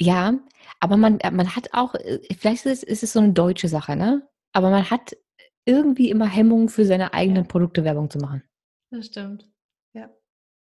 Ja, 0.01 0.37
aber 0.81 0.97
man, 0.97 1.21
äh, 1.21 1.31
man 1.31 1.55
hat 1.55 1.75
auch, 1.75 1.95
äh, 1.95 2.19
vielleicht 2.37 2.67
ist, 2.67 2.83
ist 2.83 3.05
es 3.05 3.13
so 3.13 3.21
eine 3.21 3.33
deutsche 3.35 3.69
Sache, 3.69 3.95
ne? 3.95 4.29
Aber 4.53 4.71
man 4.71 4.91
hat 4.91 5.17
irgendwie 5.65 6.11
immer 6.11 6.27
Hemmungen 6.27 6.69
für 6.69 6.85
seine 6.85 7.15
eigenen 7.15 7.47
Produkte 7.47 7.85
Werbung 7.85 8.11
zu 8.11 8.19
machen. 8.19 8.43
Das 8.91 9.07
stimmt. 9.07 9.51
Ja. 9.95 10.11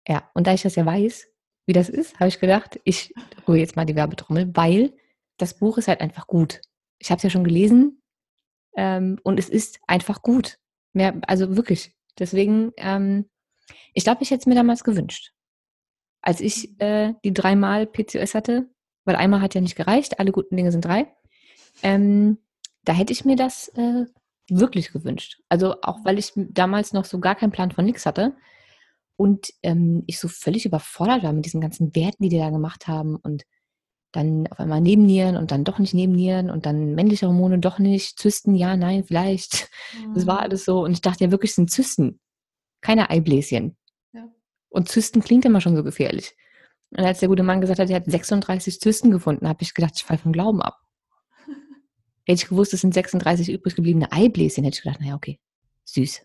Ja, 0.06 0.30
und 0.34 0.46
da 0.46 0.54
ich 0.54 0.62
das 0.62 0.76
ja 0.76 0.84
weiß, 0.84 1.26
wie 1.66 1.72
das 1.72 1.88
ist, 1.88 2.18
habe 2.18 2.28
ich 2.28 2.40
gedacht, 2.40 2.80
ich 2.84 3.14
rühre 3.46 3.58
jetzt 3.58 3.76
mal 3.76 3.84
die 3.86 3.96
Werbetrommel, 3.96 4.50
weil 4.54 4.92
das 5.38 5.58
Buch 5.58 5.78
ist 5.78 5.88
halt 5.88 6.00
einfach 6.00 6.26
gut. 6.26 6.60
Ich 6.98 7.10
habe 7.10 7.18
es 7.18 7.22
ja 7.22 7.30
schon 7.30 7.44
gelesen 7.44 8.02
ähm, 8.76 9.18
und 9.22 9.38
es 9.38 9.48
ist 9.48 9.80
einfach 9.86 10.22
gut. 10.22 10.58
Mehr, 10.92 11.20
also 11.26 11.56
wirklich. 11.56 11.94
Deswegen, 12.18 12.72
ähm, 12.76 13.30
ich 13.94 14.04
glaube, 14.04 14.22
ich 14.22 14.30
hätte 14.30 14.40
es 14.40 14.46
mir 14.46 14.54
damals 14.54 14.84
gewünscht. 14.84 15.32
Als 16.20 16.40
ich 16.40 16.80
äh, 16.80 17.14
die 17.24 17.32
dreimal 17.32 17.86
PCOS 17.86 18.34
hatte, 18.34 18.68
weil 19.04 19.16
einmal 19.16 19.40
hat 19.40 19.54
ja 19.54 19.60
nicht 19.60 19.76
gereicht, 19.76 20.20
alle 20.20 20.32
guten 20.32 20.56
Dinge 20.56 20.70
sind 20.70 20.84
drei, 20.84 21.12
ähm, 21.82 22.38
da 22.84 22.92
hätte 22.92 23.12
ich 23.12 23.24
mir 23.24 23.36
das 23.36 23.68
äh, 23.68 24.06
wirklich 24.58 24.92
gewünscht. 24.92 25.40
Also 25.48 25.76
auch 25.82 26.04
weil 26.04 26.18
ich 26.18 26.32
damals 26.34 26.92
noch 26.92 27.04
so 27.04 27.18
gar 27.20 27.34
keinen 27.34 27.52
Plan 27.52 27.70
von 27.70 27.84
nichts 27.84 28.06
hatte, 28.06 28.34
und 29.16 29.52
ähm, 29.62 30.02
ich 30.06 30.18
so 30.18 30.28
völlig 30.28 30.66
überfordert 30.66 31.22
war 31.22 31.32
mit 31.32 31.44
diesen 31.44 31.60
ganzen 31.60 31.94
Werten, 31.94 32.24
die 32.24 32.28
die 32.28 32.38
da 32.38 32.50
gemacht 32.50 32.88
haben. 32.88 33.16
Und 33.16 33.44
dann 34.12 34.46
auf 34.48 34.58
einmal 34.58 34.80
Nebennieren 34.80 35.36
und 35.36 35.50
dann 35.50 35.64
doch 35.64 35.78
nicht 35.78 35.94
Nebennieren 35.94 36.50
und 36.50 36.66
dann 36.66 36.94
männliche 36.94 37.26
Hormone 37.26 37.58
doch 37.58 37.78
nicht, 37.78 38.18
Zysten, 38.18 38.54
ja, 38.54 38.76
nein, 38.76 39.04
vielleicht. 39.04 39.70
Mhm. 39.96 40.14
Das 40.14 40.26
war 40.26 40.40
alles 40.40 40.64
so. 40.64 40.82
Und 40.82 40.92
ich 40.92 41.00
dachte 41.00 41.24
ja 41.24 41.30
wirklich, 41.30 41.52
es 41.52 41.56
sind 41.56 41.70
Zysten, 41.70 42.20
keine 42.80 43.10
Eibläschen. 43.10 43.76
Ja. 44.12 44.28
Und 44.70 44.88
Zysten 44.88 45.22
klingt 45.22 45.44
immer 45.44 45.60
schon 45.60 45.76
so 45.76 45.84
gefährlich. 45.84 46.34
Und 46.90 47.04
als 47.04 47.20
der 47.20 47.28
gute 47.28 47.42
Mann 47.42 47.60
gesagt 47.60 47.78
hat, 47.78 47.88
er 47.90 47.96
hat 47.96 48.06
36 48.06 48.80
Zysten 48.80 49.10
gefunden, 49.10 49.48
habe 49.48 49.62
ich 49.62 49.72
gedacht, 49.72 49.94
ich 49.96 50.04
falle 50.04 50.18
vom 50.18 50.32
Glauben 50.32 50.60
ab. 50.60 50.80
Hätte 52.26 52.42
ich 52.42 52.48
gewusst, 52.48 52.74
es 52.74 52.80
sind 52.80 52.94
36 52.94 53.50
übrig 53.50 53.74
gebliebene 53.74 54.12
Eibläschen, 54.12 54.64
hätte 54.64 54.76
ich 54.76 54.82
gedacht, 54.82 55.00
naja, 55.00 55.14
okay, 55.14 55.40
süß. 55.84 56.22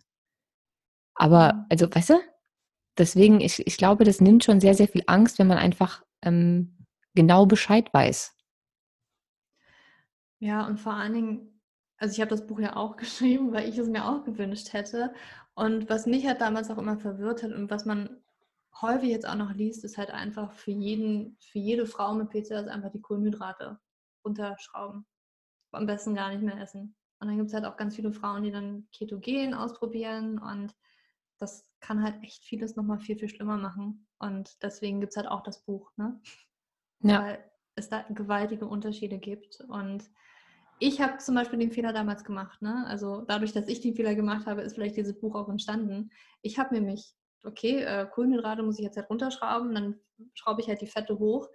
Aber, 1.16 1.54
mhm. 1.54 1.66
also, 1.70 1.88
weißt 1.94 2.10
du, 2.12 2.20
deswegen, 2.98 3.42
ich, 3.42 3.66
ich 3.66 3.78
glaube, 3.78 4.04
das 4.04 4.22
nimmt 4.22 4.44
schon 4.44 4.60
sehr, 4.60 4.74
sehr 4.74 4.88
viel 4.88 5.04
Angst, 5.08 5.40
wenn 5.40 5.48
man 5.48 5.58
einfach 5.58 6.04
ähm, 6.22 6.86
genau 7.16 7.46
Bescheid 7.46 7.92
weiß. 7.94 8.34
Ja, 10.40 10.68
und 10.68 10.80
vor 10.80 10.94
allen 10.94 11.14
Dingen, 11.14 11.62
also 11.98 12.14
ich 12.14 12.22
habe 12.22 12.30
das 12.30 12.46
Buch 12.46 12.60
ja 12.60 12.76
auch 12.76 12.96
geschrieben, 12.98 13.52
weil 13.54 13.68
ich 13.68 13.78
es 13.78 13.88
mir 13.88 14.06
auch 14.06 14.24
gewünscht 14.24 14.74
hätte. 14.74 15.14
Und 15.56 15.90
was 15.90 16.06
mich 16.06 16.28
halt 16.28 16.42
damals 16.42 16.70
auch 16.70 16.78
immer 16.78 17.00
verwirrt 17.00 17.42
hat 17.42 17.52
und 17.52 17.72
was 17.72 17.86
man 17.86 18.22
häufig 18.82 19.10
jetzt 19.10 19.28
auch 19.28 19.36
noch 19.36 19.54
liest, 19.54 19.84
ist 19.84 19.98
halt 19.98 20.12
einfach 20.12 20.54
für 20.54 20.72
jeden, 20.72 21.36
für 21.40 21.58
jede 21.58 21.88
Frau 21.88 22.14
mit 22.14 22.30
PCOS 22.30 22.68
einfach 22.68 22.92
die 22.92 23.02
Kohlenhydrate 23.02 23.80
runterschrauben. 24.24 25.08
Am 25.72 25.86
besten 25.86 26.16
gar 26.16 26.30
nicht 26.30 26.44
mehr 26.44 26.60
essen. 26.60 26.96
Und 27.20 27.28
dann 27.28 27.38
gibt 27.38 27.48
es 27.48 27.54
halt 27.54 27.66
auch 27.66 27.78
ganz 27.78 27.96
viele 27.96 28.12
Frauen, 28.12 28.44
die 28.44 28.52
dann 28.52 28.88
Ketogen 28.92 29.54
ausprobieren 29.54 30.40
und 30.40 30.76
das 31.40 31.70
kann 31.80 32.04
halt 32.04 32.24
echt 32.24 32.44
vieles 32.44 32.76
nochmal 32.76 33.00
viel, 33.00 33.18
viel 33.18 33.30
schlimmer 33.30 33.58
machen. 33.58 34.08
Und 34.20 34.62
deswegen 34.64 35.00
gibt 35.00 35.12
es 35.12 35.18
halt 35.18 35.28
auch 35.28 35.44
das 35.44 35.64
Buch, 35.64 35.92
ne? 35.98 36.20
Ja. 37.02 37.24
Weil 37.24 37.52
es 37.76 37.90
da 37.90 38.02
gewaltige 38.10 38.66
Unterschiede 38.66 39.20
gibt. 39.20 39.62
Und 39.68 40.10
ich 40.80 41.00
habe 41.02 41.18
zum 41.18 41.36
Beispiel 41.36 41.60
den 41.60 41.72
Fehler 41.72 41.94
damals 41.94 42.24
gemacht, 42.24 42.62
ne? 42.62 42.86
Also 42.88 43.22
dadurch, 43.22 43.54
dass 43.54 43.68
ich 43.68 43.82
den 43.82 43.96
Fehler 43.96 44.16
gemacht 44.16 44.48
habe, 44.48 44.62
ist 44.62 44.74
vielleicht 44.74 44.98
dieses 44.98 45.20
Buch 45.20 45.36
auch 45.36 45.50
entstanden. 45.50 46.12
Ich 46.42 46.58
habe 46.58 46.76
mir 46.76 46.82
mich, 46.82 47.16
okay, 47.44 47.82
äh, 47.82 48.08
Kohlenhydrate 48.08 48.64
muss 48.64 48.80
ich 48.80 48.86
jetzt 48.86 48.98
halt 48.98 49.10
runterschrauben, 49.10 49.74
dann 49.76 50.00
schraube 50.34 50.62
ich 50.62 50.68
halt 50.68 50.82
die 50.82 50.88
Fette 50.88 51.20
hoch. 51.20 51.48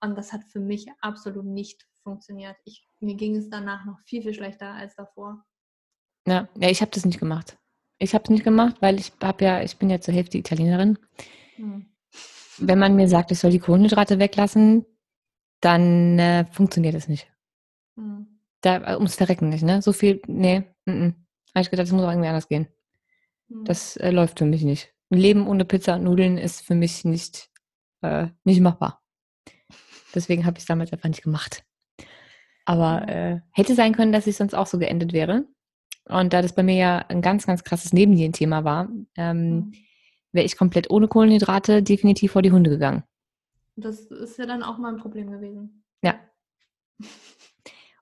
Und 0.00 0.16
das 0.16 0.32
hat 0.32 0.44
für 0.44 0.60
mich 0.60 0.88
absolut 1.00 1.44
nicht 1.44 1.86
funktioniert. 2.02 2.56
Ich, 2.64 2.86
mir 3.00 3.14
ging 3.14 3.36
es 3.36 3.48
danach 3.48 3.84
noch 3.84 3.98
viel, 4.06 4.22
viel 4.22 4.34
schlechter 4.34 4.72
als 4.72 4.94
davor. 4.96 5.44
Ja, 6.26 6.48
ja 6.56 6.70
ich 6.70 6.80
habe 6.80 6.90
das 6.90 7.04
nicht 7.04 7.18
gemacht. 7.18 7.58
Ich 7.98 8.14
habe 8.14 8.24
es 8.24 8.30
nicht 8.30 8.44
gemacht, 8.44 8.76
weil 8.80 8.98
ich 8.98 9.12
habe 9.22 9.44
ja, 9.44 9.62
ich 9.62 9.76
bin 9.76 9.90
ja 9.90 10.00
zur 10.00 10.14
Hälfte 10.14 10.38
Italienerin. 10.38 10.98
Hm. 11.56 11.86
Wenn 12.58 12.78
man 12.78 12.96
mir 12.96 13.08
sagt, 13.08 13.30
ich 13.30 13.38
soll 13.38 13.50
die 13.50 13.58
Kohlenhydrate 13.58 14.18
weglassen, 14.18 14.86
dann 15.60 16.18
äh, 16.18 16.46
funktioniert 16.46 16.94
es 16.94 17.08
nicht. 17.08 17.30
Hm. 17.96 18.40
Da, 18.62 18.92
äh, 18.92 18.94
ums 18.94 19.16
Verrecken 19.16 19.50
nicht, 19.50 19.62
ne? 19.62 19.82
So 19.82 19.92
viel, 19.92 20.20
nee, 20.26 20.60
mm, 20.86 20.90
mm. 20.90 21.14
habe 21.54 21.62
ich 21.62 21.70
gedacht, 21.70 21.86
das 21.86 21.92
muss 21.92 22.02
auch 22.02 22.10
irgendwie 22.10 22.28
anders 22.28 22.48
gehen. 22.48 22.68
Hm. 23.48 23.64
Das 23.64 23.96
äh, 23.96 24.10
läuft 24.10 24.38
für 24.38 24.46
mich 24.46 24.62
nicht. 24.62 24.94
Ein 25.10 25.18
Leben 25.18 25.46
ohne 25.46 25.64
Pizza 25.64 25.96
und 25.96 26.04
Nudeln 26.04 26.38
ist 26.38 26.62
für 26.62 26.74
mich 26.74 27.04
nicht, 27.04 27.50
äh, 28.02 28.28
nicht 28.44 28.60
machbar. 28.60 29.02
Deswegen 30.14 30.46
habe 30.46 30.56
ich 30.56 30.62
es 30.62 30.66
damals 30.66 30.92
einfach 30.92 31.08
nicht 31.08 31.22
gemacht. 31.22 31.64
Aber 32.70 33.08
äh, 33.08 33.40
hätte 33.50 33.74
sein 33.74 33.92
können, 33.92 34.12
dass 34.12 34.28
ich 34.28 34.36
sonst 34.36 34.54
auch 34.54 34.68
so 34.68 34.78
geendet 34.78 35.12
wäre. 35.12 35.44
Und 36.04 36.32
da 36.32 36.40
das 36.40 36.54
bei 36.54 36.62
mir 36.62 36.76
ja 36.76 36.98
ein 37.08 37.20
ganz, 37.20 37.44
ganz 37.44 37.64
krasses 37.64 37.92
Nebennierenthema 37.92 38.62
war, 38.62 38.88
ähm, 39.16 39.50
mhm. 39.50 39.72
wäre 40.30 40.46
ich 40.46 40.56
komplett 40.56 40.88
ohne 40.88 41.08
Kohlenhydrate 41.08 41.82
definitiv 41.82 42.30
vor 42.30 42.42
die 42.42 42.52
Hunde 42.52 42.70
gegangen. 42.70 43.02
Das 43.74 44.02
ist 44.02 44.38
ja 44.38 44.46
dann 44.46 44.62
auch 44.62 44.78
mal 44.78 44.92
ein 44.94 45.00
Problem 45.00 45.32
gewesen. 45.32 45.82
Ja. 46.00 46.14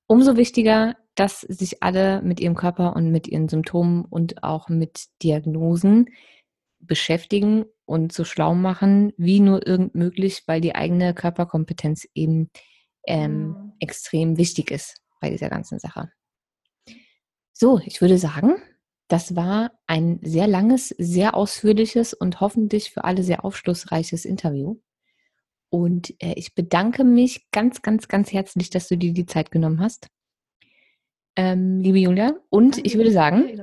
Umso 0.07 0.37
wichtiger, 0.37 0.97
dass 1.15 1.41
sich 1.41 1.83
alle 1.83 2.21
mit 2.21 2.39
ihrem 2.39 2.55
Körper 2.55 2.95
und 2.95 3.11
mit 3.11 3.27
ihren 3.27 3.49
Symptomen 3.49 4.05
und 4.05 4.43
auch 4.43 4.69
mit 4.69 5.07
Diagnosen 5.23 6.11
beschäftigen 6.79 7.65
und 7.87 8.13
so 8.13 8.25
schlau 8.25 8.55
machen, 8.55 9.15
wie 9.17 9.41
nur 9.41 9.67
irgend 9.67 9.95
möglich, 9.95 10.43
weil 10.45 10.61
die 10.61 10.75
eigene 10.75 11.15
Körperkompetenz 11.15 12.07
eben 12.13 12.51
ähm, 13.09 13.49
mhm. 13.49 13.73
extrem 13.81 14.37
wichtig 14.37 14.71
ist 14.71 15.01
bei 15.21 15.31
dieser 15.31 15.49
ganzen 15.49 15.79
Sache. 15.79 16.11
So, 17.53 17.81
ich 17.85 18.01
würde 18.01 18.19
sagen, 18.19 18.57
das 19.09 19.35
war 19.35 19.73
ein 19.87 20.21
sehr 20.23 20.47
langes, 20.47 20.91
sehr 20.99 21.35
ausführliches 21.35 22.15
und 22.15 22.41
hoffentlich 22.41 22.91
für 22.91 23.05
alle 23.05 23.23
sehr 23.23 23.45
aufschlussreiches 23.45 24.25
Interview. 24.25 24.77
Und 25.71 26.15
äh, 26.23 26.35
ich 26.37 26.55
bedanke 26.55 27.05
mich 27.05 27.51
ganz, 27.51 27.83
ganz, 27.83 28.09
ganz 28.09 28.33
herzlich, 28.33 28.71
dass 28.71 28.89
du 28.89 28.97
dir 28.97 29.13
die 29.13 29.27
Zeit 29.27 29.51
genommen 29.51 29.81
hast. 29.81 30.09
Ähm, 31.37 31.81
liebe 31.81 31.99
Julia. 31.99 32.35
Und 32.51 32.85
ich 32.87 32.97
würde 32.97 33.13
sagen, 33.13 33.63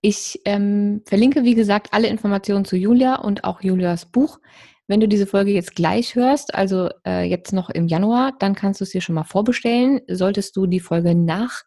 ich 0.00 0.40
ähm, 0.44 1.02
verlinke, 1.06 1.44
wie 1.44 1.54
gesagt, 1.54 1.92
alle 1.92 2.08
Informationen 2.08 2.64
zu 2.64 2.76
Julia 2.76 3.16
und 3.16 3.44
auch 3.44 3.62
Julias 3.62 4.06
Buch. 4.06 4.40
Wenn 4.88 5.00
du 5.00 5.06
diese 5.06 5.26
Folge 5.26 5.52
jetzt 5.52 5.76
gleich 5.76 6.14
hörst, 6.14 6.54
also 6.54 6.88
äh, 7.06 7.22
jetzt 7.22 7.52
noch 7.52 7.68
im 7.68 7.88
Januar, 7.88 8.32
dann 8.38 8.54
kannst 8.54 8.80
du 8.80 8.84
es 8.84 8.90
dir 8.90 9.02
schon 9.02 9.14
mal 9.14 9.24
vorbestellen. 9.24 10.00
Solltest 10.08 10.56
du 10.56 10.66
die 10.66 10.80
Folge 10.80 11.14
nach 11.14 11.62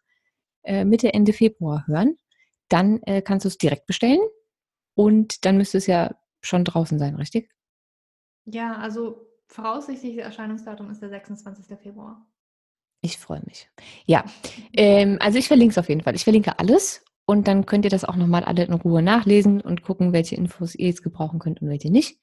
äh, 0.64 0.84
Mitte, 0.84 1.14
Ende 1.14 1.32
Februar 1.32 1.86
hören, 1.86 2.16
dann 2.68 3.00
äh, 3.04 3.22
kannst 3.22 3.44
du 3.44 3.48
es 3.48 3.58
direkt 3.58 3.86
bestellen 3.86 4.20
und 4.94 5.44
dann 5.44 5.56
müsste 5.56 5.78
es 5.78 5.86
ja 5.86 6.14
schon 6.40 6.64
draußen 6.64 6.98
sein, 6.98 7.14
richtig? 7.14 7.48
Ja, 8.44 8.76
also 8.76 9.28
voraussichtliches 9.46 10.24
Erscheinungsdatum 10.24 10.90
ist 10.90 11.00
der 11.00 11.10
26. 11.10 11.78
Februar. 11.78 12.26
Ich 13.02 13.18
freue 13.18 13.42
mich. 13.46 13.68
Ja, 14.04 14.24
ähm, 14.72 15.18
also 15.20 15.38
ich 15.38 15.46
verlinke 15.46 15.72
es 15.72 15.78
auf 15.78 15.88
jeden 15.88 16.02
Fall. 16.02 16.16
Ich 16.16 16.24
verlinke 16.24 16.58
alles 16.58 17.04
und 17.24 17.46
dann 17.46 17.66
könnt 17.66 17.84
ihr 17.84 17.90
das 17.90 18.04
auch 18.04 18.16
nochmal 18.16 18.42
alle 18.44 18.64
in 18.64 18.72
Ruhe 18.72 19.02
nachlesen 19.02 19.60
und 19.60 19.82
gucken, 19.82 20.12
welche 20.12 20.34
Infos 20.34 20.74
ihr 20.74 20.88
jetzt 20.88 21.02
gebrauchen 21.02 21.38
könnt 21.38 21.62
und 21.62 21.68
welche 21.68 21.90
nicht. 21.90 22.18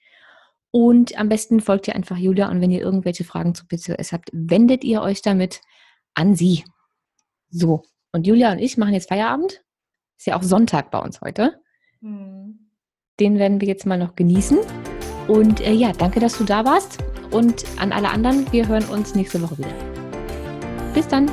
Und 0.72 1.18
am 1.18 1.30
besten 1.30 1.62
folgt 1.62 1.88
ihr 1.88 1.96
einfach 1.96 2.18
Julia 2.18 2.50
und 2.50 2.62
wenn 2.62 2.72
ihr 2.72 2.82
irgendwelche 2.82 3.24
Fragen 3.24 3.56
zu 3.56 3.66
PCOS 3.66 4.12
habt, 4.12 4.30
wendet 4.34 4.84
ihr 4.84 5.02
euch 5.02 5.22
damit 5.22 5.62
an 6.14 6.36
sie. 6.36 6.64
So, 7.50 7.84
und 8.12 8.28
Julia 8.28 8.52
und 8.52 8.60
ich 8.60 8.78
machen 8.78 8.94
jetzt 8.94 9.10
Feierabend. 9.10 9.64
Ist 10.18 10.28
ja 10.28 10.38
auch 10.38 10.44
Sonntag 10.44 10.92
bei 10.92 11.00
uns 11.00 11.22
heute. 11.22 11.60
Mhm. 12.02 12.70
Den 13.20 13.40
werden 13.40 13.62
wir 13.62 13.68
jetzt 13.68 13.86
mal 13.86 13.98
noch 13.98 14.16
genießen. 14.16 14.60
Und 15.28 15.62
äh, 15.62 15.74
ja, 15.74 15.92
danke, 15.92 16.20
dass 16.20 16.38
du 16.38 16.44
da 16.44 16.66
warst. 16.66 17.00
Und 17.32 17.66
an 17.80 17.92
alle 17.92 18.10
anderen, 18.10 18.52
wir 18.52 18.68
hören 18.68 18.86
uns 18.86 19.16
nächste 19.16 19.42
Woche 19.42 19.58
wieder. 19.58 19.74
Bis 20.94 21.08
dann. 21.08 21.30